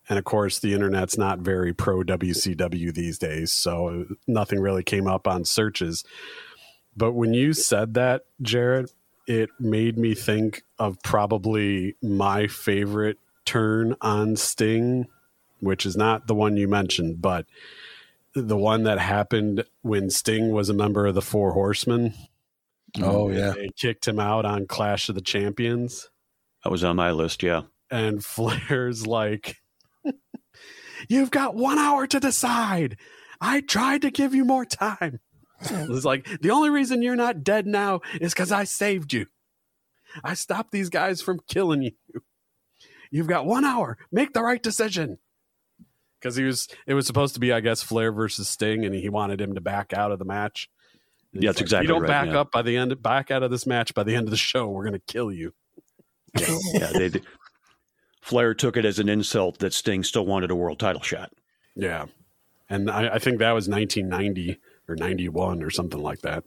And 0.08 0.18
of 0.18 0.24
course, 0.24 0.58
the 0.58 0.72
internet's 0.72 1.18
not 1.18 1.40
very 1.40 1.72
pro 1.72 2.02
WCW 2.02 2.94
these 2.94 3.18
days, 3.18 3.52
so 3.52 4.06
nothing 4.26 4.60
really 4.60 4.84
came 4.84 5.06
up 5.06 5.26
on 5.26 5.44
searches. 5.44 6.04
But 6.96 7.12
when 7.12 7.34
you 7.34 7.52
said 7.52 7.94
that, 7.94 8.22
Jarret, 8.42 8.90
it 9.26 9.50
made 9.58 9.98
me 9.98 10.14
think 10.14 10.62
of 10.78 11.02
probably 11.02 11.96
my 12.00 12.46
favorite 12.46 13.18
turn 13.44 13.96
on 14.00 14.36
Sting, 14.36 15.06
which 15.60 15.84
is 15.84 15.96
not 15.96 16.26
the 16.26 16.34
one 16.34 16.56
you 16.56 16.68
mentioned, 16.68 17.20
but 17.20 17.46
the 18.34 18.56
one 18.56 18.84
that 18.84 18.98
happened 18.98 19.64
when 19.82 20.10
Sting 20.10 20.50
was 20.52 20.68
a 20.68 20.74
member 20.74 21.06
of 21.06 21.14
the 21.14 21.22
Four 21.22 21.52
Horsemen. 21.52 22.14
Oh 23.00 23.30
yeah, 23.30 23.52
they 23.52 23.70
kicked 23.76 24.06
him 24.06 24.18
out 24.18 24.44
on 24.44 24.66
Clash 24.66 25.08
of 25.08 25.14
the 25.14 25.20
Champions. 25.20 26.08
That 26.64 26.70
was 26.70 26.84
on 26.84 26.96
my 26.96 27.10
list. 27.10 27.42
Yeah, 27.42 27.62
and 27.90 28.24
Flair's 28.24 29.06
like, 29.06 29.56
"You've 31.08 31.30
got 31.30 31.54
one 31.54 31.78
hour 31.78 32.06
to 32.06 32.20
decide. 32.20 32.98
I 33.40 33.60
tried 33.60 34.02
to 34.02 34.10
give 34.10 34.34
you 34.34 34.44
more 34.44 34.64
time." 34.64 35.20
It's 35.60 36.04
like 36.04 36.26
the 36.40 36.50
only 36.50 36.70
reason 36.70 37.02
you're 37.02 37.16
not 37.16 37.42
dead 37.42 37.66
now 37.66 38.00
is 38.20 38.34
because 38.34 38.52
I 38.52 38.64
saved 38.64 39.12
you. 39.12 39.26
I 40.22 40.34
stopped 40.34 40.70
these 40.70 40.88
guys 40.88 41.22
from 41.22 41.40
killing 41.48 41.82
you. 41.82 41.92
You've 43.10 43.26
got 43.26 43.46
one 43.46 43.64
hour. 43.64 43.98
Make 44.10 44.32
the 44.32 44.42
right 44.42 44.62
decision. 44.62 45.18
Because 46.20 46.36
he 46.36 46.44
was, 46.44 46.68
it 46.86 46.94
was 46.94 47.06
supposed 47.06 47.34
to 47.34 47.40
be, 47.40 47.52
I 47.52 47.60
guess, 47.60 47.82
Flair 47.82 48.10
versus 48.10 48.48
Sting, 48.48 48.84
and 48.84 48.94
he 48.94 49.08
wanted 49.08 49.40
him 49.40 49.54
to 49.54 49.60
back 49.60 49.92
out 49.92 50.12
of 50.12 50.18
the 50.18 50.24
match. 50.24 50.68
Yeah, 51.40 51.50
that's 51.50 51.60
exactly 51.60 51.86
You 51.86 51.94
don't 51.94 52.02
right, 52.02 52.08
back 52.08 52.26
yeah. 52.28 52.40
up 52.40 52.50
by 52.52 52.62
the 52.62 52.76
end, 52.76 53.00
back 53.02 53.30
out 53.30 53.42
of 53.42 53.50
this 53.50 53.66
match 53.66 53.94
by 53.94 54.02
the 54.02 54.14
end 54.14 54.26
of 54.26 54.30
the 54.30 54.36
show. 54.36 54.68
We're 54.68 54.84
gonna 54.84 54.98
kill 55.00 55.30
you. 55.32 55.54
yeah, 56.38 56.90
they, 56.92 57.08
they- 57.08 57.20
Flair 58.20 58.54
took 58.54 58.76
it 58.76 58.84
as 58.84 58.98
an 58.98 59.08
insult 59.08 59.58
that 59.58 59.72
Sting 59.72 60.02
still 60.02 60.26
wanted 60.26 60.50
a 60.50 60.54
world 60.56 60.78
title 60.80 61.02
shot. 61.02 61.30
Yeah, 61.76 62.06
and 62.68 62.90
I, 62.90 63.14
I 63.14 63.18
think 63.18 63.38
that 63.38 63.52
was 63.52 63.68
1990 63.68 64.58
or 64.88 64.96
91 64.96 65.62
or 65.62 65.70
something 65.70 66.00
like 66.02 66.20
that. 66.22 66.42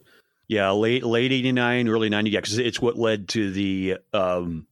Yeah, 0.46 0.70
late 0.72 1.04
late 1.04 1.30
eighty 1.32 1.52
nine, 1.52 1.88
early 1.88 2.08
ninety. 2.08 2.30
Yeah, 2.30 2.40
'cause 2.40 2.58
it's 2.58 2.80
what 2.80 2.98
led 2.98 3.28
to 3.30 3.52
the 3.52 3.98
um, 4.12 4.66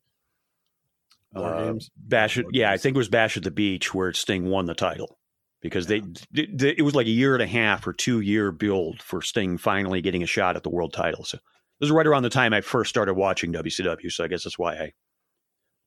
uh, 1.34 1.74
Bash. 1.96 2.36
At, 2.38 2.46
yeah, 2.52 2.70
I 2.72 2.76
think 2.78 2.96
it 2.96 2.98
was 2.98 3.08
Bash 3.08 3.36
at 3.36 3.44
the 3.44 3.50
Beach 3.50 3.94
where 3.94 4.12
Sting 4.12 4.46
won 4.46 4.66
the 4.66 4.74
title 4.74 5.17
because 5.60 5.86
they, 5.86 6.02
they 6.30 6.74
it 6.76 6.84
was 6.84 6.94
like 6.94 7.06
a 7.06 7.10
year 7.10 7.34
and 7.34 7.42
a 7.42 7.46
half 7.46 7.86
or 7.86 7.92
two 7.92 8.20
year 8.20 8.52
build 8.52 9.02
for 9.02 9.20
Sting 9.22 9.58
finally 9.58 10.00
getting 10.00 10.22
a 10.22 10.26
shot 10.26 10.56
at 10.56 10.62
the 10.62 10.70
world 10.70 10.92
title. 10.92 11.24
So 11.24 11.38
this 11.80 11.88
is 11.88 11.92
right 11.92 12.06
around 12.06 12.22
the 12.22 12.30
time 12.30 12.52
I 12.52 12.60
first 12.60 12.90
started 12.90 13.14
watching 13.14 13.52
WCW. 13.52 14.10
So 14.10 14.24
I 14.24 14.28
guess 14.28 14.44
that's 14.44 14.58
why 14.58 14.74
I 14.74 14.92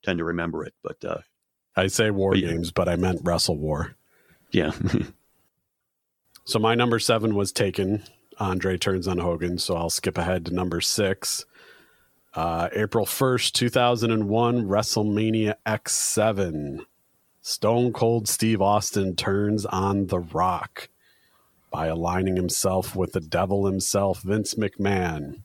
tend 0.04 0.20
to 0.20 0.26
remember 0.26 0.66
it. 0.66 0.74
But 0.84 1.04
uh, 1.06 1.20
I 1.76 1.88
say 1.88 2.12
War 2.12 2.32
But 2.32 2.40
yeah. 2.40 2.50
Games, 2.50 2.72
but 2.72 2.90
I 2.90 2.96
meant 2.96 3.22
Wrestle 3.24 3.58
War. 3.58 3.96
yeah, 4.52 4.72
So 6.46 6.60
my 6.60 6.76
number 6.76 7.00
seven 7.00 7.36
was 7.36 7.52
taken. 7.52 8.04
Andre 8.40 8.78
turns 8.78 9.08
on 9.08 9.20
Hogan, 9.20 9.58
so 9.58 9.76
I'll 9.76 9.90
skip 9.90 10.18
ahead 10.18 10.46
to 10.46 10.54
number 10.54 10.82
six. 10.82 11.46
Uh, 12.34 12.70
April 12.74 13.06
1st, 13.06 13.52
2001, 13.52 14.66
WrestleMania 14.66 15.56
X7. 15.68 16.86
Stone 17.42 17.92
Cold 17.94 18.28
Steve 18.28 18.62
Austin 18.62 19.16
turns 19.16 19.66
on 19.66 20.08
The 20.08 20.20
Rock 20.20 20.90
by 21.72 21.88
aligning 21.88 22.36
himself 22.36 22.96
with 22.96 23.14
the 23.14 23.20
devil 23.20 23.66
himself, 23.66 24.22
Vince 24.22 24.54
McMahon. 24.54 25.42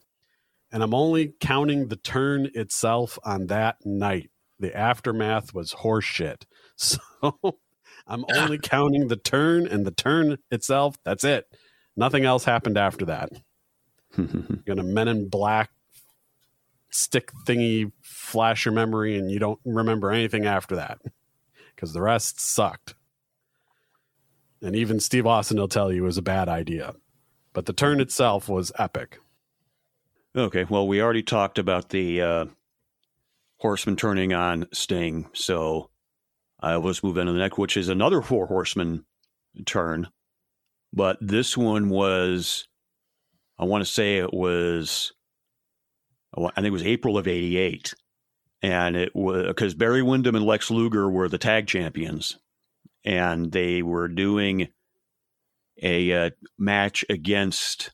And 0.71 0.83
I'm 0.83 0.93
only 0.93 1.33
counting 1.41 1.89
the 1.89 1.97
turn 1.97 2.51
itself 2.55 3.19
on 3.25 3.47
that 3.47 3.77
night. 3.87 4.31
The 4.61 4.77
aftermath 4.77 5.55
was 5.55 5.73
horseshit. 5.73 6.45
So 6.79 6.99
I'm 8.07 8.27
only 8.35 8.59
counting 8.63 9.09
the 9.09 9.17
turn 9.17 9.67
and 9.67 9.87
the 9.87 9.91
turn 9.91 10.37
itself. 10.51 10.97
That's 11.05 11.25
it. 11.25 11.47
Nothing 11.97 12.27
else 12.27 12.45
happened 12.45 12.77
after 12.77 13.07
that. 13.07 13.31
You're 14.19 14.59
gonna 14.67 14.83
Men 14.83 15.09
in 15.09 15.31
Black 15.31 15.71
stick 16.91 17.33
thingy 17.47 17.91
flash 18.03 18.67
your 18.67 18.75
memory 18.75 19.17
and 19.17 19.31
you 19.31 19.39
don't 19.39 19.59
remember 19.65 20.11
anything 20.11 20.45
after 20.45 20.77
that 20.77 20.99
because 21.77 21.93
the 21.93 22.03
rest 22.03 22.41
sucked. 22.41 22.95
And 24.63 24.75
even 24.75 24.99
Steve 24.99 25.27
Austin 25.27 25.59
will 25.59 25.69
tell 25.69 25.93
you 25.93 26.03
it 26.03 26.07
was 26.07 26.19
a 26.19 26.23
bad 26.23 26.49
idea. 26.49 26.95
But 27.53 27.67
the 27.67 27.73
turn 27.73 28.01
itself 28.01 28.49
was 28.49 28.73
epic. 28.79 29.21
Okay, 30.35 30.65
well, 30.65 30.89
we 30.89 31.01
already 31.01 31.23
talked 31.23 31.59
about 31.59 31.91
the 31.91 32.21
uh, 32.21 32.45
horseman 33.59 33.97
turning 33.97 34.35
on 34.35 34.67
Sting, 34.73 35.29
so 35.33 35.91
I 36.61 36.79
just 36.81 37.05
move 37.05 37.17
into 37.17 37.33
the 37.33 37.39
next, 37.39 37.57
which 37.57 37.77
is 37.77 37.89
another 37.89 38.21
four 38.21 38.47
horseman 38.47 39.05
turn. 39.65 40.09
But 40.93 41.19
this 41.21 41.57
one 41.57 41.89
was, 41.89 42.69
I 43.59 43.65
want 43.65 43.85
to 43.85 43.91
say 43.91 44.19
it 44.19 44.33
was, 44.33 45.13
I 46.37 46.51
think 46.57 46.67
it 46.67 46.71
was 46.71 46.83
April 46.83 47.17
of 47.17 47.27
'88, 47.27 47.95
and 48.63 48.97
it 48.97 49.15
was 49.15 49.47
because 49.47 49.75
Barry 49.75 50.03
Windham 50.03 50.35
and 50.35 50.45
Lex 50.45 50.71
Luger 50.71 51.09
were 51.09 51.29
the 51.29 51.39
tag 51.39 51.67
champions, 51.67 52.39
and 53.05 53.53
they 53.53 53.83
were 53.83 54.09
doing 54.09 54.69
a 55.83 56.13
uh, 56.13 56.31
match 56.59 57.05
against 57.11 57.93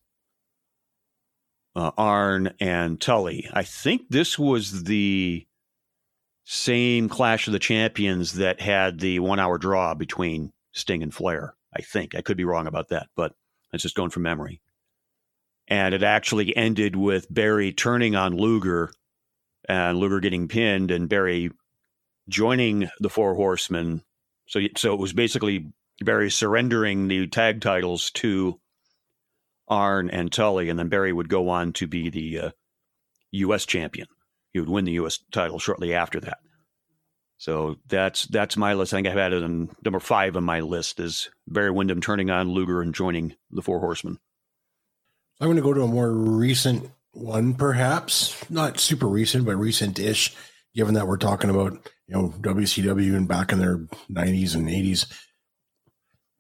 uh, 1.75 1.91
Arn 1.97 2.55
and 2.61 3.01
Tully. 3.01 3.49
I 3.53 3.65
think 3.65 4.03
this 4.09 4.39
was 4.39 4.85
the 4.85 5.47
same 6.45 7.09
Clash 7.09 7.47
of 7.47 7.53
the 7.53 7.59
Champions 7.59 8.35
that 8.35 8.61
had 8.61 9.01
the 9.01 9.21
one 9.21 9.41
hour 9.41 9.59
draw 9.59 9.95
between 9.95 10.53
Sting 10.73 11.03
and 11.03 11.15
Flair. 11.15 11.55
I 11.75 11.81
think. 11.81 12.15
I 12.15 12.21
could 12.21 12.37
be 12.37 12.45
wrong 12.45 12.67
about 12.67 12.89
that, 12.89 13.09
but 13.17 13.33
it's 13.73 13.83
just 13.83 13.97
going 13.97 14.11
from 14.11 14.25
memory. 14.25 14.61
And 15.69 15.95
it 15.95 16.03
actually 16.03 16.55
ended 16.55 16.97
with 16.97 17.33
Barry 17.33 17.73
turning 17.73 18.15
on 18.15 18.37
Luger 18.37 18.93
and 19.69 19.99
Luger 19.99 20.21
getting 20.21 20.49
pinned 20.49 20.91
and 20.91 21.09
Barry 21.09 21.51
joining 22.29 22.89
the 23.01 23.11
Four 23.11 23.35
Horsemen. 23.35 24.03
So, 24.47 24.61
so 24.77 24.93
it 24.95 25.01
was 25.01 25.13
basically 25.13 25.73
Barry 26.01 26.31
surrendering 26.31 27.09
the 27.09 27.27
tag 27.27 27.61
titles 27.61 28.11
to 28.13 28.61
Arn 29.69 30.11
and 30.11 30.33
Tully, 30.33 30.69
and 30.69 30.79
then 30.79 30.89
Barry 30.89 31.13
would 31.13 31.29
go 31.29 31.49
on 31.49 31.73
to 31.75 31.87
be 31.87 32.11
the 32.11 32.39
uh, 32.39 32.51
U.S. 33.33 33.67
champion. 33.67 34.07
He 34.53 34.61
would 34.61 34.69
win 34.69 34.85
the 34.85 34.93
U.S. 34.93 35.19
title 35.31 35.59
shortly 35.59 35.95
after 35.95 36.21
that. 36.21 36.39
So 37.39 37.77
that's 37.89 38.27
that's 38.27 38.57
my 38.57 38.75
list. 38.75 38.93
I 38.93 38.99
think 38.99 39.09
I've 39.09 39.15
had 39.15 39.33
it 39.33 39.43
on 39.43 39.71
number 39.85 39.99
five 39.99 40.37
on 40.37 40.45
my 40.45 40.61
list 40.61 41.01
is 41.01 41.29
Barry 41.49 41.73
Windham 41.73 42.01
turning 42.01 42.31
on 42.31 42.51
Luger 42.51 42.81
and 42.83 42.95
joining 42.95 43.35
the 43.51 43.63
Four 43.63 43.81
Horsemen. 43.81 44.19
I'm 45.41 45.49
going 45.49 45.57
to 45.57 45.63
go 45.63 45.75
to 45.75 45.83
a 45.83 45.89
more 45.89 46.13
recent 46.13 46.89
one, 47.13 47.55
perhaps 47.55 48.49
not 48.51 48.81
super 48.81 49.07
recent, 49.07 49.45
but 49.45 49.57
recent-ish. 49.57 50.35
Given 50.75 50.95
that 50.95 51.07
we're 51.07 51.19
talking 51.19 51.51
about 51.51 51.75
you 52.07 52.15
know 52.15 52.33
WCW 52.41 53.15
and 53.15 53.29
back 53.29 53.53
in 53.53 53.59
their 53.59 53.87
90s 54.11 54.55
and 54.55 54.69
80s, 54.69 55.07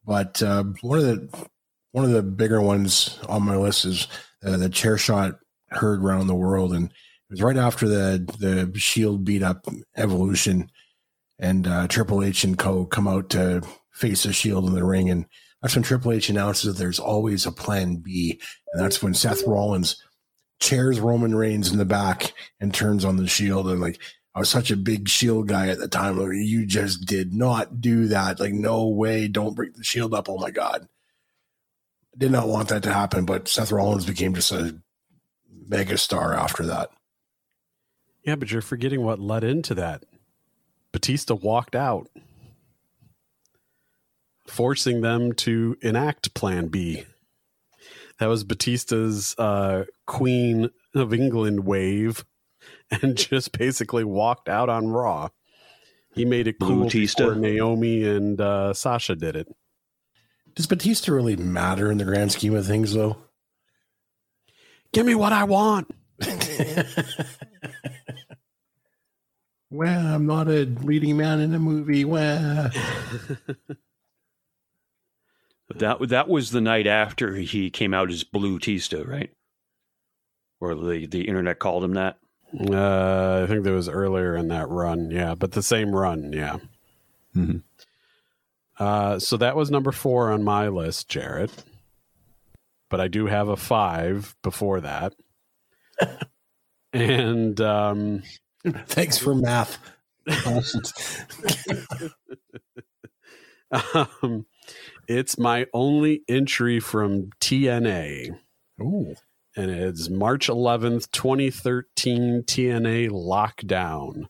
but 0.06 0.42
uh, 0.42 0.64
one 0.80 0.98
of 0.98 1.04
the 1.04 1.48
one 1.92 2.06
of 2.06 2.12
the 2.12 2.22
bigger 2.22 2.60
ones 2.60 3.18
on 3.28 3.42
my 3.42 3.56
list 3.56 3.84
is 3.84 4.08
uh, 4.44 4.56
the 4.56 4.70
chair 4.70 4.96
shot 4.96 5.34
heard 5.68 6.02
around 6.02 6.26
the 6.26 6.34
world, 6.34 6.72
and 6.72 6.86
it 6.86 6.92
was 7.30 7.42
right 7.42 7.56
after 7.56 7.86
the 7.86 8.26
the 8.38 8.78
Shield 8.78 9.24
beat 9.24 9.42
up 9.42 9.66
Evolution, 9.96 10.70
and 11.38 11.66
uh, 11.66 11.86
Triple 11.88 12.24
H 12.24 12.44
and 12.44 12.58
Co 12.58 12.86
come 12.86 13.06
out 13.06 13.28
to 13.30 13.62
face 13.92 14.22
the 14.22 14.32
Shield 14.32 14.66
in 14.66 14.74
the 14.74 14.84
ring, 14.84 15.10
and 15.10 15.26
that's 15.60 15.74
when 15.74 15.82
Triple 15.82 16.12
H 16.12 16.30
announces 16.30 16.72
that 16.72 16.80
there's 16.80 16.98
always 16.98 17.46
a 17.46 17.52
Plan 17.52 17.96
B, 17.96 18.40
and 18.72 18.82
that's 18.82 19.02
when 19.02 19.14
Seth 19.14 19.46
Rollins 19.46 20.02
chairs 20.62 20.98
Roman 21.00 21.34
Reigns 21.34 21.70
in 21.70 21.78
the 21.78 21.84
back 21.84 22.32
and 22.60 22.72
turns 22.72 23.04
on 23.04 23.16
the 23.16 23.26
Shield, 23.26 23.68
and 23.68 23.80
like. 23.80 24.00
I 24.34 24.38
was 24.38 24.48
such 24.48 24.70
a 24.70 24.78
big 24.78 25.10
shield 25.10 25.46
guy 25.46 25.68
at 25.68 25.78
the 25.78 25.88
time. 25.88 26.16
Like, 26.16 26.30
you 26.32 26.64
just 26.64 27.04
did 27.04 27.34
not 27.34 27.82
do 27.82 28.06
that. 28.06 28.40
Like, 28.40 28.54
no 28.54 28.88
way. 28.88 29.28
Don't 29.28 29.54
break 29.54 29.74
the 29.74 29.84
shield 29.84 30.14
up. 30.14 30.26
Oh 30.26 30.38
my 30.38 30.50
God 30.50 30.88
did 32.16 32.30
not 32.30 32.48
want 32.48 32.68
that 32.68 32.82
to 32.82 32.92
happen, 32.92 33.24
but 33.24 33.48
Seth 33.48 33.72
Rollins 33.72 34.06
became 34.06 34.34
just 34.34 34.52
a 34.52 34.76
mega 35.68 35.96
star 35.96 36.34
after 36.34 36.64
that. 36.66 36.90
Yeah, 38.24 38.36
but 38.36 38.50
you're 38.52 38.62
forgetting 38.62 39.02
what 39.02 39.18
led 39.18 39.44
into 39.44 39.74
that. 39.74 40.04
Batista 40.92 41.34
walked 41.34 41.74
out, 41.74 42.08
forcing 44.46 45.00
them 45.00 45.32
to 45.32 45.76
enact 45.80 46.34
Plan 46.34 46.68
B. 46.68 47.04
That 48.18 48.26
was 48.26 48.44
Batista's 48.44 49.34
uh, 49.38 49.84
Queen 50.12 50.68
of 50.94 51.14
England 51.14 51.64
wave, 51.64 52.26
and 52.90 53.16
just 53.16 53.56
basically 53.58 54.04
walked 54.04 54.46
out 54.46 54.68
on 54.68 54.88
Raw. 54.88 55.30
He 56.14 56.26
made 56.26 56.46
it 56.46 56.58
Blue 56.58 56.68
cool 56.68 56.84
Batista. 56.84 57.24
before 57.24 57.40
Naomi 57.40 58.04
and 58.04 58.38
uh, 58.38 58.74
Sasha 58.74 59.16
did 59.16 59.36
it. 59.36 59.48
Does 60.54 60.66
Batista 60.66 61.12
really 61.12 61.36
matter 61.36 61.90
in 61.90 61.96
the 61.96 62.04
grand 62.04 62.30
scheme 62.30 62.54
of 62.54 62.66
things, 62.66 62.92
though? 62.92 63.16
Give 64.92 65.06
me 65.06 65.14
what 65.14 65.32
I 65.32 65.44
want. 65.44 65.90
well, 69.70 70.06
I'm 70.06 70.26
not 70.26 70.48
a 70.48 70.66
leading 70.82 71.16
man 71.16 71.40
in 71.40 71.54
a 71.54 71.58
movie. 71.58 72.04
Well, 72.04 72.70
that 75.74 76.06
that 76.08 76.28
was 76.28 76.50
the 76.50 76.60
night 76.60 76.86
after 76.86 77.36
he 77.36 77.70
came 77.70 77.94
out 77.94 78.10
as 78.10 78.24
Blue 78.24 78.58
Tista, 78.58 79.02
right? 79.06 79.30
Or 80.62 80.76
the 80.76 81.06
the 81.06 81.28
internet 81.28 81.58
called 81.58 81.84
him 81.84 81.94
that. 81.94 82.18
Uh, 82.54 83.42
I 83.42 83.46
think 83.48 83.64
that 83.64 83.72
was 83.72 83.88
earlier 83.88 84.36
in 84.36 84.48
that 84.48 84.68
run, 84.68 85.10
yeah, 85.10 85.34
but 85.34 85.52
the 85.52 85.62
same 85.62 85.94
run, 85.94 86.32
yeah. 86.32 86.58
Mhm. 87.36 87.62
Uh, 88.78 89.18
so 89.18 89.36
that 89.36 89.56
was 89.56 89.70
number 89.70 89.92
four 89.92 90.30
on 90.30 90.42
my 90.42 90.68
list, 90.68 91.08
Jarret. 91.10 91.50
But 92.90 93.00
I 93.00 93.08
do 93.08 93.26
have 93.26 93.48
a 93.48 93.56
five 93.56 94.36
before 94.42 94.80
that, 94.82 95.14
and 96.92 97.60
um, 97.60 98.22
thanks 98.86 99.18
for 99.18 99.34
math. 99.34 99.78
um, 103.94 104.46
it's 105.08 105.38
my 105.38 105.66
only 105.74 106.22
entry 106.28 106.80
from 106.80 107.30
TNA. 107.40 108.38
Ooh. 108.80 109.14
And 109.54 109.70
it's 109.70 110.08
March 110.08 110.48
11th, 110.48 111.10
2013, 111.10 112.44
TNA 112.44 113.10
Lockdown. 113.10 114.28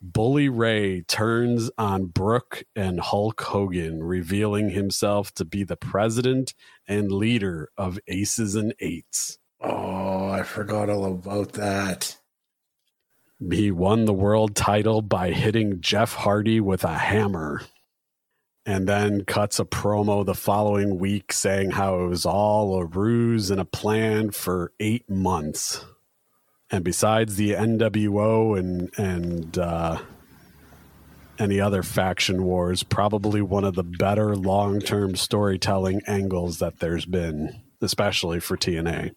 Bully 0.00 0.48
Ray 0.48 1.02
turns 1.02 1.70
on 1.76 2.06
Brooke 2.06 2.64
and 2.74 2.98
Hulk 2.98 3.42
Hogan, 3.42 4.02
revealing 4.02 4.70
himself 4.70 5.32
to 5.34 5.44
be 5.44 5.64
the 5.64 5.76
president 5.76 6.54
and 6.86 7.12
leader 7.12 7.68
of 7.76 7.98
Aces 8.08 8.54
and 8.54 8.74
Eights. 8.80 9.38
Oh, 9.60 10.28
I 10.28 10.44
forgot 10.44 10.88
all 10.88 11.04
about 11.04 11.52
that. 11.54 12.16
He 13.50 13.70
won 13.70 14.06
the 14.06 14.14
world 14.14 14.56
title 14.56 15.02
by 15.02 15.32
hitting 15.32 15.80
Jeff 15.80 16.14
Hardy 16.14 16.60
with 16.60 16.84
a 16.84 16.96
hammer 16.96 17.62
and 18.68 18.86
then 18.86 19.24
cuts 19.24 19.58
a 19.58 19.64
promo 19.64 20.26
the 20.26 20.34
following 20.34 20.98
week 20.98 21.32
saying 21.32 21.70
how 21.70 22.00
it 22.00 22.06
was 22.06 22.26
all 22.26 22.78
a 22.78 22.84
ruse 22.84 23.50
and 23.50 23.58
a 23.58 23.64
plan 23.64 24.30
for 24.30 24.72
eight 24.78 25.08
months. 25.08 25.86
And 26.70 26.84
besides 26.84 27.36
the 27.36 27.52
NWO 27.52 28.58
and 28.58 28.90
and 28.98 29.56
uh, 29.56 30.02
any 31.38 31.58
other 31.58 31.82
faction 31.82 32.44
wars, 32.44 32.82
probably 32.82 33.40
one 33.40 33.64
of 33.64 33.74
the 33.74 33.82
better 33.82 34.36
long 34.36 34.80
term 34.80 35.16
storytelling 35.16 36.02
angles 36.06 36.58
that 36.58 36.78
there's 36.78 37.06
been, 37.06 37.62
especially 37.80 38.38
for 38.38 38.58
TNA, 38.58 39.12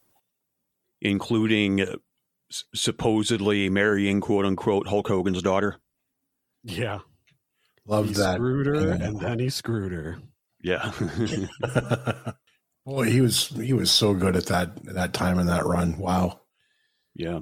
including 1.01 1.81
uh, 1.81 1.95
supposedly 2.73 3.69
marrying 3.69 4.21
quote 4.21 4.45
unquote 4.45 4.87
Hulk 4.87 5.09
Hogan's 5.09 5.41
daughter. 5.41 5.75
Yeah, 6.63 6.99
love 7.91 8.07
he 8.07 8.13
that. 8.15 8.35
Screwed 8.35 8.65
her, 8.67 8.89
and 8.91 9.19
then 9.19 9.39
he 9.39 9.49
screwed 9.49 9.91
her. 9.91 10.17
Yeah. 10.63 10.91
Boy, 12.85 13.11
he 13.11 13.21
was 13.21 13.47
he 13.49 13.73
was 13.73 13.91
so 13.91 14.13
good 14.13 14.35
at 14.35 14.47
that 14.47 14.83
that 14.85 15.13
time 15.13 15.39
in 15.39 15.47
that 15.47 15.65
run. 15.65 15.97
Wow. 15.97 16.41
Yeah. 17.15 17.41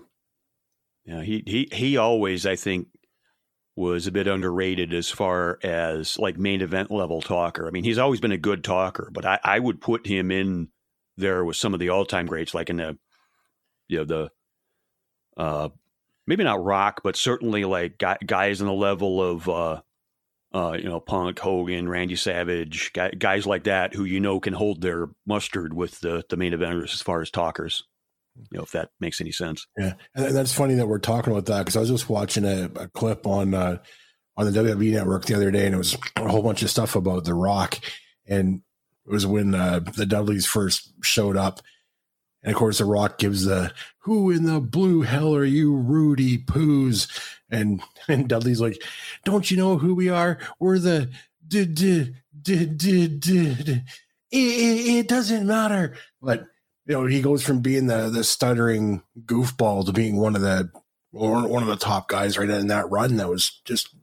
Yeah, 1.06 1.22
he 1.22 1.43
he 1.45 1.70
he 1.72 1.97
always 1.97 2.45
I 2.45 2.56
think 2.56 2.88
was 3.76 4.08
a 4.08 4.12
bit 4.12 4.28
underrated 4.28 4.93
as 4.93 5.10
far 5.10 5.58
as 5.64 6.20
like 6.20 6.38
main 6.38 6.62
event 6.62 6.91
level 6.91 7.22
talker. 7.22 7.66
I 7.66 7.72
mean, 7.72 7.86
he's 7.86 7.97
always 7.97 8.20
been 8.20 8.34
a 8.34 8.38
good 8.38 8.62
talker, 8.64 9.10
but 9.14 9.26
I, 9.26 9.39
I 9.41 9.58
would 9.58 9.80
put 9.80 10.06
him 10.06 10.32
in 10.32 10.68
there 11.16 11.45
with 11.45 11.56
some 11.56 11.74
of 11.74 11.80
the 11.80 11.89
all 11.89 12.06
time 12.06 12.26
greats, 12.26 12.54
like 12.54 12.70
in 12.70 12.76
the 12.78 12.97
you 13.88 14.00
know 14.00 14.04
the 14.06 14.32
uh 15.38 15.70
maybe 16.28 16.43
not 16.43 16.64
rock, 16.64 17.02
but 17.04 17.16
certainly 17.16 17.64
like 17.64 18.04
guys 18.26 18.60
in 18.60 18.68
the 18.68 18.74
level 18.74 19.24
of 19.24 19.47
uh 19.47 19.82
uh, 20.54 20.78
you 20.78 20.89
know, 20.89 21.00
Punk, 21.00 21.39
Hogan, 21.39 21.88
Randy 21.88 22.16
Savage, 22.16 22.91
guys 23.18 23.45
like 23.45 23.66
that 23.66 23.93
who 23.93 24.04
you 24.04 24.20
know 24.20 24.39
can 24.39 24.54
hold 24.54 24.82
their 24.82 25.10
mustard 25.26 25.74
with 25.74 26.00
the 26.00 26.24
the 26.30 26.38
main 26.38 26.54
eventers 26.54 26.93
as 26.93 27.02
far 27.02 27.22
as 27.22 27.30
talkers 27.30 27.84
you 28.52 28.58
know 28.58 28.64
if 28.64 28.72
that 28.72 28.89
makes 29.00 29.22
any 29.22 29.32
sense. 29.32 29.68
Yeah, 29.78 29.93
and 30.16 30.36
that's 30.36 30.54
funny 30.54 30.76
that 30.76 30.88
we're 30.88 31.00
talking 31.00 31.32
about 31.32 31.45
that 31.47 31.60
because 31.60 31.76
I 31.76 31.82
was 31.82 31.89
just 31.89 32.10
watching 32.10 32.45
a, 32.45 32.70
a 32.76 32.88
clip 32.89 33.26
on 33.28 33.54
uh, 33.54 33.78
on 34.38 34.52
the 34.52 34.60
WWE 34.60 34.93
Network 34.93 35.26
the 35.26 35.36
other 35.36 35.52
day, 35.52 35.66
and 35.66 35.76
it 35.76 35.78
was 35.78 35.97
a 36.16 36.28
whole 36.28 36.43
bunch 36.43 36.64
of 36.64 36.70
stuff 36.70 36.95
about 36.95 37.26
The 37.26 37.34
Rock, 37.34 37.80
and 38.28 38.62
it 39.06 39.12
was 39.12 39.26
when 39.26 39.54
uh, 39.56 39.82
the 39.95 40.06
Dudleys 40.06 40.45
first 40.45 40.93
showed 41.04 41.38
up. 41.38 41.62
And 42.41 42.54
of 42.54 42.58
course, 42.58 42.78
The 42.78 42.86
Rock 42.86 43.18
gives 43.18 43.45
the 43.45 43.74
"Who 44.00 44.32
in 44.32 44.45
the 44.45 44.62
blue 44.62 45.02
hell 45.02 45.36
are 45.36 45.45
you, 45.45 45.76
Rudy 45.76 46.38
Poos?" 46.38 47.08
And 47.52 47.82
and 48.08 48.28
Dudley's 48.28 48.62
like, 48.62 48.82
"Don't 49.26 49.50
you 49.50 49.58
know 49.58 49.78
who 49.78 49.93
we 49.93 50.10
are? 50.10 50.38
We're 50.60 50.80
the 50.80 51.10
d 51.47 51.66
d 51.66 52.14
d 52.41 52.66
d 52.66 53.08
d. 53.08 53.82
It, 54.32 54.97
it 54.97 55.08
doesn't 55.08 55.47
matter." 55.47 55.95
But 56.22 56.45
you 56.86 56.93
know, 56.93 57.06
he 57.06 57.22
goes 57.22 57.43
from 57.43 57.62
being 57.62 57.88
the 57.88 58.10
the 58.10 58.24
stuttering 58.24 59.04
goofball 59.26 59.86
to 59.86 59.93
being 59.93 60.18
one 60.18 60.36
of 60.36 60.41
the 60.41 60.72
one 61.12 61.64
of 61.64 61.70
the 61.70 61.76
top 61.76 62.08
guys 62.08 62.38
right 62.38 62.50
in 62.50 62.68
that 62.68 62.89
run. 62.89 63.18
That 63.18 63.30
was 63.30 63.62
just 63.66 63.95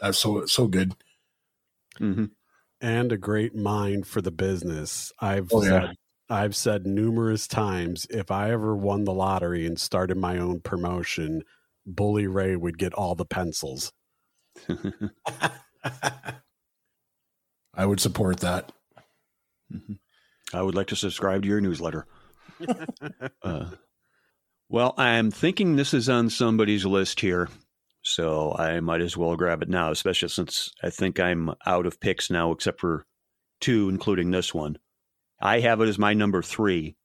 that's 0.00 0.18
so 0.18 0.46
so 0.46 0.66
good. 0.66 0.94
Mm-hmm. 2.00 2.26
And 2.80 3.12
a 3.12 3.16
great 3.16 3.54
mind 3.54 4.06
for 4.06 4.20
the 4.20 4.30
business. 4.30 5.12
I've 5.20 5.48
oh, 5.52 5.62
said, 5.62 5.82
yeah. 5.82 5.92
I've 6.28 6.56
said 6.56 6.86
numerous 6.86 7.46
times 7.46 8.06
if 8.10 8.30
I 8.30 8.50
ever 8.50 8.76
won 8.76 9.04
the 9.04 9.12
lottery 9.12 9.66
and 9.66 9.78
started 9.78 10.18
my 10.18 10.36
own 10.36 10.60
promotion, 10.60 11.44
Bully 11.86 12.26
Ray 12.26 12.56
would 12.56 12.78
get 12.78 12.94
all 12.94 13.14
the 13.14 13.24
pencils. 13.24 13.92
I 17.74 17.86
would 17.86 18.00
support 18.00 18.40
that. 18.40 18.72
Mm-hmm. 19.72 19.94
I 20.52 20.62
would 20.62 20.74
like 20.74 20.88
to 20.88 20.96
subscribe 20.96 21.42
to 21.42 21.48
your 21.48 21.60
newsletter. 21.60 22.06
uh, 23.42 23.66
well, 24.68 24.94
I'm 24.96 25.30
thinking 25.30 25.76
this 25.76 25.92
is 25.92 26.08
on 26.08 26.30
somebody's 26.30 26.84
list 26.84 27.20
here, 27.20 27.48
so 28.02 28.54
I 28.56 28.80
might 28.80 29.00
as 29.00 29.16
well 29.16 29.36
grab 29.36 29.62
it 29.62 29.68
now, 29.68 29.90
especially 29.90 30.28
since 30.28 30.70
I 30.82 30.90
think 30.90 31.18
I'm 31.18 31.50
out 31.66 31.86
of 31.86 32.00
picks 32.00 32.30
now, 32.30 32.52
except 32.52 32.80
for 32.80 33.04
two, 33.60 33.88
including 33.88 34.30
this 34.30 34.54
one. 34.54 34.78
I 35.40 35.60
have 35.60 35.80
it 35.80 35.88
as 35.88 35.98
my 35.98 36.14
number 36.14 36.42
three, 36.42 36.96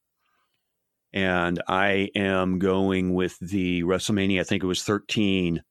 and 1.14 1.62
I 1.68 2.10
am 2.16 2.60
going 2.60 3.14
with 3.14 3.38
the 3.40 3.84
WrestleMania. 3.84 4.42
I 4.42 4.44
think 4.44 4.64
it 4.64 4.68
was 4.68 4.84
13, 4.84 5.64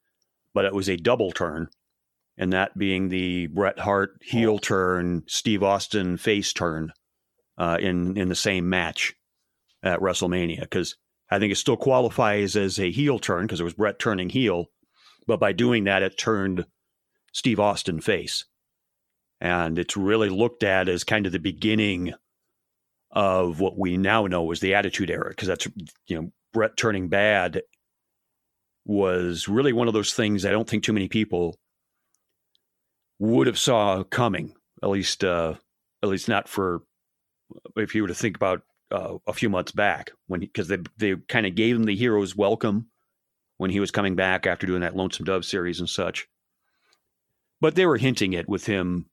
but 0.54 0.64
it 0.64 0.74
was 0.74 0.88
a 0.88 0.96
double 0.96 1.32
turn, 1.32 1.68
and 2.36 2.52
that 2.52 2.76
being 2.76 3.08
the 3.08 3.46
Bret 3.48 3.78
Hart 3.78 4.10
heel 4.22 4.58
turn, 4.58 5.22
Steve 5.26 5.62
Austin 5.62 6.16
face 6.16 6.52
turn 6.52 6.92
uh, 7.56 7.78
in 7.80 8.16
in 8.16 8.28
the 8.28 8.34
same 8.34 8.68
match 8.68 9.14
at 9.82 10.00
WrestleMania 10.00 10.60
because 10.60 10.96
I 11.30 11.38
think 11.38 11.52
it 11.52 11.56
still 11.56 11.76
qualifies 11.76 12.56
as 12.56 12.78
a 12.78 12.90
heel 12.90 13.18
turn 13.18 13.46
because 13.46 13.60
it 13.60 13.64
was 13.64 13.74
Bret 13.74 13.98
turning 13.98 14.30
heel, 14.30 14.66
but 15.26 15.40
by 15.40 15.52
doing 15.52 15.84
that, 15.84 16.02
it 16.02 16.18
turned 16.18 16.64
Steve 17.32 17.60
Austin 17.60 18.00
face. 18.00 18.44
And 19.40 19.78
it's 19.78 19.96
really 19.96 20.30
looked 20.30 20.64
at 20.64 20.88
as 20.88 21.04
kind 21.04 21.26
of 21.26 21.32
the 21.32 21.38
beginning 21.38 22.14
of 23.10 23.60
what 23.60 23.78
we 23.78 23.96
now 23.96 24.26
know 24.26 24.50
as 24.52 24.60
the 24.60 24.74
Attitude 24.74 25.10
Era 25.10 25.30
because 25.30 25.48
that's, 25.48 25.66
you 26.06 26.20
know, 26.20 26.30
Brett 26.52 26.76
turning 26.76 27.08
bad 27.08 27.62
was 28.84 29.48
really 29.48 29.72
one 29.72 29.88
of 29.88 29.94
those 29.94 30.14
things 30.14 30.44
I 30.44 30.50
don't 30.50 30.68
think 30.68 30.82
too 30.82 30.92
many 30.92 31.08
people 31.08 31.56
would 33.18 33.46
have 33.46 33.58
saw 33.58 34.02
coming. 34.04 34.54
At 34.82 34.90
least, 34.90 35.24
uh, 35.24 35.54
at 36.02 36.08
least 36.08 36.28
not 36.28 36.48
for 36.48 36.82
if 37.76 37.94
you 37.94 38.02
were 38.02 38.08
to 38.08 38.14
think 38.14 38.36
about 38.36 38.62
uh, 38.90 39.18
a 39.26 39.32
few 39.32 39.48
months 39.48 39.72
back 39.72 40.12
when 40.26 40.40
because 40.40 40.68
they 40.68 40.78
they 40.96 41.16
kind 41.28 41.46
of 41.46 41.54
gave 41.54 41.76
him 41.76 41.84
the 41.84 41.96
hero's 41.96 42.36
welcome 42.36 42.88
when 43.58 43.70
he 43.70 43.80
was 43.80 43.90
coming 43.90 44.14
back 44.14 44.46
after 44.46 44.66
doing 44.66 44.80
that 44.80 44.96
Lonesome 44.96 45.26
Dove 45.26 45.44
series 45.44 45.80
and 45.80 45.88
such. 45.88 46.28
But 47.60 47.74
they 47.74 47.86
were 47.86 47.98
hinting 47.98 48.32
it 48.32 48.48
with 48.48 48.66
him 48.66 49.06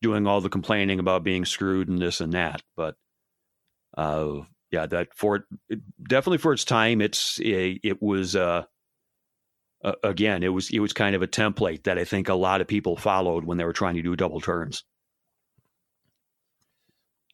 doing 0.00 0.26
all 0.26 0.40
the 0.40 0.48
complaining 0.48 0.98
about 0.98 1.22
being 1.22 1.44
screwed 1.44 1.88
and 1.88 2.00
this 2.00 2.20
and 2.20 2.32
that. 2.32 2.62
But 2.76 2.96
uh, 3.96 4.40
yeah, 4.70 4.86
that 4.86 5.14
for 5.14 5.46
it, 5.68 5.80
definitely 6.08 6.38
for 6.38 6.52
its 6.52 6.64
time, 6.64 7.00
it's 7.00 7.38
it, 7.40 7.80
it 7.82 8.02
was 8.02 8.34
uh, 8.34 8.64
uh, 9.84 9.92
again 10.02 10.42
it 10.42 10.48
was 10.48 10.70
it 10.70 10.80
was 10.80 10.92
kind 10.92 11.14
of 11.14 11.22
a 11.22 11.28
template 11.28 11.84
that 11.84 11.98
I 11.98 12.04
think 12.04 12.28
a 12.28 12.34
lot 12.34 12.60
of 12.60 12.66
people 12.66 12.96
followed 12.96 13.44
when 13.44 13.58
they 13.58 13.64
were 13.64 13.72
trying 13.72 13.94
to 13.96 14.02
do 14.02 14.16
double 14.16 14.40
turns. 14.40 14.84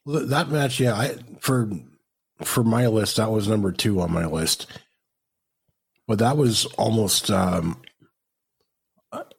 That 0.06 0.48
match, 0.48 0.80
yeah, 0.80 0.94
I 0.94 1.16
for 1.40 1.70
for 2.42 2.64
my 2.64 2.86
list, 2.86 3.16
that 3.16 3.30
was 3.30 3.48
number 3.48 3.72
two 3.72 4.00
on 4.00 4.12
my 4.12 4.26
list. 4.26 4.66
But 6.06 6.18
that 6.18 6.36
was 6.36 6.66
almost 6.76 7.30
um 7.30 7.80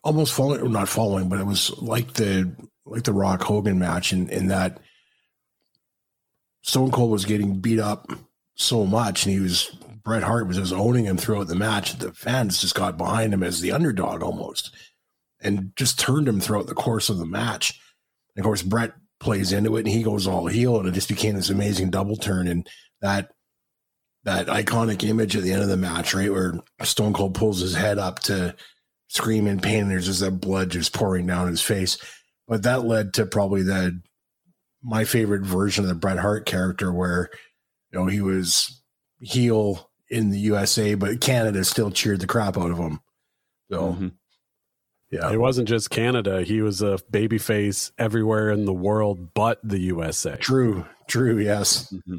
almost 0.04 0.34
following 0.34 0.62
or 0.62 0.70
not 0.70 0.90
following, 0.90 1.30
but 1.30 1.40
it 1.40 1.46
was 1.46 1.70
like 1.78 2.14
the 2.14 2.56
like 2.86 3.04
the 3.04 3.14
Rock 3.14 3.44
Hogan 3.44 3.80
match 3.80 4.12
in, 4.12 4.30
in 4.30 4.48
that 4.48 4.80
Stone 6.62 6.92
Cold 6.92 7.12
was 7.12 7.26
getting 7.26 7.60
beat 7.60 7.80
up 7.80 8.12
so 8.56 8.86
much 8.86 9.26
and 9.26 9.34
he 9.34 9.40
was 9.40 9.76
Bret 10.04 10.24
Hart 10.24 10.48
was 10.48 10.58
just 10.58 10.74
owning 10.74 11.06
him 11.06 11.18
throughout 11.18 11.48
the 11.48 11.56
match. 11.56 11.98
The 11.98 12.14
fans 12.14 12.60
just 12.60 12.76
got 12.76 12.98
behind 12.98 13.34
him 13.34 13.44
as 13.44 13.62
the 13.62 13.72
underdog 13.72 14.24
almost 14.24 14.76
and 15.42 15.74
just 15.76 16.00
turned 16.00 16.28
him 16.28 16.40
throughout 16.40 16.68
the 16.68 16.74
course 16.74 17.10
of 17.10 17.18
the 17.18 17.26
match. 17.26 17.80
And 18.36 18.44
of 18.44 18.48
course, 18.48 18.64
Bret 18.64 18.94
plays 19.20 19.52
into 19.52 19.76
it 19.78 19.82
and 19.82 19.90
he 19.90 20.04
goes 20.04 20.28
all 20.28 20.48
heel 20.48 20.80
and 20.80 20.88
it 20.88 20.94
just 20.94 21.10
became 21.10 21.36
this 21.36 21.50
amazing 21.50 21.92
double 21.92 22.16
turn 22.16 22.48
and 22.48 22.68
that 23.02 23.32
that 24.24 24.48
iconic 24.48 25.04
image 25.04 25.36
at 25.36 25.42
the 25.42 25.52
end 25.52 25.64
of 25.64 25.68
the 25.68 25.78
match, 25.78 26.14
right, 26.14 26.32
where 26.32 26.54
Stone 26.84 27.14
Cold 27.14 27.34
pulls 27.34 27.60
his 27.60 27.74
head 27.74 27.98
up 27.98 28.20
to 28.20 28.56
scream 29.08 29.48
in 29.48 29.60
pain 29.60 29.84
and 29.84 29.92
there's 29.92 30.06
just 30.06 30.20
that 30.20 30.32
blood 30.32 30.70
just 30.70 30.94
pouring 30.94 31.26
down 31.26 31.48
his 31.48 31.62
face. 31.62 31.98
But 32.48 32.64
that 32.64 32.86
led 32.86 33.16
to 33.16 33.26
probably 33.26 33.64
the 33.64 34.00
my 34.84 35.04
favorite 35.04 35.44
version 35.44 35.84
of 35.84 35.90
the 35.90 35.96
Bret 35.96 36.20
Hart 36.20 36.46
character 36.46 36.92
where 36.92 37.30
you 37.92 38.00
know 38.00 38.08
he 38.08 38.22
was 38.22 38.82
heel 39.20 39.90
in 40.10 40.30
the 40.30 40.40
USA, 40.40 40.96
but 40.96 41.22
Canada 41.22 41.64
still 41.64 41.92
cheered 41.92 42.20
the 42.20 42.28
crap 42.28 42.58
out 42.58 42.72
of 42.72 42.78
him. 42.78 43.00
So 43.70 43.94
mm-hmm. 43.94 44.08
Yeah. 45.12 45.32
It 45.32 45.40
wasn't 45.40 45.68
just 45.68 45.90
Canada. 45.90 46.42
He 46.42 46.62
was 46.62 46.82
a 46.82 46.98
babyface 47.12 47.92
everywhere 47.98 48.50
in 48.50 48.64
the 48.66 48.74
world 48.74 49.34
but 49.34 49.60
the 49.62 49.80
USA. 49.80 50.38
True. 50.38 50.86
True. 51.08 51.38
Yes. 51.38 51.92
Mm-hmm. 51.92 52.18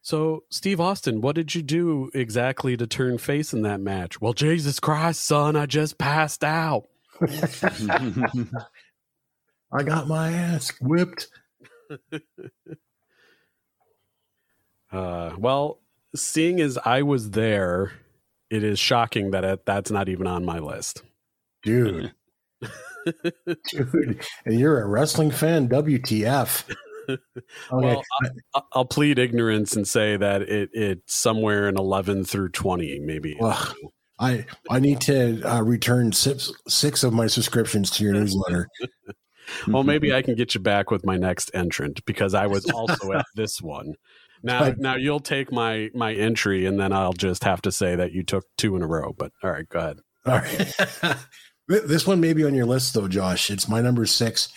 So, 0.00 0.44
Steve 0.50 0.80
Austin, 0.80 1.20
what 1.22 1.34
did 1.34 1.54
you 1.54 1.62
do 1.62 2.10
exactly 2.12 2.76
to 2.76 2.86
turn 2.86 3.16
face 3.16 3.54
in 3.54 3.62
that 3.62 3.80
match? 3.80 4.20
Well, 4.20 4.34
Jesus 4.34 4.78
Christ, 4.78 5.22
son, 5.22 5.56
I 5.56 5.64
just 5.64 5.96
passed 5.96 6.44
out. 6.44 6.88
I 9.74 9.82
got 9.82 10.06
my 10.06 10.30
ass 10.30 10.72
whipped. 10.80 11.28
uh, 14.92 15.32
well, 15.36 15.80
seeing 16.14 16.60
as 16.60 16.78
I 16.84 17.02
was 17.02 17.30
there, 17.30 17.92
it 18.50 18.62
is 18.62 18.78
shocking 18.78 19.32
that 19.32 19.44
it, 19.44 19.66
that's 19.66 19.90
not 19.90 20.08
even 20.08 20.28
on 20.28 20.44
my 20.44 20.60
list. 20.60 21.02
Dude. 21.62 22.12
Dude, 23.70 24.24
and 24.46 24.60
you're 24.60 24.80
a 24.80 24.86
wrestling 24.86 25.30
fan? 25.30 25.68
WTF? 25.68 26.64
Okay. 27.06 27.20
Well, 27.70 28.02
I'll, 28.54 28.68
I'll, 28.72 28.84
plead 28.86 29.18
ignorance 29.18 29.76
and 29.76 29.86
say 29.86 30.16
that 30.16 30.40
it 30.40 30.70
it's 30.72 31.14
somewhere 31.14 31.68
in 31.68 31.76
11 31.76 32.24
through 32.24 32.48
20, 32.50 33.00
maybe. 33.00 33.36
Well, 33.38 33.74
I 34.18 34.46
I 34.70 34.78
need 34.78 35.02
to 35.02 35.42
uh, 35.42 35.62
return 35.62 36.12
six 36.12 36.50
six 36.66 37.04
of 37.04 37.12
my 37.12 37.26
subscriptions 37.26 37.90
to 37.90 38.04
your 38.04 38.14
newsletter. 38.14 38.68
well, 39.68 39.82
maybe 39.84 40.14
I 40.14 40.22
can 40.22 40.34
get 40.34 40.54
you 40.54 40.60
back 40.60 40.90
with 40.90 41.04
my 41.04 41.16
next 41.16 41.50
entrant 41.54 42.04
because 42.04 42.34
I 42.34 42.46
was 42.46 42.70
also 42.70 43.12
at 43.12 43.26
this 43.34 43.60
one. 43.60 43.94
Now, 44.42 44.74
now 44.76 44.96
you'll 44.96 45.20
take 45.20 45.50
my 45.50 45.90
my 45.94 46.12
entry, 46.12 46.66
and 46.66 46.78
then 46.78 46.92
I'll 46.92 47.14
just 47.14 47.44
have 47.44 47.62
to 47.62 47.72
say 47.72 47.96
that 47.96 48.12
you 48.12 48.22
took 48.22 48.44
two 48.58 48.76
in 48.76 48.82
a 48.82 48.86
row. 48.86 49.14
But 49.16 49.32
all 49.42 49.50
right, 49.50 49.68
go 49.68 49.78
ahead. 49.78 50.00
All 50.26 50.34
right. 50.34 51.16
this 51.86 52.06
one 52.06 52.20
may 52.20 52.34
be 52.34 52.44
on 52.44 52.54
your 52.54 52.66
list, 52.66 52.92
though, 52.92 53.08
Josh. 53.08 53.50
It's 53.50 53.68
my 53.68 53.80
number 53.80 54.04
six. 54.04 54.50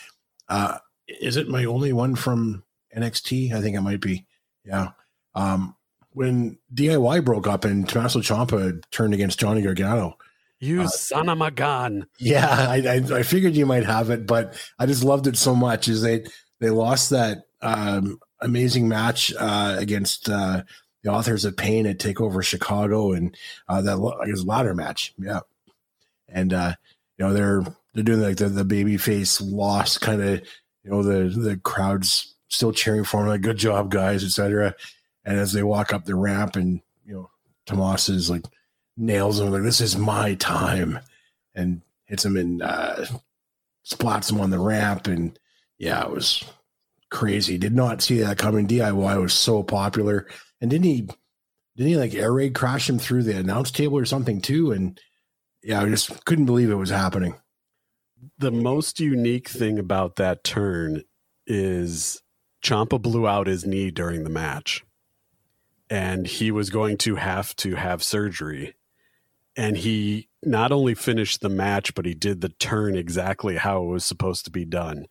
Uh, 0.49 0.79
is 1.07 1.37
it 1.37 1.47
my 1.47 1.63
only 1.65 1.93
one 1.93 2.15
from 2.15 2.63
NXT? 2.95 3.53
I 3.53 3.61
think 3.61 3.77
it 3.77 3.81
might 3.81 4.01
be. 4.01 4.25
Yeah. 4.65 4.89
Um, 5.35 5.75
when 6.11 6.57
DIY 6.73 7.23
broke 7.23 7.47
up 7.47 7.63
and 7.63 7.87
Tommaso 7.87 8.19
Ciampa 8.19 8.81
turned 8.91 9.13
against 9.13 9.39
Johnny 9.39 9.61
Gargano. 9.61 10.17
You 10.59 10.83
uh, 10.83 10.87
son 10.87 11.29
of 11.29 11.41
a 11.41 11.51
gun. 11.51 12.07
Yeah, 12.19 12.47
I, 12.49 12.77
I, 12.87 13.19
I 13.19 13.23
figured 13.23 13.55
you 13.55 13.65
might 13.65 13.85
have 13.85 14.09
it, 14.09 14.25
but 14.25 14.55
I 14.79 14.85
just 14.85 15.03
loved 15.03 15.27
it 15.27 15.37
so 15.37 15.55
much. 15.55 15.87
Is 15.87 16.01
they 16.01 16.25
they 16.59 16.69
lost 16.69 17.11
that 17.11 17.43
um, 17.61 18.19
amazing 18.41 18.87
match 18.87 19.33
uh, 19.37 19.75
against 19.77 20.29
uh, 20.29 20.63
the 21.03 21.11
authors 21.11 21.45
of 21.45 21.57
pain 21.57 21.85
at 21.85 21.99
Takeover 21.99 22.43
Chicago, 22.43 23.11
and 23.13 23.35
uh, 23.69 23.81
that 23.81 23.97
I 24.21 24.27
guess 24.27 24.43
ladder 24.43 24.73
match. 24.73 25.13
Yeah, 25.19 25.41
and 26.27 26.53
uh, 26.53 26.73
you 27.17 27.25
know 27.25 27.33
they're 27.33 27.63
they're 27.93 28.03
doing 28.03 28.21
like 28.21 28.37
the 28.37 28.49
the 28.49 28.65
baby 28.65 28.97
face 28.97 29.39
loss 29.41 29.97
kind 29.97 30.21
of. 30.21 30.41
You 30.83 30.91
know 30.91 31.03
the 31.03 31.37
the 31.37 31.57
crowds 31.57 32.33
still 32.47 32.71
cheering 32.71 33.03
for 33.03 33.21
him, 33.21 33.27
like 33.27 33.41
good 33.41 33.57
job, 33.57 33.91
guys, 33.91 34.23
etc. 34.23 34.73
And 35.25 35.37
as 35.37 35.51
they 35.51 35.61
walk 35.61 35.93
up 35.93 36.05
the 36.05 36.15
ramp, 36.15 36.55
and 36.55 36.81
you 37.05 37.13
know 37.13 37.29
Tomas 37.65 38.07
is 38.09 38.29
like 38.29 38.45
nails 38.97 39.39
him 39.39 39.51
like 39.51 39.63
this 39.63 39.81
is 39.81 39.97
my 39.97 40.35
time, 40.35 40.99
and 41.55 41.81
hits 42.05 42.25
him 42.25 42.35
and 42.35 42.61
uh, 42.61 43.05
splats 43.85 44.31
him 44.31 44.41
on 44.41 44.49
the 44.49 44.59
ramp, 44.59 45.07
and 45.07 45.37
yeah, 45.77 46.03
it 46.03 46.11
was 46.11 46.43
crazy. 47.09 47.57
Did 47.57 47.73
not 47.73 48.01
see 48.01 48.19
that 48.19 48.37
coming. 48.37 48.67
DIY 48.67 49.21
was 49.21 49.33
so 49.33 49.63
popular, 49.63 50.27
and 50.59 50.69
didn't 50.69 50.85
he? 50.85 51.01
Didn't 51.75 51.89
he 51.89 51.97
like 51.97 52.15
air 52.15 52.33
raid 52.33 52.55
crash 52.55 52.89
him 52.89 52.97
through 52.97 53.23
the 53.23 53.37
announce 53.37 53.69
table 53.69 53.97
or 53.97 54.05
something 54.05 54.41
too? 54.41 54.71
And 54.71 54.99
yeah, 55.61 55.81
I 55.81 55.89
just 55.89 56.25
couldn't 56.25 56.45
believe 56.47 56.71
it 56.71 56.75
was 56.75 56.89
happening. 56.89 57.35
The 58.39 58.51
most 58.51 58.99
unique 58.99 59.47
thing 59.47 59.77
about 59.77 60.15
that 60.15 60.43
turn 60.43 61.03
is 61.45 62.21
Ciampa 62.63 63.01
blew 63.01 63.27
out 63.27 63.47
his 63.47 63.65
knee 63.65 63.91
during 63.91 64.23
the 64.23 64.29
match, 64.29 64.83
and 65.89 66.25
he 66.25 66.51
was 66.51 66.69
going 66.69 66.97
to 66.99 67.15
have 67.15 67.55
to 67.57 67.75
have 67.75 68.03
surgery. 68.03 68.73
And 69.57 69.75
he 69.75 70.29
not 70.43 70.71
only 70.71 70.93
finished 70.93 71.41
the 71.41 71.49
match, 71.49 71.95
but 71.95 72.05
he 72.05 72.13
did 72.13 72.41
the 72.41 72.49
turn 72.49 72.95
exactly 72.95 73.57
how 73.57 73.83
it 73.83 73.87
was 73.87 74.05
supposed 74.05 74.45
to 74.45 74.51
be 74.51 74.63
done. 74.65 75.07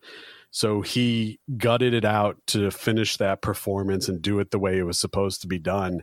So 0.49 0.81
he 0.81 1.39
gutted 1.57 1.93
it 1.93 2.05
out 2.05 2.37
to 2.47 2.71
finish 2.71 3.17
that 3.17 3.41
performance 3.41 4.07
and 4.07 4.21
do 4.21 4.39
it 4.39 4.51
the 4.51 4.59
way 4.59 4.77
it 4.77 4.83
was 4.83 4.97
supposed 4.97 5.41
to 5.41 5.47
be 5.47 5.59
done. 5.59 6.01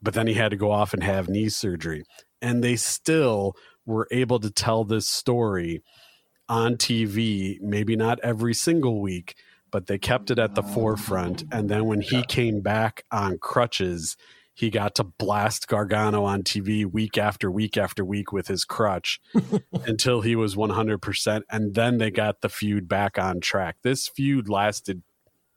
But 0.00 0.14
then 0.14 0.28
he 0.28 0.34
had 0.34 0.50
to 0.50 0.56
go 0.56 0.70
off 0.70 0.94
and 0.94 1.02
have 1.02 1.28
knee 1.28 1.48
surgery. 1.48 2.04
And 2.40 2.62
they 2.62 2.76
still 2.76 3.54
were 3.84 4.06
able 4.10 4.38
to 4.40 4.50
tell 4.50 4.84
this 4.84 5.08
story 5.08 5.82
on 6.48 6.76
TV, 6.76 7.60
maybe 7.60 7.96
not 7.96 8.20
every 8.20 8.54
single 8.54 9.00
week, 9.00 9.34
but 9.72 9.88
they 9.88 9.98
kept 9.98 10.30
it 10.30 10.38
at 10.38 10.54
the 10.54 10.62
forefront. 10.62 11.44
And 11.50 11.68
then 11.68 11.86
when 11.86 12.00
he 12.00 12.22
came 12.22 12.60
back 12.60 13.04
on 13.10 13.38
crutches, 13.38 14.16
he 14.56 14.70
got 14.70 14.94
to 14.94 15.04
blast 15.04 15.68
Gargano 15.68 16.24
on 16.24 16.42
TV 16.42 16.90
week 16.90 17.18
after 17.18 17.50
week 17.50 17.76
after 17.76 18.02
week 18.02 18.32
with 18.32 18.48
his 18.48 18.64
crutch 18.64 19.20
until 19.84 20.22
he 20.22 20.34
was 20.34 20.56
100%. 20.56 21.42
And 21.50 21.74
then 21.74 21.98
they 21.98 22.10
got 22.10 22.40
the 22.40 22.48
feud 22.48 22.88
back 22.88 23.18
on 23.18 23.40
track. 23.40 23.76
This 23.82 24.08
feud 24.08 24.48
lasted, 24.48 25.02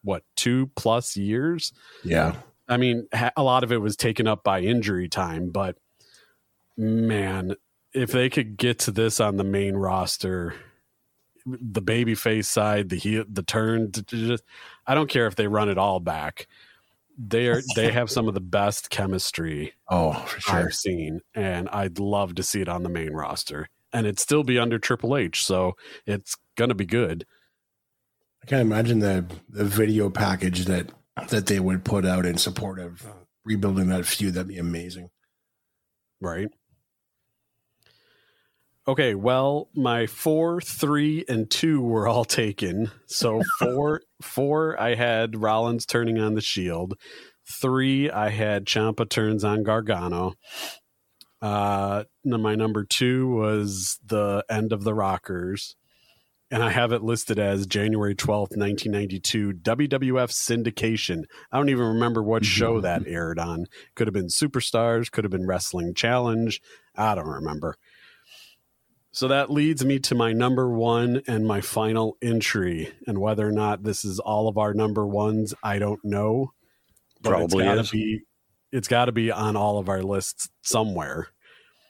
what, 0.04 0.24
two 0.36 0.70
plus 0.76 1.16
years? 1.16 1.72
Yeah. 2.04 2.36
I 2.68 2.76
mean, 2.76 3.08
a 3.38 3.42
lot 3.42 3.64
of 3.64 3.72
it 3.72 3.78
was 3.78 3.96
taken 3.96 4.28
up 4.28 4.44
by 4.44 4.60
injury 4.60 5.08
time, 5.08 5.50
but 5.50 5.78
man, 6.76 7.56
if 7.94 8.12
they 8.12 8.30
could 8.30 8.58
get 8.58 8.80
to 8.80 8.92
this 8.92 9.22
on 9.22 9.38
the 9.38 9.46
main 9.46 9.78
roster, 9.78 10.56
the 11.46 11.82
babyface 11.82 12.48
side, 12.48 12.90
the 12.90 12.98
heel, 12.98 13.24
the 13.30 13.44
turn, 13.44 13.94
just, 13.94 14.44
I 14.86 14.94
don't 14.94 15.10
care 15.10 15.26
if 15.26 15.38
they 15.38 15.48
run 15.48 15.70
it 15.70 15.78
all 15.78 16.02
back 16.02 16.50
they 17.20 17.48
are 17.48 17.62
they 17.76 17.92
have 17.92 18.10
some 18.10 18.30
of 18.30 18.34
the 18.34 18.40
best 18.40 18.90
chemistry 18.90 19.74
oh 19.90 20.14
for 20.14 20.40
sure 20.40 20.56
I've 20.56 20.74
seen, 20.74 21.20
and 21.36 21.68
I'd 21.70 22.00
love 22.00 22.36
to 22.36 22.44
see 22.44 22.62
it 22.62 22.70
on 22.70 22.84
the 22.84 22.90
main 22.90 23.12
roster, 23.12 23.68
and 23.92 24.08
it'd 24.08 24.20
still 24.20 24.44
be 24.44 24.58
under 24.58 24.80
Triple 24.80 25.18
H, 25.18 25.44
so 25.44 25.74
it's 26.06 26.36
gonna 26.58 26.76
be 26.76 26.86
good. 26.86 27.26
I 28.42 28.46
can't 28.48 28.62
imagine 28.62 29.00
the 29.00 29.26
the 29.50 29.66
video 29.66 30.10
package 30.10 30.66
that 30.66 30.92
that 31.30 31.48
they 31.48 31.60
would 31.60 31.84
put 31.84 32.06
out 32.06 32.26
in 32.26 32.38
support 32.38 32.80
of 32.80 33.06
uh. 33.06 33.12
rebuilding 33.44 33.90
that 33.90 34.06
feud. 34.06 34.36
That'd 34.36 34.48
be 34.48 34.58
amazing, 34.58 35.10
right? 36.22 36.48
Okay, 38.90 39.14
well, 39.14 39.70
my 39.76 40.08
four, 40.08 40.60
three, 40.62 41.24
and 41.30 41.48
two 41.48 41.80
were 41.80 42.08
all 42.08 42.26
taken. 42.26 42.90
So 43.06 43.44
four, 43.60 44.02
four, 44.20 44.82
I 44.82 44.96
had 44.96 45.40
Rollins 45.40 45.86
turning 45.86 46.18
on 46.18 46.34
the 46.34 46.42
Shield. 46.42 46.96
Three, 47.48 48.10
I 48.10 48.30
had 48.30 48.66
Ciampa 48.66 49.08
turns 49.08 49.44
on 49.44 49.62
Gargano. 49.62 50.34
Uh, 51.40 52.06
my 52.26 52.56
number 52.56 52.84
two 52.84 53.28
was 53.28 54.00
the 54.04 54.44
end 54.50 54.74
of 54.74 54.84
the 54.84 54.96
Rockers, 54.96 55.76
and 56.50 56.64
I 56.64 56.72
have 56.72 56.92
it 56.92 57.04
listed 57.04 57.38
as 57.38 57.68
January 57.68 58.16
twelfth, 58.16 58.58
nineteen 58.58 58.92
ninety 58.92 59.20
two, 59.20 59.54
WWF 59.54 60.32
syndication. 60.32 61.26
I 61.52 61.58
don't 61.58 61.70
even 61.70 61.86
remember 61.86 62.24
what 62.24 62.44
show 62.44 62.82
that 62.82 63.06
aired 63.06 63.38
on. 63.38 63.68
Could 63.94 64.08
have 64.08 64.16
been 64.16 64.30
Superstars, 64.30 65.12
could 65.12 65.26
have 65.26 65.32
been 65.32 65.46
Wrestling 65.46 65.94
Challenge. 65.94 66.60
I 66.96 67.14
don't 67.14 67.28
remember. 67.28 67.76
So 69.12 69.28
that 69.28 69.50
leads 69.50 69.84
me 69.84 70.00
to 70.00 70.16
my 70.16 70.34
number 70.34 70.70
one 70.70 71.22
and 71.28 71.48
my 71.48 71.62
final 71.62 72.18
entry. 72.22 72.92
And 73.08 73.18
whether 73.18 73.48
or 73.48 73.52
not 73.52 73.84
this 73.84 74.06
is 74.06 74.20
all 74.20 74.48
of 74.48 74.58
our 74.58 74.74
number 74.74 75.06
ones, 75.06 75.54
I 75.64 75.80
don't 75.80 76.04
know. 76.04 76.54
But 77.22 77.32
Probably 77.32 77.66
it's 77.66 77.70
gotta 77.70 77.82
is. 77.82 77.92
be 77.92 78.22
it's 78.72 78.88
gotta 78.88 79.12
be 79.12 79.32
on 79.32 79.56
all 79.56 79.80
of 79.80 79.90
our 79.90 80.04
lists 80.04 80.50
somewhere. 80.62 81.30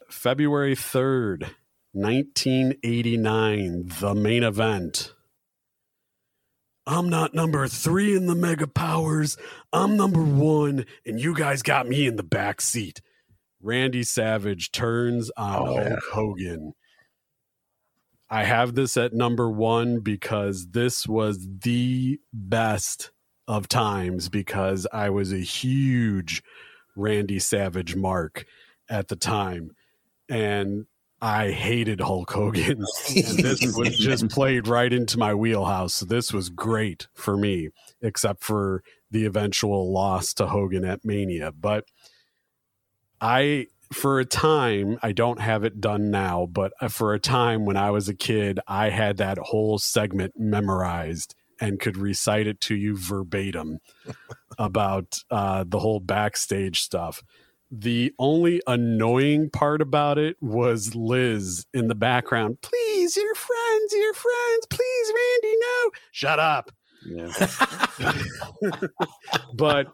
February 0.10 0.76
3rd, 0.76 1.52
1989, 1.92 3.92
the 4.00 4.16
main 4.16 4.44
event. 4.44 5.14
I'm 6.88 7.10
not 7.10 7.36
number 7.36 7.68
three 7.68 8.16
in 8.16 8.26
the 8.26 8.34
mega 8.34 8.66
powers. 8.66 9.38
I'm 9.72 9.96
number 9.96 10.24
one, 10.24 10.86
and 11.06 11.20
you 11.20 11.36
guys 11.36 11.62
got 11.62 11.88
me 11.88 12.08
in 12.08 12.16
the 12.16 12.24
back 12.24 12.62
seat. 12.62 13.02
Randy 13.62 14.02
Savage 14.02 14.72
turns 14.72 15.30
on 15.38 15.68
oh, 15.68 15.76
Hulk 15.76 16.00
Hogan 16.12 16.74
I 18.30 18.44
have 18.44 18.76
this 18.76 18.96
at 18.96 19.14
number 19.14 19.50
one 19.50 20.00
because 20.00 20.70
this 20.70 21.08
was 21.08 21.48
the 21.62 22.20
best 22.32 23.12
of 23.48 23.68
times 23.68 24.30
because 24.30 24.86
I 24.94 25.10
was 25.10 25.34
a 25.34 25.40
huge 25.40 26.44
Randy 26.96 27.40
Savage 27.40 27.96
mark 27.96 28.46
at 28.88 29.08
the 29.08 29.16
time. 29.16 29.72
And 30.30 30.86
I 31.22 31.50
hated 31.50 32.00
Hulk 32.02 32.32
Hogan. 32.32 32.86
and 33.16 33.40
this 33.40 33.76
was 33.76 33.98
just 33.98 34.30
played 34.30 34.68
right 34.68 34.94
into 34.94 35.18
my 35.18 35.34
wheelhouse. 35.34 35.96
So 35.96 36.06
this 36.06 36.32
was 36.32 36.50
great 36.50 37.08
for 37.14 37.36
me, 37.36 37.70
except 38.02 38.44
for 38.44 38.84
the 39.10 39.26
eventual 39.26 39.92
loss 39.92 40.34
to 40.36 40.46
Hogan 40.46 40.86
at 40.86 41.04
Mania. 41.04 41.52
But 41.52 41.86
I 43.20 43.68
for 43.92 44.20
a 44.20 44.26
time, 44.26 45.00
I 45.02 45.12
don't 45.12 45.42
have 45.42 45.64
it 45.64 45.82
done 45.82 46.12
now, 46.12 46.48
but 46.52 46.74
uh, 46.82 46.88
for 46.88 47.14
a 47.14 47.20
time 47.20 47.66
when 47.66 47.78
I 47.78 47.92
was 47.92 48.08
a 48.08 48.16
kid, 48.16 48.60
I 48.68 48.90
had 48.90 49.18
that 49.18 49.38
whole 49.38 49.80
segment 49.80 50.34
memorized 50.38 51.36
and 51.62 51.80
could 51.80 51.98
recite 51.98 52.48
it 52.48 52.62
to 52.62 52.76
you 52.76 52.96
verbatim. 52.98 53.80
about 54.60 55.24
uh, 55.32 55.64
the 55.68 55.80
whole 55.80 56.00
backstage 56.00 56.82
stuff. 56.82 57.24
The 57.72 58.14
only 58.20 58.62
annoying 58.68 59.50
part 59.52 59.82
about 59.82 60.18
it 60.18 60.36
was 60.42 60.96
Liz 60.96 61.66
in 61.74 61.88
the 61.88 61.96
background. 61.96 62.58
Please, 62.62 63.16
your 63.16 63.36
friends, 63.36 63.94
your 63.94 64.14
friends, 64.14 64.66
please, 64.70 65.14
Randy, 65.16 65.56
no. 65.60 65.92
Shut 66.12 66.40
up. 66.40 66.72
Yeah. 67.06 67.48
but 69.54 69.88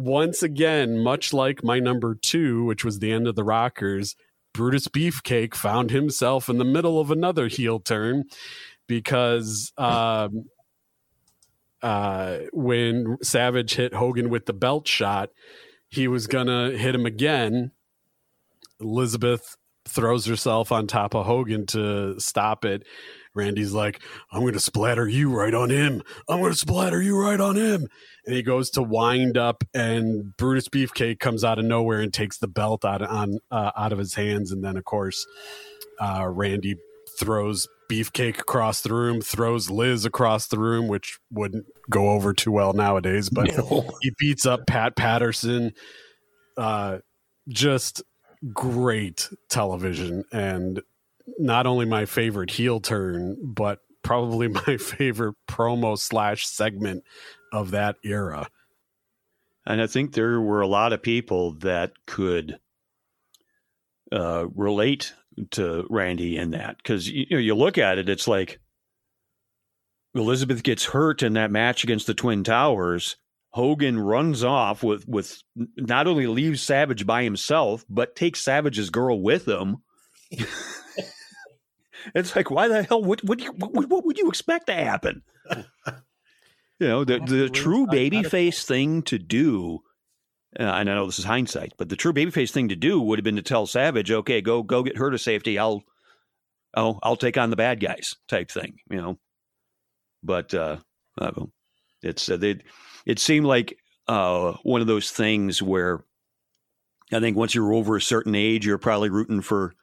once 0.00 0.42
again, 0.42 0.98
much 0.98 1.32
like 1.32 1.64
my 1.64 1.78
number 1.78 2.14
two, 2.14 2.64
which 2.64 2.84
was 2.84 2.98
the 2.98 3.12
end 3.12 3.26
of 3.26 3.36
the 3.36 3.44
Rockers, 3.44 4.16
Brutus 4.52 4.88
Beefcake 4.88 5.54
found 5.54 5.90
himself 5.90 6.48
in 6.48 6.58
the 6.58 6.64
middle 6.64 7.00
of 7.00 7.10
another 7.10 7.48
heel 7.48 7.78
turn 7.78 8.24
because 8.86 9.72
um, 9.78 10.46
uh, 11.82 12.38
when 12.52 13.16
Savage 13.22 13.74
hit 13.74 13.94
Hogan 13.94 14.30
with 14.30 14.46
the 14.46 14.52
belt 14.52 14.88
shot, 14.88 15.30
he 15.88 16.08
was 16.08 16.26
gonna 16.26 16.70
hit 16.70 16.94
him 16.94 17.06
again. 17.06 17.72
Elizabeth 18.80 19.56
throws 19.86 20.26
herself 20.26 20.72
on 20.72 20.86
top 20.86 21.14
of 21.14 21.26
Hogan 21.26 21.66
to 21.66 22.18
stop 22.18 22.64
it. 22.64 22.84
Randy's 23.34 23.72
like, 23.72 24.02
I'm 24.32 24.40
going 24.40 24.54
to 24.54 24.60
splatter 24.60 25.08
you 25.08 25.32
right 25.32 25.54
on 25.54 25.70
him. 25.70 26.02
I'm 26.28 26.40
going 26.40 26.52
to 26.52 26.58
splatter 26.58 27.00
you 27.00 27.20
right 27.20 27.40
on 27.40 27.56
him. 27.56 27.86
And 28.26 28.34
he 28.34 28.42
goes 28.42 28.70
to 28.70 28.82
wind 28.82 29.38
up, 29.38 29.64
and 29.74 30.36
Brutus 30.36 30.68
Beefcake 30.68 31.18
comes 31.18 31.44
out 31.44 31.58
of 31.58 31.64
nowhere 31.64 32.00
and 32.00 32.12
takes 32.12 32.38
the 32.38 32.48
belt 32.48 32.84
out, 32.84 33.02
on, 33.02 33.38
uh, 33.50 33.72
out 33.76 33.92
of 33.92 33.98
his 33.98 34.14
hands. 34.14 34.52
And 34.52 34.62
then, 34.62 34.76
of 34.76 34.84
course, 34.84 35.26
uh, 36.00 36.26
Randy 36.28 36.76
throws 37.18 37.68
Beefcake 37.90 38.38
across 38.40 38.82
the 38.82 38.94
room, 38.94 39.20
throws 39.20 39.70
Liz 39.70 40.04
across 40.04 40.46
the 40.46 40.58
room, 40.58 40.88
which 40.88 41.18
wouldn't 41.30 41.66
go 41.88 42.10
over 42.10 42.32
too 42.32 42.52
well 42.52 42.72
nowadays. 42.72 43.28
But 43.28 43.56
no. 43.56 43.90
he 44.00 44.12
beats 44.18 44.46
up 44.46 44.66
Pat 44.66 44.96
Patterson. 44.96 45.72
Uh, 46.56 46.98
just 47.48 48.02
great 48.52 49.28
television 49.48 50.24
and 50.32 50.80
not 51.38 51.66
only 51.66 51.84
my 51.84 52.06
favorite 52.06 52.50
heel 52.50 52.80
turn, 52.80 53.36
but 53.42 53.80
probably 54.02 54.48
my 54.66 54.76
favorite 54.76 55.36
promo 55.48 55.98
slash 55.98 56.46
segment 56.46 57.04
of 57.52 57.72
that 57.72 57.96
era. 58.04 58.48
And 59.66 59.80
I 59.80 59.86
think 59.86 60.12
there 60.12 60.40
were 60.40 60.60
a 60.60 60.66
lot 60.66 60.92
of 60.92 61.02
people 61.02 61.52
that 61.60 61.92
could 62.06 62.58
uh, 64.10 64.46
relate 64.54 65.12
to 65.52 65.86
Randy 65.88 66.36
in 66.36 66.52
that 66.52 66.76
because 66.78 67.08
you 67.08 67.26
know 67.30 67.38
you 67.38 67.54
look 67.54 67.78
at 67.78 67.98
it, 67.98 68.08
it's 68.08 68.26
like 68.26 68.58
Elizabeth 70.14 70.62
gets 70.62 70.86
hurt 70.86 71.22
in 71.22 71.34
that 71.34 71.50
match 71.50 71.84
against 71.84 72.06
the 72.06 72.14
Twin 72.14 72.42
Towers. 72.42 73.16
Hogan 73.50 73.98
runs 73.98 74.42
off 74.42 74.82
with 74.82 75.06
with 75.06 75.42
not 75.76 76.06
only 76.06 76.26
leaves 76.26 76.62
Savage 76.62 77.06
by 77.06 77.22
himself, 77.22 77.84
but 77.88 78.16
takes 78.16 78.40
Savage's 78.40 78.90
girl 78.90 79.20
with 79.20 79.46
him. 79.46 79.78
It's 82.14 82.34
like, 82.34 82.50
why 82.50 82.68
the 82.68 82.82
hell? 82.82 83.02
What 83.02 83.22
what, 83.24 83.40
what, 83.56 83.88
what 83.88 84.06
would 84.06 84.18
you 84.18 84.28
expect 84.28 84.66
to 84.66 84.74
happen? 84.74 85.22
you 86.80 86.88
know, 86.88 87.04
the 87.04 87.18
the 87.20 87.48
true 87.48 87.86
babyface 87.86 88.64
thing 88.64 89.02
to 89.02 89.18
do. 89.18 89.80
Uh, 90.58 90.64
and 90.64 90.90
I 90.90 90.94
know 90.94 91.06
this 91.06 91.20
is 91.20 91.24
hindsight, 91.24 91.74
but 91.76 91.88
the 91.88 91.96
true 91.96 92.12
babyface 92.12 92.50
thing 92.50 92.70
to 92.70 92.76
do 92.76 93.00
would 93.00 93.20
have 93.20 93.24
been 93.24 93.36
to 93.36 93.42
tell 93.42 93.66
Savage, 93.66 94.10
"Okay, 94.10 94.40
go 94.40 94.62
go 94.62 94.82
get 94.82 94.96
her 94.96 95.10
to 95.10 95.18
safety. 95.18 95.58
I'll, 95.58 95.84
oh, 96.76 96.98
I'll 97.02 97.16
take 97.16 97.38
on 97.38 97.50
the 97.50 97.56
bad 97.56 97.78
guys," 97.78 98.16
type 98.26 98.50
thing. 98.50 98.78
You 98.90 98.96
know, 98.96 99.18
but 100.22 100.52
uh, 100.54 100.78
it's 102.02 102.28
uh, 102.28 102.38
they, 102.38 102.60
it 103.06 103.18
seemed 103.18 103.46
like 103.46 103.78
uh, 104.08 104.54
one 104.62 104.80
of 104.80 104.86
those 104.86 105.10
things 105.10 105.62
where 105.62 106.02
I 107.12 107.20
think 107.20 107.36
once 107.36 107.54
you're 107.54 107.74
over 107.74 107.96
a 107.96 108.02
certain 108.02 108.34
age, 108.34 108.66
you're 108.66 108.78
probably 108.78 109.10
rooting 109.10 109.42
for 109.42 109.74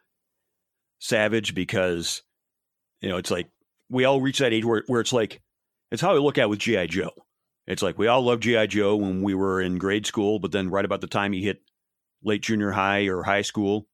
savage 0.98 1.54
because 1.54 2.22
you 3.00 3.08
know 3.08 3.18
it's 3.18 3.30
like 3.30 3.48
we 3.88 4.04
all 4.04 4.20
reach 4.20 4.40
that 4.40 4.52
age 4.52 4.64
where, 4.64 4.82
where 4.88 5.00
it's 5.00 5.12
like 5.12 5.40
it's 5.90 6.02
how 6.02 6.14
I 6.14 6.18
look 6.18 6.38
at 6.38 6.48
with 6.48 6.58
GI 6.58 6.88
Joe. 6.88 7.12
It's 7.66 7.82
like 7.82 7.98
we 7.98 8.06
all 8.06 8.22
loved 8.22 8.42
GI 8.42 8.68
Joe 8.68 8.96
when 8.96 9.22
we 9.22 9.34
were 9.34 9.60
in 9.60 9.78
grade 9.78 10.06
school, 10.06 10.38
but 10.38 10.52
then 10.52 10.70
right 10.70 10.84
about 10.84 11.00
the 11.00 11.06
time 11.06 11.32
you 11.32 11.42
hit 11.42 11.60
late 12.22 12.42
junior 12.42 12.70
high 12.72 13.06
or 13.06 13.22
high 13.22 13.42
school, 13.42 13.86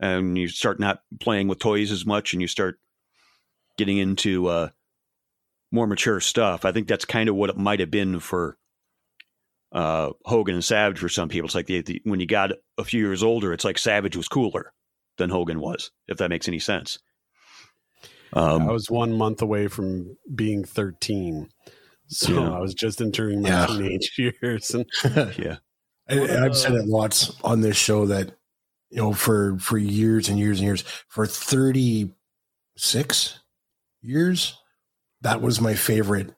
and 0.00 0.38
you 0.38 0.48
start 0.48 0.80
not 0.80 1.02
playing 1.20 1.48
with 1.48 1.58
toys 1.58 1.92
as 1.92 2.06
much, 2.06 2.32
and 2.32 2.40
you 2.40 2.48
start 2.48 2.78
getting 3.76 3.98
into 3.98 4.46
uh, 4.46 4.68
more 5.70 5.86
mature 5.86 6.20
stuff. 6.20 6.64
I 6.64 6.72
think 6.72 6.88
that's 6.88 7.04
kind 7.04 7.28
of 7.28 7.34
what 7.34 7.50
it 7.50 7.56
might 7.56 7.80
have 7.80 7.90
been 7.90 8.20
for 8.20 8.56
uh, 9.72 10.10
Hogan 10.24 10.54
and 10.54 10.64
Savage 10.64 10.98
for 10.98 11.08
some 11.08 11.28
people. 11.28 11.46
It's 11.46 11.54
like 11.54 11.66
the, 11.66 11.82
the, 11.82 12.00
when 12.04 12.20
you 12.20 12.26
got 12.26 12.52
a 12.78 12.84
few 12.84 13.00
years 13.00 13.22
older, 13.22 13.52
it's 13.52 13.64
like 13.64 13.78
Savage 13.78 14.16
was 14.16 14.28
cooler 14.28 14.72
than 15.18 15.30
Hogan 15.30 15.60
was, 15.60 15.90
if 16.08 16.18
that 16.18 16.30
makes 16.30 16.48
any 16.48 16.58
sense. 16.58 16.98
Um, 18.32 18.68
I 18.68 18.72
was 18.72 18.90
one 18.90 19.12
month 19.12 19.42
away 19.42 19.68
from 19.68 20.16
being 20.34 20.64
13. 20.64 21.48
So 22.08 22.32
yeah. 22.32 22.50
I 22.56 22.60
was 22.60 22.74
just 22.74 23.00
entering 23.00 23.42
my 23.42 23.48
yeah. 23.48 23.66
teenage 23.66 24.12
years. 24.18 24.74
And 24.74 24.86
yeah. 25.38 25.56
And, 26.08 26.20
and 26.20 26.44
I've 26.44 26.56
said 26.56 26.72
it 26.72 26.86
lots 26.86 27.32
on 27.44 27.60
this 27.60 27.76
show 27.76 28.06
that, 28.06 28.32
you 28.90 28.98
know, 28.98 29.12
for, 29.12 29.58
for 29.58 29.78
years 29.78 30.28
and 30.28 30.38
years 30.38 30.58
and 30.58 30.66
years, 30.66 30.82
for 31.08 31.26
36 31.26 33.40
years, 34.02 34.58
that 35.20 35.40
was 35.40 35.60
my 35.60 35.74
favorite 35.74 36.34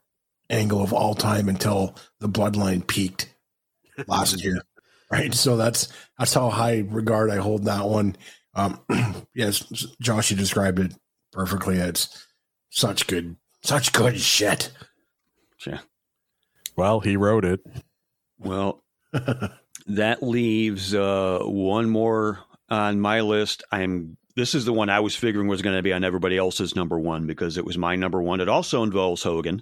angle 0.49 0.83
of 0.83 0.93
all 0.93 1.15
time 1.15 1.49
until 1.49 1.95
the 2.19 2.29
bloodline 2.29 2.85
peaked 2.85 3.33
last 4.07 4.43
year. 4.43 4.61
Right. 5.11 5.33
So 5.33 5.57
that's, 5.57 5.87
that's 6.19 6.33
how 6.33 6.49
high 6.49 6.85
regard 6.87 7.31
I 7.31 7.37
hold 7.37 7.65
that 7.65 7.85
one. 7.85 8.15
Um, 8.53 8.79
yes, 9.33 9.59
Josh, 9.99 10.29
you 10.29 10.37
described 10.37 10.79
it 10.79 10.93
perfectly. 11.33 11.77
It's 11.77 12.25
such 12.69 13.07
good, 13.07 13.35
such 13.61 13.91
good 13.91 14.19
shit. 14.19 14.71
Yeah. 15.65 15.79
Well, 16.75 16.99
he 16.99 17.17
wrote 17.17 17.45
it. 17.45 17.61
Well, 18.37 18.83
that 19.87 20.23
leaves 20.23 20.93
uh, 20.93 21.39
one 21.43 21.89
more 21.89 22.39
on 22.69 22.99
my 22.99 23.21
list. 23.21 23.63
I'm. 23.71 24.17
This 24.35 24.55
is 24.55 24.65
the 24.65 24.73
one 24.73 24.89
I 24.89 24.99
was 24.99 25.15
figuring 25.15 25.47
was 25.47 25.61
going 25.61 25.75
to 25.75 25.83
be 25.83 25.93
on 25.93 26.03
everybody 26.03 26.37
else's 26.37 26.75
number 26.75 26.97
one 26.97 27.27
because 27.27 27.57
it 27.57 27.65
was 27.65 27.77
my 27.77 27.95
number 27.95 28.19
one. 28.19 28.41
It 28.41 28.49
also 28.49 28.81
involves 28.81 29.21
Hogan, 29.21 29.61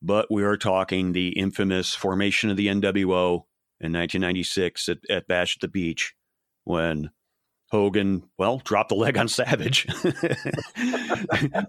but 0.00 0.30
we 0.30 0.44
are 0.44 0.56
talking 0.56 1.10
the 1.10 1.30
infamous 1.30 1.92
formation 1.92 2.50
of 2.50 2.56
the 2.56 2.68
NWO 2.68 3.46
in 3.80 3.92
1996 3.92 4.88
at, 4.88 4.98
at 5.10 5.26
Bash 5.26 5.56
at 5.56 5.60
the 5.60 5.66
Beach 5.66 6.14
when 6.62 7.10
Hogan, 7.74 8.22
well, 8.38 8.58
dropped 8.58 8.90
the 8.90 8.94
leg 8.94 9.18
on 9.18 9.26
Savage. 9.26 9.88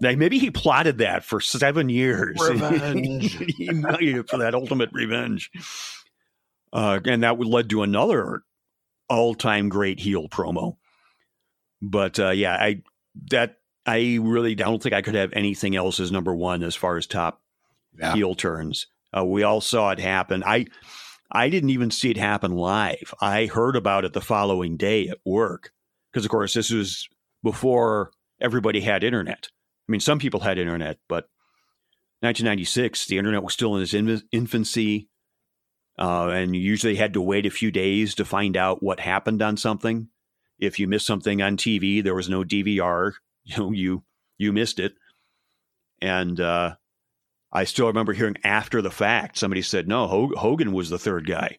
maybe 0.00 0.38
he 0.38 0.52
plotted 0.52 0.98
that 0.98 1.24
for 1.24 1.40
seven 1.40 1.88
years. 1.88 2.38
Revenge. 2.40 3.36
for 4.28 4.38
that 4.38 4.52
ultimate 4.54 4.90
revenge. 4.92 5.50
Uh, 6.72 7.00
and 7.06 7.24
that 7.24 7.38
would 7.38 7.48
led 7.48 7.68
to 7.70 7.82
another 7.82 8.44
all-time 9.08 9.68
great 9.68 9.98
heel 9.98 10.28
promo. 10.28 10.76
But 11.82 12.20
uh, 12.20 12.30
yeah, 12.30 12.54
I 12.54 12.82
that 13.32 13.56
I 13.84 14.20
really 14.22 14.54
don't 14.54 14.80
think 14.80 14.94
I 14.94 15.02
could 15.02 15.16
have 15.16 15.32
anything 15.32 15.74
else 15.74 15.98
as 15.98 16.12
number 16.12 16.36
one 16.36 16.62
as 16.62 16.76
far 16.76 16.96
as 16.96 17.08
top 17.08 17.42
yeah. 17.98 18.14
heel 18.14 18.36
turns. 18.36 18.86
Uh, 19.16 19.24
we 19.24 19.42
all 19.42 19.60
saw 19.60 19.90
it 19.90 19.98
happen. 19.98 20.44
I 20.46 20.66
I 21.32 21.48
didn't 21.48 21.70
even 21.70 21.90
see 21.90 22.12
it 22.12 22.16
happen 22.16 22.52
live. 22.52 23.12
I 23.20 23.46
heard 23.46 23.74
about 23.74 24.04
it 24.04 24.12
the 24.12 24.20
following 24.20 24.76
day 24.76 25.08
at 25.08 25.18
work 25.24 25.72
because 26.16 26.24
of 26.24 26.30
course 26.30 26.54
this 26.54 26.70
was 26.70 27.10
before 27.44 28.10
everybody 28.40 28.80
had 28.80 29.04
internet. 29.04 29.48
I 29.86 29.92
mean, 29.92 30.00
some 30.00 30.18
people 30.18 30.40
had 30.40 30.56
internet, 30.56 30.96
but 31.10 31.24
1996, 32.20 33.04
the 33.04 33.18
internet 33.18 33.42
was 33.42 33.52
still 33.52 33.76
in 33.76 33.82
its 33.82 34.22
infancy, 34.32 35.10
uh, 35.98 36.28
and 36.28 36.56
you 36.56 36.62
usually 36.62 36.96
had 36.96 37.12
to 37.12 37.20
wait 37.20 37.44
a 37.44 37.50
few 37.50 37.70
days 37.70 38.14
to 38.14 38.24
find 38.24 38.56
out 38.56 38.82
what 38.82 38.98
happened 38.98 39.42
on 39.42 39.58
something. 39.58 40.08
If 40.58 40.78
you 40.78 40.88
missed 40.88 41.04
something 41.06 41.42
on 41.42 41.58
TV, 41.58 42.02
there 42.02 42.14
was 42.14 42.30
no 42.30 42.42
DVR. 42.42 43.12
You 43.48 43.56
know, 43.58 43.70
you 43.70 44.02
you 44.38 44.52
missed 44.52 44.80
it, 44.80 44.94
and 46.02 46.40
uh, 46.40 46.74
I 47.52 47.62
still 47.62 47.86
remember 47.86 48.12
hearing 48.12 48.34
after 48.42 48.82
the 48.82 48.90
fact 48.90 49.38
somebody 49.38 49.62
said, 49.62 49.86
"No, 49.86 50.08
Hogan 50.08 50.72
was 50.72 50.90
the 50.90 50.98
third 50.98 51.28
guy," 51.28 51.58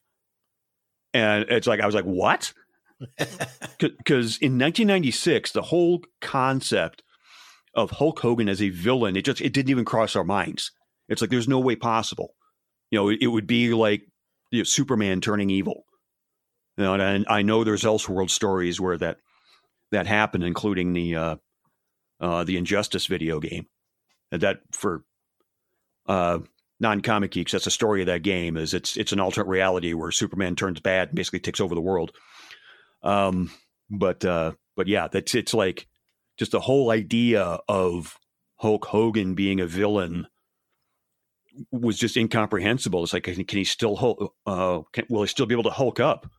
and 1.13 1.45
it's 1.47 1.65
like 1.65 1.79
I 1.79 1.85
was 1.85 1.95
like, 1.95 2.03
"What?" 2.03 2.51
Because 3.79 4.37
in 4.39 4.57
1996, 4.57 5.51
the 5.51 5.61
whole 5.61 6.01
concept 6.19 7.03
of 7.75 7.91
Hulk 7.91 8.19
Hogan 8.19 8.49
as 8.49 8.59
a 8.59 8.69
villain, 8.69 9.15
it 9.15 9.23
just 9.23 9.39
it 9.39 9.53
didn't 9.53 9.69
even 9.69 9.85
cross 9.85 10.15
our 10.15 10.23
minds. 10.23 10.71
It's 11.07 11.21
like 11.21 11.29
there's 11.29 11.47
no 11.47 11.59
way 11.59 11.75
possible. 11.75 12.33
You 12.89 12.97
know, 12.97 13.09
it, 13.09 13.19
it 13.21 13.27
would 13.27 13.45
be 13.45 13.73
like 13.75 14.01
you 14.51 14.61
know, 14.61 14.63
Superman 14.63 15.21
turning 15.21 15.51
evil. 15.51 15.83
You 16.77 16.85
know, 16.85 16.93
and 16.95 17.25
I 17.29 17.43
know 17.43 17.63
there's 17.63 17.83
Elseworld 17.83 18.31
stories 18.31 18.79
where 18.79 18.97
that 18.97 19.17
that 19.91 20.07
happened, 20.07 20.43
including 20.43 20.93
the 20.93 21.15
uh, 21.15 21.35
uh, 22.19 22.43
the 22.43 22.57
Injustice 22.57 23.05
video 23.05 23.39
game. 23.39 23.67
And 24.31 24.41
that 24.41 24.61
for 24.71 25.03
uh, 26.07 26.39
non-comic 26.79 27.31
geeks, 27.31 27.51
that's 27.51 27.65
the 27.65 27.71
story 27.71 28.01
of 28.01 28.07
that 28.07 28.23
game. 28.23 28.57
Is 28.57 28.73
it's 28.73 28.97
it's 28.97 29.11
an 29.11 29.19
alternate 29.19 29.47
reality 29.47 29.93
where 29.93 30.11
Superman 30.11 30.55
turns 30.55 30.79
bad 30.79 31.09
and 31.09 31.15
basically 31.15 31.39
takes 31.39 31.61
over 31.61 31.75
the 31.75 31.81
world. 31.81 32.11
Um, 33.03 33.51
but 33.89 34.23
uh, 34.25 34.53
but 34.75 34.87
yeah, 34.87 35.07
that's 35.07 35.35
it's 35.35 35.53
like 35.53 35.87
just 36.37 36.51
the 36.51 36.59
whole 36.59 36.91
idea 36.91 37.59
of 37.67 38.17
Hulk 38.57 38.85
Hogan 38.85 39.33
being 39.33 39.59
a 39.59 39.67
villain 39.67 40.27
was 41.71 41.97
just 41.97 42.17
incomprehensible. 42.17 43.03
It's 43.03 43.13
like, 43.13 43.23
can, 43.23 43.45
he 43.47 43.63
still 43.63 43.95
Hulk, 43.95 44.33
uh, 44.45 44.81
can, 44.93 45.05
will 45.09 45.23
he 45.23 45.27
still 45.27 45.45
be 45.45 45.55
able 45.55 45.63
to 45.63 45.71
Hulk 45.71 45.99
up? 45.99 46.29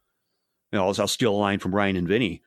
You 0.72 0.78
know, 0.78 0.86
I'll, 0.86 1.00
I'll 1.00 1.08
steal 1.08 1.34
a 1.34 1.36
line 1.36 1.58
from 1.58 1.74
Ryan 1.74 1.96
and 1.96 2.08
Vinny. 2.08 2.42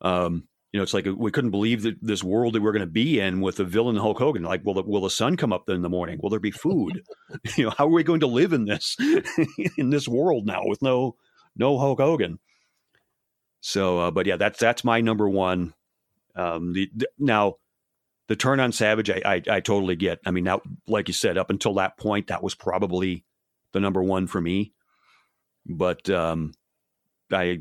Um, 0.00 0.48
you 0.72 0.78
know, 0.78 0.82
it's 0.82 0.94
like 0.94 1.06
we 1.16 1.30
couldn't 1.30 1.50
believe 1.50 1.82
that 1.82 1.96
this 2.00 2.24
world 2.24 2.54
that 2.54 2.62
we're 2.62 2.72
going 2.72 2.80
to 2.80 2.86
be 2.86 3.20
in 3.20 3.42
with 3.42 3.60
a 3.60 3.64
villain 3.64 3.96
Hulk 3.96 4.18
Hogan. 4.18 4.42
Like, 4.42 4.64
will 4.64 4.74
the, 4.74 4.82
will 4.82 5.02
the 5.02 5.10
sun 5.10 5.36
come 5.36 5.52
up 5.52 5.68
in 5.68 5.82
the 5.82 5.90
morning? 5.90 6.18
Will 6.22 6.30
there 6.30 6.40
be 6.40 6.50
food? 6.50 7.02
you 7.56 7.64
know, 7.64 7.74
how 7.76 7.86
are 7.86 7.90
we 7.90 8.02
going 8.02 8.20
to 8.20 8.26
live 8.26 8.54
in 8.54 8.64
this 8.64 8.96
in 9.76 9.90
this 9.90 10.08
world 10.08 10.46
now 10.46 10.62
with 10.64 10.80
no 10.80 11.16
no 11.56 11.78
Hulk 11.78 12.00
Hogan? 12.00 12.38
So, 13.62 14.00
uh, 14.00 14.10
but 14.10 14.26
yeah, 14.26 14.36
that's 14.36 14.58
that's 14.58 14.84
my 14.84 15.00
number 15.00 15.28
one. 15.28 15.72
Um, 16.34 16.72
the, 16.72 16.90
the, 16.94 17.08
now, 17.18 17.54
the 18.26 18.34
turn 18.34 18.58
on 18.58 18.72
Savage, 18.72 19.08
I, 19.08 19.22
I, 19.24 19.42
I 19.48 19.60
totally 19.60 19.94
get. 19.94 20.18
I 20.26 20.32
mean, 20.32 20.44
now, 20.44 20.62
like 20.88 21.08
you 21.08 21.14
said, 21.14 21.38
up 21.38 21.48
until 21.48 21.74
that 21.74 21.96
point, 21.96 22.26
that 22.26 22.42
was 22.42 22.56
probably 22.56 23.24
the 23.72 23.80
number 23.80 24.02
one 24.02 24.26
for 24.26 24.40
me. 24.40 24.72
But 25.64 26.10
um, 26.10 26.54
I 27.32 27.60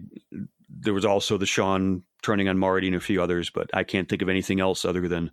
there 0.69 0.93
was 0.93 1.05
also 1.05 1.37
the 1.37 1.45
Shawn 1.45 2.03
turning 2.23 2.49
on 2.49 2.57
Marty 2.57 2.87
and 2.87 2.95
a 2.95 2.99
few 2.99 3.21
others, 3.21 3.51
but 3.51 3.69
I 3.73 3.83
can't 3.83 4.09
think 4.09 4.23
of 4.23 4.29
anything 4.29 4.59
else 4.59 4.83
other 4.83 5.07
than 5.07 5.31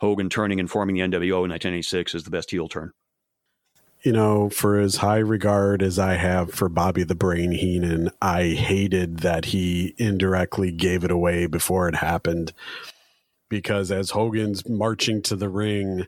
Hogan 0.00 0.28
turning 0.28 0.60
and 0.60 0.70
forming 0.70 0.96
the 0.96 1.02
NWO 1.02 1.44
in 1.44 1.50
1986 1.50 2.14
as 2.14 2.24
the 2.24 2.30
best 2.30 2.50
heel 2.50 2.68
turn. 2.68 2.92
You 4.02 4.12
know, 4.12 4.50
for 4.50 4.78
as 4.78 4.96
high 4.96 5.18
regard 5.18 5.82
as 5.82 5.98
I 5.98 6.14
have 6.14 6.52
for 6.52 6.68
Bobby 6.68 7.02
the 7.02 7.14
Brain 7.14 7.50
Heenan, 7.50 8.10
I 8.22 8.50
hated 8.50 9.18
that 9.20 9.46
he 9.46 9.94
indirectly 9.98 10.70
gave 10.70 11.02
it 11.02 11.10
away 11.10 11.46
before 11.46 11.88
it 11.88 11.96
happened. 11.96 12.52
Because 13.48 13.90
as 13.90 14.10
Hogan's 14.10 14.68
marching 14.68 15.22
to 15.22 15.36
the 15.36 15.48
ring, 15.48 16.06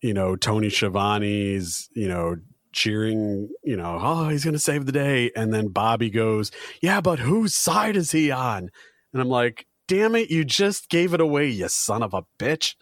you 0.00 0.14
know, 0.14 0.36
Tony 0.36 0.68
Schiavone's, 0.68 1.88
you 1.94 2.08
know, 2.08 2.36
cheering, 2.72 3.48
you 3.64 3.76
know, 3.76 3.98
oh, 4.00 4.28
he's 4.28 4.44
going 4.44 4.54
to 4.54 4.60
save 4.60 4.86
the 4.86 4.92
day. 4.92 5.30
And 5.34 5.52
then 5.52 5.68
Bobby 5.68 6.10
goes, 6.10 6.52
yeah, 6.80 7.00
but 7.00 7.18
whose 7.18 7.54
side 7.54 7.96
is 7.96 8.12
he 8.12 8.30
on? 8.30 8.70
And 9.12 9.22
I'm 9.22 9.28
like, 9.28 9.66
damn 9.88 10.14
it, 10.14 10.30
you 10.30 10.44
just 10.44 10.88
gave 10.88 11.14
it 11.14 11.20
away, 11.20 11.48
you 11.48 11.68
son 11.68 12.02
of 12.02 12.14
a 12.14 12.24
bitch. 12.38 12.74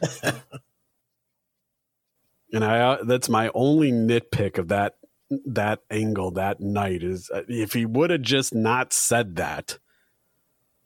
and 2.52 2.64
I 2.64 2.80
uh, 2.80 3.04
that's 3.04 3.28
my 3.28 3.50
only 3.54 3.92
nitpick 3.92 4.58
of 4.58 4.68
that 4.68 4.94
that 5.46 5.80
angle 5.90 6.32
that 6.32 6.60
night 6.60 7.02
is 7.02 7.30
uh, 7.32 7.42
if 7.48 7.72
he 7.72 7.86
would 7.86 8.10
have 8.10 8.22
just 8.22 8.54
not 8.54 8.92
said 8.92 9.36
that 9.36 9.78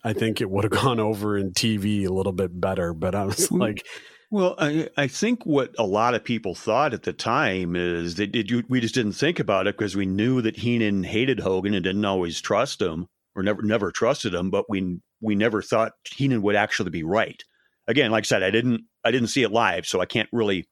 I 0.05 0.13
think 0.13 0.41
it 0.41 0.51
would 0.51 0.65
have 0.65 0.73
gone 0.83 1.01
over 1.01 1.37
in 1.37 1.53
TV 1.53 2.07
a 2.07 2.13
little 2.13 2.33
bit 2.33 2.61
better 2.61 2.95
but 2.95 3.15
I 3.15 3.25
was 3.25 3.51
like 3.51 3.85
well, 4.31 4.57
I, 4.59 4.89
I 4.97 5.07
think 5.07 5.47
what 5.47 5.75
a 5.79 5.85
lot 5.85 6.15
of 6.15 6.25
people 6.25 6.55
thought 6.55 6.93
at 6.93 7.05
the 7.05 7.13
time 7.13 7.77
is 7.77 8.17
that 8.17 8.35
it, 8.35 8.69
we 8.69 8.81
just 8.81 8.95
didn't 8.95 9.13
think 9.13 9.39
about 9.39 9.69
it 9.69 9.79
because 9.79 9.95
we 9.95 10.07
knew 10.07 10.43
that 10.43 10.57
Heenan 10.57 11.05
hated 11.05 11.41
Hogan 11.41 11.75
and 11.75 11.85
didn't 11.85 12.05
always 12.05 12.41
trust 12.41 12.83
him 12.83 13.07
or 13.37 13.43
never 13.43 13.63
never 13.63 13.93
trusted 13.93 14.35
him, 14.35 14.51
but 14.51 14.69
we 14.69 14.99
we 15.21 15.37
never 15.37 15.63
thought 15.63 15.93
Heenan 16.05 16.43
would 16.43 16.57
actually 16.57 16.91
be 16.91 17.05
right. 17.05 17.41
Again, 17.87 18.11
like 18.11 18.25
I 18.25 18.27
said, 18.27 18.43
I 18.43 18.51
didn't 18.51 18.83
I 19.05 19.13
didn't 19.13 19.29
see 19.29 19.45
it 19.45 19.53
live, 19.53 19.87
so 19.87 20.01
I 20.01 20.07
can't 20.07 20.29
really 20.33 20.69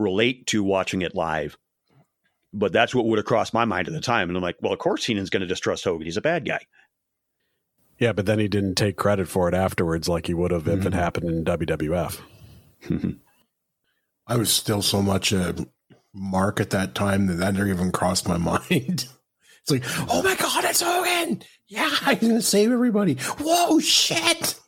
relate 0.00 0.46
to 0.48 0.64
watching 0.64 1.02
it 1.02 1.14
live. 1.14 1.56
But 2.52 2.72
that's 2.72 2.94
what 2.94 3.06
would 3.06 3.18
have 3.18 3.26
crossed 3.26 3.54
my 3.54 3.64
mind 3.64 3.86
at 3.86 3.94
the 3.94 4.00
time. 4.00 4.28
And 4.28 4.36
I'm 4.36 4.42
like, 4.42 4.56
well, 4.60 4.72
of 4.72 4.78
course 4.80 5.04
Heenan's 5.04 5.30
going 5.30 5.42
to 5.42 5.46
distrust 5.46 5.84
Hogan. 5.84 6.04
He's 6.04 6.16
a 6.16 6.22
bad 6.22 6.44
guy. 6.44 6.66
Yeah, 7.98 8.12
but 8.12 8.26
then 8.26 8.38
he 8.38 8.48
didn't 8.48 8.76
take 8.76 8.96
credit 8.96 9.28
for 9.28 9.46
it 9.46 9.54
afterwards 9.54 10.08
like 10.08 10.26
he 10.26 10.34
would 10.34 10.50
have 10.50 10.62
mm-hmm. 10.62 10.80
if 10.80 10.86
it 10.86 10.90
mm-hmm. 10.90 10.98
happened 10.98 11.28
in 11.28 11.44
WWF. 11.44 12.20
I 14.26 14.36
was 14.36 14.50
still 14.50 14.82
so 14.82 15.02
much 15.02 15.32
a 15.32 15.54
mark 16.14 16.60
at 16.60 16.70
that 16.70 16.94
time 16.94 17.26
that 17.26 17.34
that 17.34 17.54
never 17.54 17.68
even 17.68 17.92
crossed 17.92 18.26
my 18.26 18.36
mind. 18.70 19.06
It's 19.62 19.70
like, 19.70 19.84
oh 20.10 20.22
my 20.22 20.34
god, 20.34 20.64
it's 20.64 20.80
Hogan! 20.80 21.42
Yeah, 21.66 21.90
I'm 22.02 22.18
gonna 22.18 22.42
save 22.42 22.72
everybody. 22.72 23.14
Whoa, 23.38 23.78
shit! 23.80 24.58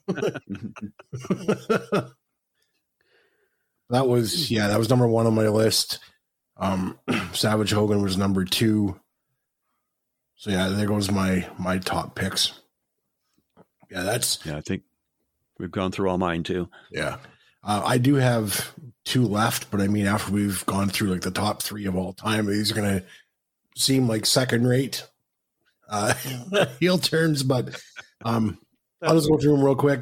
That 3.93 4.09
was 4.09 4.51
yeah, 4.51 4.69
that 4.69 4.79
was 4.79 4.91
number 4.91 5.07
one 5.07 5.27
on 5.27 5.35
my 5.35 5.49
list. 5.49 5.99
Um, 6.57 6.99
Savage 7.33 7.71
Hogan 7.71 8.03
was 8.03 8.17
number 8.17 8.45
two. 8.45 8.99
So 10.37 10.51
yeah, 10.51 10.69
there 10.71 10.87
goes 10.87 11.11
my 11.11 11.47
my 11.59 11.79
top 11.79 12.15
picks. 12.15 12.59
Yeah, 13.91 14.03
that's 14.03 14.45
yeah. 14.45 14.57
I 14.57 14.63
think 14.63 14.83
we've 15.59 15.71
gone 15.71 15.93
through 15.93 16.09
all 16.09 16.19
mine 16.19 16.43
too. 16.43 16.69
Yeah, 16.91 17.19
uh, 17.63 17.83
I 17.85 17.99
do 17.99 18.15
have 18.15 18.73
two 19.05 19.27
left, 19.27 19.71
but 19.71 19.81
I 19.81 19.89
mean, 19.89 20.07
after 20.07 20.33
we've 20.33 20.65
gone 20.65 20.89
through 20.89 21.11
like 21.11 21.21
the 21.21 21.31
top 21.31 21.63
three 21.63 21.87
of 21.87 21.95
all 21.95 22.15
time, 22.15 22.47
these 22.47 22.73
are 22.73 22.75
going 22.75 23.01
to 23.01 23.05
seem 23.77 24.09
like 24.09 24.25
second 24.25 24.67
rate 24.67 25.07
uh, 25.89 26.15
heel 26.81 26.99
turns. 26.99 27.43
But 27.43 27.79
um, 28.25 28.59
I'll 29.03 29.17
just 29.17 29.29
go 29.29 29.37
through 29.37 29.53
them 29.53 29.65
real 29.65 29.77
quick. 29.77 30.01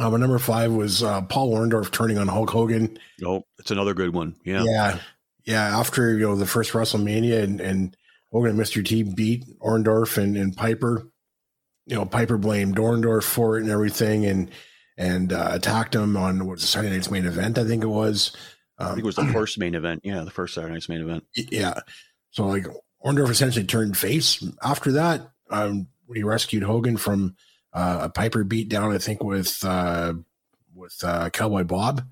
Uh, 0.00 0.08
my 0.08 0.16
number 0.16 0.38
five 0.38 0.72
was 0.72 1.02
uh, 1.02 1.20
Paul 1.20 1.52
Orndorff 1.52 1.90
turning 1.90 2.16
on 2.16 2.26
Hulk 2.26 2.48
Hogan. 2.48 2.98
Oh, 3.22 3.44
it's 3.58 3.70
another 3.70 3.92
good 3.92 4.14
one. 4.14 4.34
Yeah, 4.46 4.64
yeah, 4.64 4.98
yeah. 5.44 5.78
After 5.78 6.14
you 6.14 6.26
know 6.26 6.36
the 6.36 6.46
first 6.46 6.72
WrestleMania 6.72 7.42
and, 7.42 7.60
and 7.60 7.96
Hogan 8.32 8.52
and 8.52 8.58
Mr. 8.58 8.82
T 8.82 9.02
beat 9.02 9.44
Orndorff 9.58 10.16
and, 10.16 10.38
and 10.38 10.56
Piper, 10.56 11.06
you 11.84 11.96
know 11.96 12.06
Piper 12.06 12.38
blamed 12.38 12.76
Orndorff 12.76 13.24
for 13.24 13.58
it 13.58 13.62
and 13.62 13.70
everything, 13.70 14.24
and 14.24 14.50
and 14.96 15.34
uh, 15.34 15.50
attacked 15.52 15.94
him 15.94 16.16
on 16.16 16.46
what 16.46 16.52
was 16.52 16.66
Saturday 16.66 16.94
night's 16.94 17.10
main 17.10 17.26
event. 17.26 17.58
I 17.58 17.64
think 17.64 17.82
it 17.84 17.88
was. 17.88 18.34
Um, 18.78 18.86
I 18.86 18.90
think 18.92 19.00
it 19.00 19.04
was 19.04 19.16
the 19.16 19.26
first 19.26 19.58
main 19.58 19.74
event. 19.74 20.00
Yeah, 20.02 20.24
the 20.24 20.30
first 20.30 20.54
Saturday 20.54 20.72
night's 20.72 20.88
main 20.88 21.02
event. 21.02 21.24
Yeah. 21.34 21.78
So 22.30 22.46
like 22.46 22.66
Orndorff 23.04 23.28
essentially 23.28 23.66
turned 23.66 23.98
face 23.98 24.42
after 24.62 24.92
that. 24.92 25.30
Um, 25.50 25.88
he 26.14 26.22
rescued 26.22 26.62
Hogan 26.62 26.96
from 26.96 27.36
uh, 27.72 27.98
a 28.02 28.08
Piper 28.08 28.44
beat 28.44 28.68
down, 28.68 28.92
I 28.92 28.98
think, 28.98 29.22
with 29.22 29.64
uh, 29.64 30.14
with 30.74 30.96
uh, 31.02 31.30
Cowboy 31.30 31.64
Bob, 31.64 32.04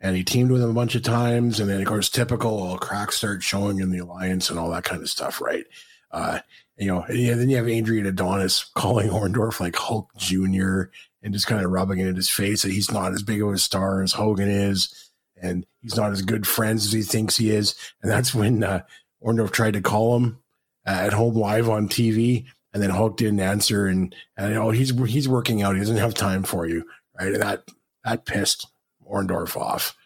and 0.00 0.16
he 0.16 0.24
teamed 0.24 0.50
with 0.50 0.62
him 0.62 0.70
a 0.70 0.74
bunch 0.74 0.94
of 0.94 1.02
times. 1.02 1.60
And 1.60 1.68
then, 1.68 1.80
of 1.80 1.86
course, 1.86 2.08
typical 2.08 2.62
all 2.62 2.78
cracks 2.78 3.16
start 3.16 3.42
showing 3.42 3.80
in 3.80 3.90
the 3.90 3.98
alliance 3.98 4.50
and 4.50 4.58
all 4.58 4.70
that 4.70 4.84
kind 4.84 5.02
of 5.02 5.10
stuff, 5.10 5.40
right? 5.40 5.64
Uh, 6.10 6.38
you 6.76 6.86
know, 6.86 7.02
and 7.02 7.40
then 7.40 7.48
you 7.48 7.56
have 7.56 7.68
Adrian 7.68 8.06
Adonis 8.06 8.70
calling 8.74 9.08
Orndorff 9.08 9.60
like 9.60 9.76
Hulk 9.76 10.10
Junior 10.16 10.90
and 11.22 11.32
just 11.32 11.46
kind 11.46 11.64
of 11.64 11.70
rubbing 11.70 11.98
it 11.98 12.06
in 12.06 12.16
his 12.16 12.30
face 12.30 12.62
that 12.62 12.72
he's 12.72 12.90
not 12.90 13.12
as 13.12 13.22
big 13.22 13.42
of 13.42 13.48
a 13.48 13.58
star 13.58 14.02
as 14.02 14.12
Hogan 14.12 14.48
is, 14.48 15.10
and 15.40 15.66
he's 15.80 15.96
not 15.96 16.12
as 16.12 16.22
good 16.22 16.46
friends 16.46 16.86
as 16.86 16.92
he 16.92 17.02
thinks 17.02 17.36
he 17.36 17.50
is. 17.50 17.74
And 18.02 18.10
that's 18.10 18.34
when 18.34 18.62
uh, 18.62 18.82
Orndorff 19.24 19.50
tried 19.50 19.72
to 19.72 19.80
call 19.80 20.16
him 20.16 20.38
uh, 20.86 20.90
at 20.90 21.12
home 21.12 21.34
live 21.34 21.68
on 21.68 21.88
TV, 21.88 22.46
and 22.76 22.82
then 22.82 22.90
Hulk 22.90 23.16
didn't 23.16 23.40
answer, 23.40 23.86
and, 23.86 24.14
and 24.36 24.52
oh, 24.58 24.68
he's 24.70 24.90
he's 25.08 25.26
working 25.26 25.62
out. 25.62 25.76
He 25.76 25.80
doesn't 25.80 25.96
have 25.96 26.12
time 26.12 26.42
for 26.42 26.66
you, 26.66 26.84
right? 27.18 27.32
And 27.32 27.40
that 27.40 27.64
that 28.04 28.26
pissed 28.26 28.66
Orndorff 29.10 29.56
off, 29.56 29.96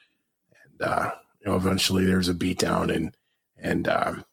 and 0.53 0.89
uh, 0.89 1.11
you 1.41 1.51
know, 1.51 1.57
eventually 1.57 2.05
there's 2.05 2.29
a 2.29 2.35
beatdown, 2.35 2.95
and 2.95 3.16
and 3.59 3.89
um, 3.89 4.25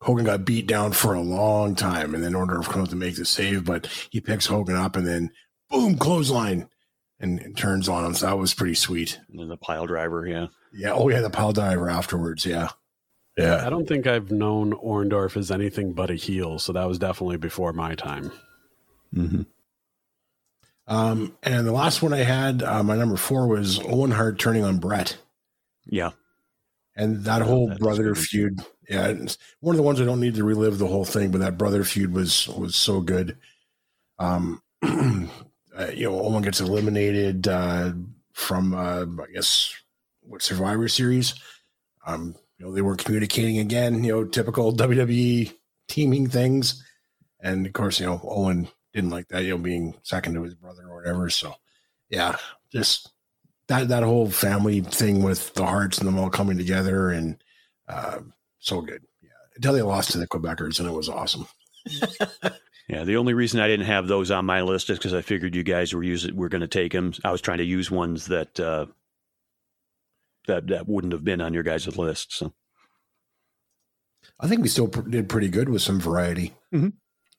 Hogan 0.00 0.24
got 0.24 0.44
beat 0.44 0.66
down 0.66 0.90
for 0.90 1.14
a 1.14 1.20
long 1.20 1.76
time, 1.76 2.16
and 2.16 2.24
then 2.24 2.32
Orndorff 2.32 2.68
comes 2.68 2.88
to 2.88 2.96
make 2.96 3.14
the 3.14 3.24
save, 3.24 3.64
but 3.64 3.86
he 4.10 4.20
picks 4.20 4.46
Hogan 4.46 4.74
up, 4.74 4.96
and 4.96 5.06
then 5.06 5.30
boom, 5.70 5.96
clothesline, 5.96 6.68
and, 7.20 7.38
and 7.38 7.56
turns 7.56 7.88
on 7.88 8.04
him. 8.04 8.14
So 8.14 8.26
that 8.26 8.38
was 8.38 8.54
pretty 8.54 8.74
sweet. 8.74 9.20
And 9.30 9.38
then 9.38 9.46
the 9.46 9.56
pile 9.56 9.86
driver, 9.86 10.26
yeah, 10.26 10.48
yeah. 10.72 10.94
Oh 10.94 11.08
yeah, 11.10 11.20
the 11.20 11.30
pile 11.30 11.52
driver 11.52 11.88
afterwards, 11.88 12.44
yeah, 12.44 12.70
yeah. 13.36 13.66
I 13.66 13.70
don't 13.70 13.86
think 13.86 14.06
I've 14.06 14.30
known 14.30 14.72
Orndorff 14.72 15.36
as 15.36 15.50
anything 15.50 15.92
but 15.92 16.10
a 16.10 16.14
heel, 16.14 16.58
so 16.58 16.72
that 16.72 16.86
was 16.86 16.98
definitely 16.98 17.36
before 17.36 17.72
my 17.72 17.94
time. 17.94 18.30
Mm-hmm. 19.14 19.42
Um, 20.86 21.36
and 21.42 21.66
the 21.66 21.72
last 21.72 22.02
one 22.02 22.12
I 22.12 22.18
had, 22.18 22.62
uh, 22.62 22.82
my 22.82 22.96
number 22.96 23.16
four 23.16 23.48
was 23.48 23.80
Owen 23.80 24.10
Hart 24.10 24.38
turning 24.38 24.64
on 24.64 24.78
Bret. 24.78 25.16
Yeah. 25.86 26.10
And 26.96 27.24
that 27.24 27.42
whole 27.42 27.68
that 27.68 27.78
brother 27.78 28.14
feud, 28.14 28.60
yeah, 28.88 29.12
one 29.60 29.74
of 29.74 29.76
the 29.76 29.82
ones 29.82 30.00
I 30.00 30.04
don't 30.04 30.20
need 30.20 30.36
to 30.36 30.44
relive 30.44 30.78
the 30.78 30.86
whole 30.86 31.04
thing, 31.04 31.30
but 31.30 31.40
that 31.40 31.58
brother 31.58 31.82
feud 31.82 32.12
was 32.12 32.46
was 32.48 32.76
so 32.76 33.00
good. 33.00 33.36
Um, 34.18 34.62
uh, 34.82 35.88
you 35.92 36.08
know, 36.08 36.20
Owen 36.20 36.42
gets 36.42 36.60
eliminated 36.60 37.48
uh, 37.48 37.92
from, 38.32 38.74
uh, 38.74 39.06
I 39.22 39.32
guess, 39.32 39.74
what 40.20 40.42
Survivor 40.42 40.86
Series. 40.86 41.34
Um, 42.06 42.36
know, 42.64 42.72
they 42.72 42.82
weren't 42.82 43.04
communicating 43.04 43.58
again. 43.58 44.02
You 44.04 44.12
know, 44.12 44.24
typical 44.24 44.74
WWE 44.74 45.52
teaming 45.88 46.28
things, 46.28 46.82
and 47.40 47.66
of 47.66 47.72
course, 47.72 48.00
you 48.00 48.06
know, 48.06 48.20
Owen 48.24 48.68
didn't 48.92 49.10
like 49.10 49.28
that. 49.28 49.44
You 49.44 49.50
know, 49.50 49.58
being 49.58 49.94
second 50.02 50.34
to 50.34 50.42
his 50.42 50.54
brother 50.54 50.84
or 50.88 50.96
whatever. 50.96 51.30
So, 51.30 51.54
yeah, 52.08 52.36
just 52.72 53.10
that 53.68 53.88
that 53.88 54.02
whole 54.02 54.30
family 54.30 54.80
thing 54.80 55.22
with 55.22 55.54
the 55.54 55.64
hearts 55.64 55.98
and 55.98 56.08
them 56.08 56.18
all 56.18 56.30
coming 56.30 56.58
together 56.58 57.10
and 57.10 57.42
uh, 57.88 58.20
so 58.58 58.80
good. 58.80 59.02
Yeah, 59.22 59.28
until 59.56 59.72
they 59.74 59.82
lost 59.82 60.12
to 60.12 60.18
the 60.18 60.26
Quebecers, 60.26 60.80
and 60.80 60.88
it 60.88 60.92
was 60.92 61.08
awesome. 61.08 61.46
yeah, 62.88 63.04
the 63.04 63.16
only 63.16 63.34
reason 63.34 63.60
I 63.60 63.68
didn't 63.68 63.86
have 63.86 64.08
those 64.08 64.30
on 64.30 64.46
my 64.46 64.62
list 64.62 64.90
is 64.90 64.98
because 64.98 65.14
I 65.14 65.22
figured 65.22 65.54
you 65.54 65.62
guys 65.62 65.92
were 65.92 66.02
using 66.02 66.34
were 66.34 66.48
going 66.48 66.62
to 66.62 66.68
take 66.68 66.92
them. 66.92 67.12
I 67.24 67.30
was 67.30 67.40
trying 67.40 67.58
to 67.58 67.64
use 67.64 67.90
ones 67.90 68.26
that 68.26 68.58
uh, 68.58 68.86
that 70.46 70.66
that 70.68 70.88
wouldn't 70.88 71.12
have 71.12 71.24
been 71.24 71.40
on 71.40 71.54
your 71.54 71.62
guys' 71.62 71.96
list. 71.96 72.32
So 72.32 72.52
I 74.40 74.48
think 74.48 74.62
we 74.62 74.68
still 74.68 74.88
pr- 74.88 75.02
did 75.02 75.28
pretty 75.28 75.48
good 75.48 75.68
with 75.68 75.82
some 75.82 76.00
variety. 76.00 76.54
Mm-hmm. 76.74 76.88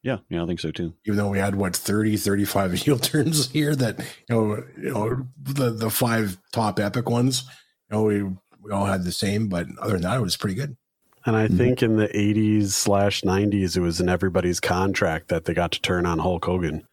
Yeah, 0.03 0.17
yeah, 0.29 0.43
I 0.43 0.45
think 0.45 0.59
so 0.59 0.71
too. 0.71 0.93
Even 1.05 1.17
though 1.17 1.29
we 1.29 1.39
had 1.39 1.55
what 1.55 1.75
30, 1.75 2.17
35 2.17 2.73
heel 2.83 2.99
turns 2.99 3.49
here 3.51 3.75
that 3.75 3.99
you 3.99 4.35
know, 4.35 4.63
you 4.77 4.93
know 4.93 5.27
the 5.41 5.71
the 5.71 5.89
five 5.89 6.37
top 6.51 6.79
epic 6.79 7.09
ones, 7.09 7.43
you 7.89 7.97
know, 7.97 8.03
we 8.03 8.23
we 8.61 8.71
all 8.71 8.85
had 8.85 9.03
the 9.03 9.11
same, 9.11 9.47
but 9.47 9.67
other 9.79 9.93
than 9.93 10.03
that, 10.03 10.17
it 10.17 10.21
was 10.21 10.37
pretty 10.37 10.55
good. 10.55 10.77
And 11.25 11.35
I 11.35 11.47
mm-hmm. 11.47 11.57
think 11.57 11.81
in 11.81 11.97
the 11.97 12.07
80s 12.07 12.69
slash 12.69 13.21
90s, 13.21 13.75
it 13.75 13.79
was 13.79 13.99
in 13.99 14.09
everybody's 14.09 14.59
contract 14.59 15.29
that 15.29 15.45
they 15.45 15.55
got 15.55 15.71
to 15.71 15.81
turn 15.81 16.05
on 16.05 16.19
Hulk 16.19 16.45
Hogan. 16.45 16.87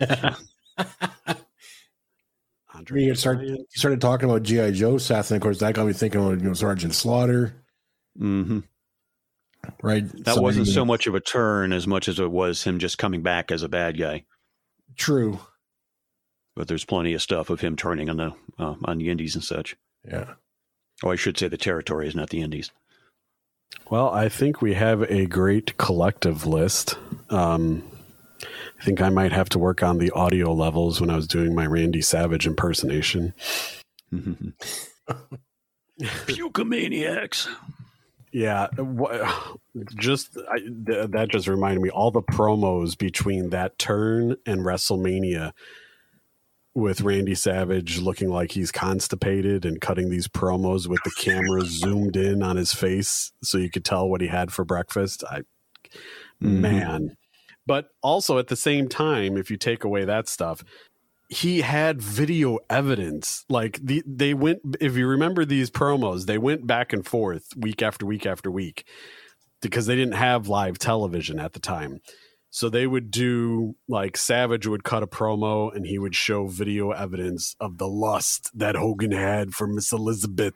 Andre 2.74 3.02
you 3.02 3.14
started, 3.14 3.48
you 3.48 3.66
started 3.70 4.00
talking 4.00 4.28
about 4.28 4.42
GI 4.42 4.72
Joe, 4.72 4.98
Seth, 4.98 5.30
and 5.30 5.36
of 5.36 5.42
course 5.42 5.60
that 5.60 5.74
got 5.74 5.86
me 5.86 5.92
thinking 5.92 6.20
of 6.20 6.42
you 6.42 6.48
know 6.48 6.54
Sergeant 6.54 6.94
Slaughter. 6.94 7.54
Mm-hmm. 8.18 8.60
Right. 9.82 10.04
That 10.24 10.42
wasn't 10.42 10.66
so 10.66 10.84
much 10.84 11.06
of 11.06 11.14
a 11.14 11.20
turn 11.20 11.72
as 11.72 11.86
much 11.86 12.08
as 12.08 12.18
it 12.18 12.30
was 12.30 12.62
him 12.64 12.78
just 12.78 12.98
coming 12.98 13.22
back 13.22 13.50
as 13.50 13.62
a 13.62 13.68
bad 13.68 13.98
guy. 13.98 14.24
True. 14.96 15.38
But 16.54 16.68
there's 16.68 16.84
plenty 16.84 17.14
of 17.14 17.22
stuff 17.22 17.50
of 17.50 17.60
him 17.60 17.76
turning 17.76 18.10
on 18.10 18.16
the 18.16 18.32
uh, 18.58 18.74
on 18.84 18.98
the 18.98 19.10
Indies 19.10 19.34
and 19.34 19.44
such. 19.44 19.76
Yeah. 20.06 20.34
Oh, 21.02 21.10
I 21.10 21.16
should 21.16 21.38
say 21.38 21.48
the 21.48 21.56
territory 21.56 22.06
is 22.06 22.14
not 22.14 22.30
the 22.30 22.42
Indies. 22.42 22.70
Well, 23.90 24.10
I 24.10 24.28
think 24.28 24.62
we 24.62 24.74
have 24.74 25.02
a 25.10 25.26
great 25.26 25.76
collective 25.78 26.46
list. 26.46 26.96
Um, 27.30 27.82
I 28.84 28.86
think 28.86 29.00
I 29.00 29.08
might 29.08 29.32
have 29.32 29.48
to 29.48 29.58
work 29.58 29.82
on 29.82 29.96
the 29.96 30.10
audio 30.10 30.52
levels 30.52 31.00
when 31.00 31.08
I 31.08 31.16
was 31.16 31.26
doing 31.26 31.54
my 31.54 31.64
Randy 31.64 32.02
Savage 32.02 32.46
impersonation. 32.46 33.32
Pukemaniacs. 36.02 37.48
Yeah, 38.30 38.66
just 39.96 40.36
I, 40.36 40.58
that 40.66 41.28
just 41.30 41.48
reminded 41.48 41.80
me 41.80 41.88
all 41.88 42.10
the 42.10 42.20
promos 42.20 42.98
between 42.98 43.48
that 43.50 43.78
turn 43.78 44.36
and 44.44 44.60
WrestleMania 44.60 45.52
with 46.74 47.00
Randy 47.00 47.34
Savage 47.34 48.00
looking 48.00 48.28
like 48.28 48.50
he's 48.50 48.70
constipated 48.70 49.64
and 49.64 49.80
cutting 49.80 50.10
these 50.10 50.28
promos 50.28 50.86
with 50.86 51.00
the 51.04 51.12
camera 51.16 51.62
zoomed 51.64 52.16
in 52.16 52.42
on 52.42 52.56
his 52.56 52.74
face 52.74 53.32
so 53.42 53.56
you 53.56 53.70
could 53.70 53.86
tell 53.86 54.06
what 54.06 54.20
he 54.20 54.26
had 54.26 54.52
for 54.52 54.62
breakfast. 54.66 55.24
I 55.24 55.38
mm-hmm. 55.38 56.60
man. 56.60 57.16
But 57.66 57.88
also 58.02 58.38
at 58.38 58.48
the 58.48 58.56
same 58.56 58.88
time, 58.88 59.36
if 59.36 59.50
you 59.50 59.56
take 59.56 59.84
away 59.84 60.04
that 60.04 60.28
stuff, 60.28 60.62
he 61.28 61.62
had 61.62 62.02
video 62.02 62.58
evidence. 62.68 63.44
Like 63.48 63.80
the 63.82 64.02
they 64.06 64.34
went 64.34 64.60
if 64.80 64.96
you 64.96 65.06
remember 65.06 65.44
these 65.44 65.70
promos, 65.70 66.26
they 66.26 66.38
went 66.38 66.66
back 66.66 66.92
and 66.92 67.06
forth 67.06 67.48
week 67.56 67.82
after 67.82 68.04
week 68.06 68.26
after 68.26 68.50
week 68.50 68.84
because 69.62 69.86
they 69.86 69.96
didn't 69.96 70.14
have 70.14 70.48
live 70.48 70.78
television 70.78 71.40
at 71.40 71.54
the 71.54 71.60
time. 71.60 72.00
So 72.50 72.68
they 72.68 72.86
would 72.86 73.10
do 73.10 73.74
like 73.88 74.16
Savage 74.16 74.66
would 74.66 74.84
cut 74.84 75.02
a 75.02 75.08
promo 75.08 75.74
and 75.74 75.86
he 75.86 75.98
would 75.98 76.14
show 76.14 76.46
video 76.46 76.92
evidence 76.92 77.56
of 77.58 77.78
the 77.78 77.88
lust 77.88 78.50
that 78.54 78.76
Hogan 78.76 79.10
had 79.10 79.54
for 79.54 79.66
Miss 79.66 79.90
Elizabeth. 79.90 80.54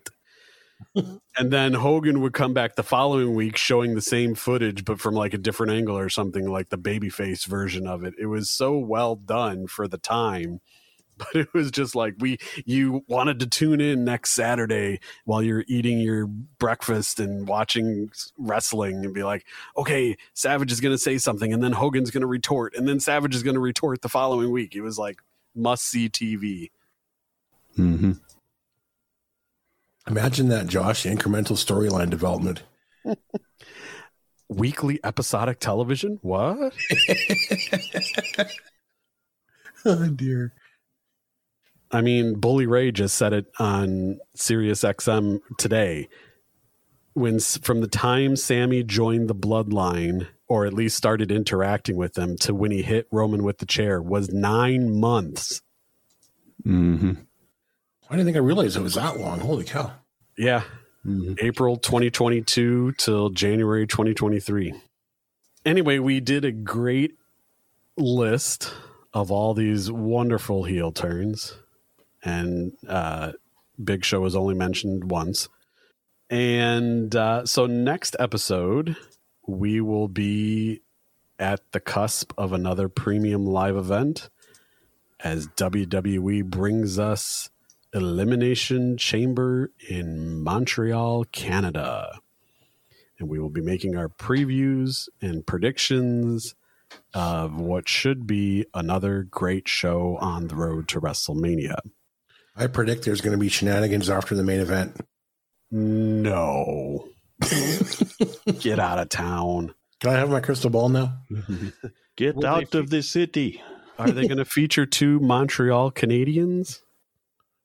And 0.94 1.50
then 1.50 1.74
Hogan 1.74 2.20
would 2.20 2.32
come 2.32 2.54
back 2.54 2.76
the 2.76 2.82
following 2.82 3.34
week 3.34 3.56
showing 3.56 3.94
the 3.94 4.00
same 4.00 4.34
footage, 4.34 4.84
but 4.84 5.00
from 5.00 5.14
like 5.14 5.34
a 5.34 5.38
different 5.38 5.72
angle 5.72 5.98
or 5.98 6.08
something 6.08 6.48
like 6.48 6.68
the 6.68 6.78
babyface 6.78 7.46
version 7.46 7.86
of 7.86 8.04
it. 8.04 8.14
It 8.18 8.26
was 8.26 8.50
so 8.50 8.78
well 8.78 9.16
done 9.16 9.66
for 9.66 9.88
the 9.88 9.98
time 9.98 10.60
but 11.32 11.34
it 11.34 11.52
was 11.52 11.70
just 11.70 11.94
like 11.94 12.14
we 12.18 12.38
you 12.64 13.04
wanted 13.08 13.40
to 13.40 13.46
tune 13.46 13.80
in 13.80 14.04
next 14.04 14.30
Saturday 14.30 15.00
while 15.24 15.42
you're 15.42 15.64
eating 15.66 15.98
your 15.98 16.26
breakfast 16.26 17.18
and 17.18 17.48
watching 17.48 18.10
wrestling 18.38 19.04
and 19.04 19.12
be 19.12 19.24
like, 19.24 19.44
okay, 19.76 20.16
Savage 20.34 20.70
is 20.70 20.80
going 20.80 20.94
to 20.94 20.98
say 20.98 21.18
something 21.18 21.52
and 21.52 21.62
then 21.62 21.72
Hogan's 21.72 22.10
going 22.10 22.20
to 22.20 22.26
retort 22.26 22.74
and 22.76 22.86
then 22.86 23.00
Savage 23.00 23.34
is 23.34 23.42
going 23.42 23.54
to 23.54 23.60
retort 23.60 24.02
the 24.02 24.08
following 24.08 24.52
week. 24.52 24.76
It 24.76 24.82
was 24.82 24.98
like 24.98 25.18
must 25.54 25.84
see 25.84 26.08
TV. 26.08 26.70
Mm-hmm. 27.76 28.12
Imagine 30.08 30.48
that, 30.48 30.66
Josh, 30.66 31.04
incremental 31.04 31.52
storyline 31.52 32.08
development. 32.08 32.62
Weekly 34.48 34.98
episodic 35.04 35.60
television? 35.60 36.18
What? 36.22 36.72
oh 39.84 40.08
dear. 40.08 40.54
I 41.90 42.00
mean, 42.00 42.34
Bully 42.40 42.66
Ray 42.66 42.90
just 42.90 43.16
said 43.16 43.34
it 43.34 43.46
on 43.58 44.18
Sirius 44.34 44.82
XM 44.82 45.40
today. 45.58 46.08
When 47.12 47.38
from 47.40 47.82
the 47.82 47.88
time 47.88 48.36
Sami 48.36 48.82
joined 48.82 49.28
the 49.28 49.34
bloodline, 49.34 50.26
or 50.48 50.64
at 50.64 50.72
least 50.72 50.96
started 50.96 51.30
interacting 51.30 51.96
with 51.96 52.14
them, 52.14 52.36
to 52.38 52.54
when 52.54 52.70
he 52.70 52.80
hit 52.80 53.08
Roman 53.10 53.42
with 53.42 53.58
the 53.58 53.66
chair, 53.66 54.00
was 54.00 54.30
nine 54.30 54.98
months. 54.98 55.60
Mm-hmm. 56.64 57.12
I 58.10 58.16
didn't 58.16 58.26
think 58.26 58.36
I 58.36 58.40
realized 58.40 58.76
it 58.76 58.82
was 58.82 58.94
that 58.94 59.18
long. 59.18 59.40
Holy 59.40 59.64
cow! 59.64 59.92
Yeah, 60.36 60.62
mm-hmm. 61.06 61.34
April 61.40 61.76
2022 61.76 62.92
till 62.92 63.30
January 63.30 63.86
2023. 63.86 64.74
Anyway, 65.64 65.98
we 65.98 66.20
did 66.20 66.44
a 66.44 66.52
great 66.52 67.16
list 67.96 68.72
of 69.12 69.30
all 69.30 69.54
these 69.54 69.90
wonderful 69.90 70.64
heel 70.64 70.92
turns 70.92 71.56
and 72.22 72.72
uh, 72.88 73.32
Big 73.82 74.04
Show 74.04 74.20
was 74.20 74.36
only 74.36 74.54
mentioned 74.54 75.10
once. 75.10 75.48
And 76.30 77.14
uh, 77.14 77.46
so, 77.46 77.66
next 77.66 78.16
episode, 78.18 78.96
we 79.46 79.80
will 79.80 80.08
be 80.08 80.82
at 81.38 81.60
the 81.72 81.80
cusp 81.80 82.32
of 82.36 82.52
another 82.52 82.88
premium 82.88 83.46
live 83.46 83.76
event 83.76 84.28
as 85.20 85.48
WWE 85.48 86.44
brings 86.44 86.98
us 86.98 87.50
Elimination 87.94 88.96
Chamber 88.96 89.72
in 89.88 90.42
Montreal, 90.42 91.24
Canada. 91.32 92.20
And 93.18 93.28
we 93.28 93.38
will 93.38 93.50
be 93.50 93.60
making 93.60 93.96
our 93.96 94.08
previews 94.08 95.08
and 95.20 95.46
predictions 95.46 96.54
of 97.14 97.58
what 97.58 97.88
should 97.88 98.26
be 98.26 98.66
another 98.74 99.22
great 99.22 99.68
show 99.68 100.16
on 100.20 100.48
the 100.48 100.54
road 100.54 100.88
to 100.88 101.00
WrestleMania. 101.00 101.78
I 102.56 102.66
predict 102.66 103.04
there's 103.04 103.20
going 103.20 103.36
to 103.36 103.40
be 103.40 103.48
shenanigans 103.48 104.10
after 104.10 104.34
the 104.34 104.44
main 104.44 104.60
event. 104.60 104.96
No. 105.70 107.08
Get 108.60 108.78
out 108.78 108.98
of 108.98 109.08
town. 109.08 109.74
Can 110.00 110.10
I 110.10 110.14
have 110.14 110.30
my 110.30 110.40
crystal 110.40 110.70
ball 110.70 110.88
now? 110.88 111.18
Get 112.16 112.36
Will 112.36 112.46
out 112.46 112.74
of 112.74 112.90
the 112.90 113.02
city. 113.02 113.62
Are 113.98 114.10
they 114.10 114.26
going 114.26 114.38
to 114.38 114.44
feature 114.44 114.86
two 114.86 115.18
Montreal 115.20 115.90
Canadiens? 115.92 116.80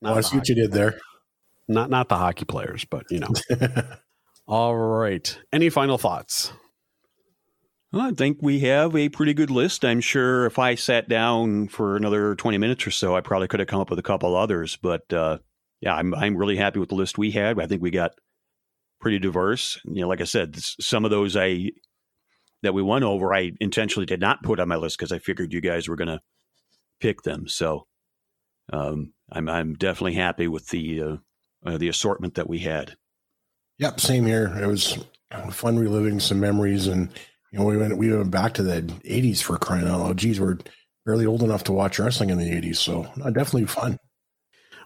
Not 0.04 0.18
I 0.18 0.22
see 0.22 0.38
what 0.38 0.50
you 0.50 0.56
did 0.56 0.72
there. 0.74 1.00
Not 1.68 1.90
not 1.90 2.10
the 2.10 2.18
hockey 2.18 2.46
players, 2.46 2.86
but 2.86 3.06
you 3.10 3.20
know. 3.20 3.30
All 4.48 4.76
right. 4.76 5.40
Any 5.54 5.70
final 5.70 5.98
thoughts? 5.98 6.52
Well, 7.94 8.02
I 8.02 8.12
think 8.12 8.40
we 8.42 8.60
have 8.62 8.96
a 8.96 9.08
pretty 9.08 9.34
good 9.34 9.50
list. 9.50 9.86
I'm 9.86 10.02
sure 10.02 10.46
if 10.46 10.60
I 10.60 10.76
sat 10.76 11.08
down 11.08 11.70
for 11.70 11.96
another 11.96 12.36
20 12.36 12.58
minutes 12.58 12.86
or 12.86 12.92
so, 12.92 13.16
I 13.16 13.22
probably 13.22 13.48
could 13.48 13.62
have 13.62 13.70
come 13.70 13.80
up 13.80 13.90
with 13.90 14.00
a 14.00 14.04
couple 14.04 14.36
others. 14.36 14.76
But 14.76 15.14
uh, 15.14 15.38
yeah, 15.80 15.96
I'm 15.96 16.14
I'm 16.14 16.36
really 16.36 16.58
happy 16.58 16.80
with 16.80 16.90
the 16.90 16.96
list 16.96 17.18
we 17.18 17.32
had. 17.32 17.60
I 17.60 17.68
think 17.68 17.82
we 17.82 17.92
got 17.92 18.12
pretty 19.00 19.20
diverse. 19.20 19.80
You 19.86 20.02
know, 20.02 20.08
like 20.10 20.22
I 20.22 20.26
said, 20.26 20.58
some 20.58 21.06
of 21.06 21.12
those 21.12 21.38
I 21.38 21.72
that 22.62 22.74
we 22.74 22.82
went 22.82 23.06
over, 23.06 23.34
I 23.34 23.52
intentionally 23.62 24.06
did 24.06 24.20
not 24.20 24.44
put 24.44 24.60
on 24.60 24.68
my 24.68 24.76
list 24.76 24.98
because 24.98 25.12
I 25.14 25.20
figured 25.20 25.54
you 25.54 25.62
guys 25.62 25.88
were 25.88 25.96
going 25.96 26.08
to 26.08 26.20
pick 27.00 27.22
them. 27.22 27.48
So 27.48 27.86
um, 28.72 29.14
I'm 29.32 29.50
I'm 29.50 29.74
definitely 29.74 30.14
happy 30.14 30.48
with 30.48 30.68
the 30.70 31.02
uh, 31.02 31.16
uh, 31.66 31.78
the 31.78 31.90
assortment 31.90 32.36
that 32.36 32.50
we 32.50 32.60
had. 32.60 32.96
Yep, 33.80 34.00
same 34.00 34.26
here. 34.26 34.56
It 34.62 34.68
was 34.68 35.00
fun 35.52 35.80
reliving 35.80 36.20
some 36.20 36.40
memories 36.40 36.88
and 36.88 37.10
you 37.54 37.60
know, 37.60 37.66
we 37.66 37.78
went 37.78 37.98
we 37.98 38.12
went 38.12 38.32
back 38.32 38.56
to 38.56 38.64
the 38.64 38.82
'80s 38.82 39.42
for 39.44 39.60
crying 39.60 39.88
out 39.88 40.00
loud. 40.00 40.18
Geez, 40.18 40.40
we're 40.42 40.58
barely 41.06 41.28
old 41.28 41.44
enough 41.44 41.64
to 41.66 41.72
watch 41.72 42.00
wrestling 42.00 42.32
in 42.32 42.40
the 42.40 42.50
'80s, 42.50 42.78
so 42.78 43.04
uh, 43.24 43.30
definitely 43.30 43.68
fun. 43.68 44.00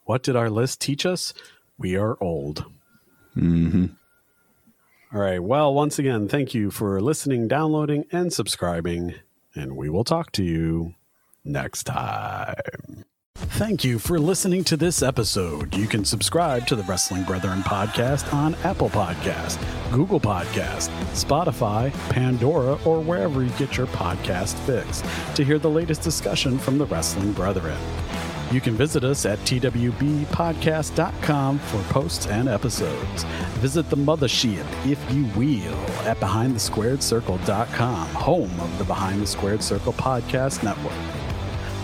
What 0.04 0.22
did 0.22 0.36
our 0.36 0.50
list 0.50 0.82
teach 0.82 1.06
us? 1.06 1.34
We 1.78 1.96
are 1.96 2.18
old. 2.22 2.66
Mm-hmm. 3.38 3.86
All 5.14 5.22
right. 5.22 5.42
Well, 5.42 5.74
once 5.74 5.98
again, 5.98 6.28
thank 6.28 6.54
you 6.54 6.70
for 6.70 7.00
listening, 7.00 7.48
downloading, 7.48 8.04
and 8.12 8.34
subscribing, 8.34 9.16
and 9.56 9.78
we 9.78 9.90
will 9.90 10.04
talk 10.04 10.34
to 10.34 10.44
you 10.44 10.94
next 11.46 11.84
time. 11.84 13.06
Thank 13.40 13.84
you 13.84 14.00
for 14.00 14.18
listening 14.18 14.64
to 14.64 14.76
this 14.76 15.04
episode. 15.04 15.76
You 15.76 15.86
can 15.86 16.04
subscribe 16.04 16.66
to 16.68 16.76
the 16.76 16.82
Wrestling 16.84 17.22
Brethren 17.24 17.60
podcast 17.60 18.34
on 18.34 18.56
Apple 18.64 18.90
Podcast, 18.90 19.60
Google 19.92 20.20
Podcast, 20.20 20.90
Spotify, 21.14 21.94
Pandora, 22.10 22.80
or 22.84 23.00
wherever 23.00 23.44
you 23.44 23.52
get 23.52 23.78
your 23.78 23.86
podcast 23.88 24.56
fix 24.66 25.04
to 25.36 25.46
hear 25.46 25.60
the 25.60 25.70
latest 25.70 26.02
discussion 26.02 26.58
from 26.58 26.80
the 26.80 26.88
Wrestling 26.88 27.32
Brethren. 27.34 27.78
You 28.52 28.60
can 28.60 28.76
visit 28.76 29.04
us 29.04 29.28
at 29.28 29.38
twbpodcast.com 29.40 31.60
for 31.60 31.84
posts 31.94 32.26
and 32.28 32.50
episodes. 32.50 33.24
Visit 33.60 33.90
the 33.92 33.98
mothership, 33.98 34.66
if 34.86 35.00
you 35.14 35.26
will, 35.36 35.76
at 36.08 36.18
behindthesquaredcircle.com, 36.18 38.08
home 38.10 38.60
of 38.60 38.78
the 38.80 38.86
Behind 38.86 39.22
the 39.22 39.28
Squared 39.28 39.62
Circle 39.62 39.94
podcast 39.94 40.64
network. 40.64 40.94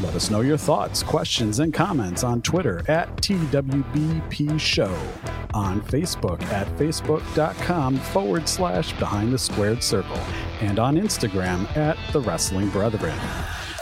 Let 0.03 0.15
us 0.15 0.29
know 0.29 0.41
your 0.41 0.57
thoughts, 0.57 1.01
questions, 1.01 1.59
and 1.59 1.73
comments 1.73 2.25
on 2.25 2.41
Twitter 2.41 2.83
at 2.89 3.15
TWBP 3.21 4.59
Show, 4.59 4.93
on 5.53 5.79
Facebook 5.83 6.43
at 6.51 6.67
facebook.com 6.77 7.95
forward 7.95 8.49
slash 8.49 8.91
behind 8.99 9.31
the 9.31 9.37
squared 9.37 9.81
circle, 9.81 10.19
and 10.59 10.77
on 10.77 10.97
Instagram 10.97 11.73
at 11.77 11.97
the 12.11 12.19
Wrestling 12.19 12.67
Brethren. 12.71 13.17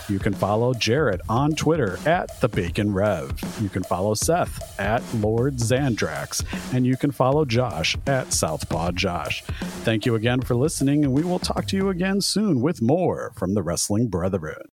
You 0.09 0.19
can 0.19 0.36
follow 0.36 0.76
Jarret 0.76 1.22
on 1.28 1.53
Twitter 1.53 1.97
at 2.05 2.39
the 2.39 2.49
Bacon 2.49 2.93
Rev. 2.93 3.32
You 3.59 3.69
can 3.69 3.82
follow 3.82 4.13
Seth 4.13 4.80
at 4.80 5.01
Lord 5.15 5.55
Zandrax, 5.55 6.45
and 6.72 6.86
you 6.86 6.97
can 6.97 7.09
follow 7.09 7.45
Josh 7.45 7.97
at 8.05 8.32
Southpaw 8.32 8.91
Josh. 8.91 9.41
Thank 9.84 10.05
you 10.05 10.13
again 10.13 10.41
for 10.41 10.53
listening, 10.53 11.03
and 11.03 11.13
we 11.13 11.24
will 11.24 11.39
talk 11.39 11.65
to 11.69 11.76
you 11.76 11.89
again 11.89 12.22
soon 12.22 12.61
with 12.61 12.80
more 12.80 13.32
from 13.36 13.55
the 13.55 13.63
Wrestling 13.63 14.07
Brethren. 14.07 14.69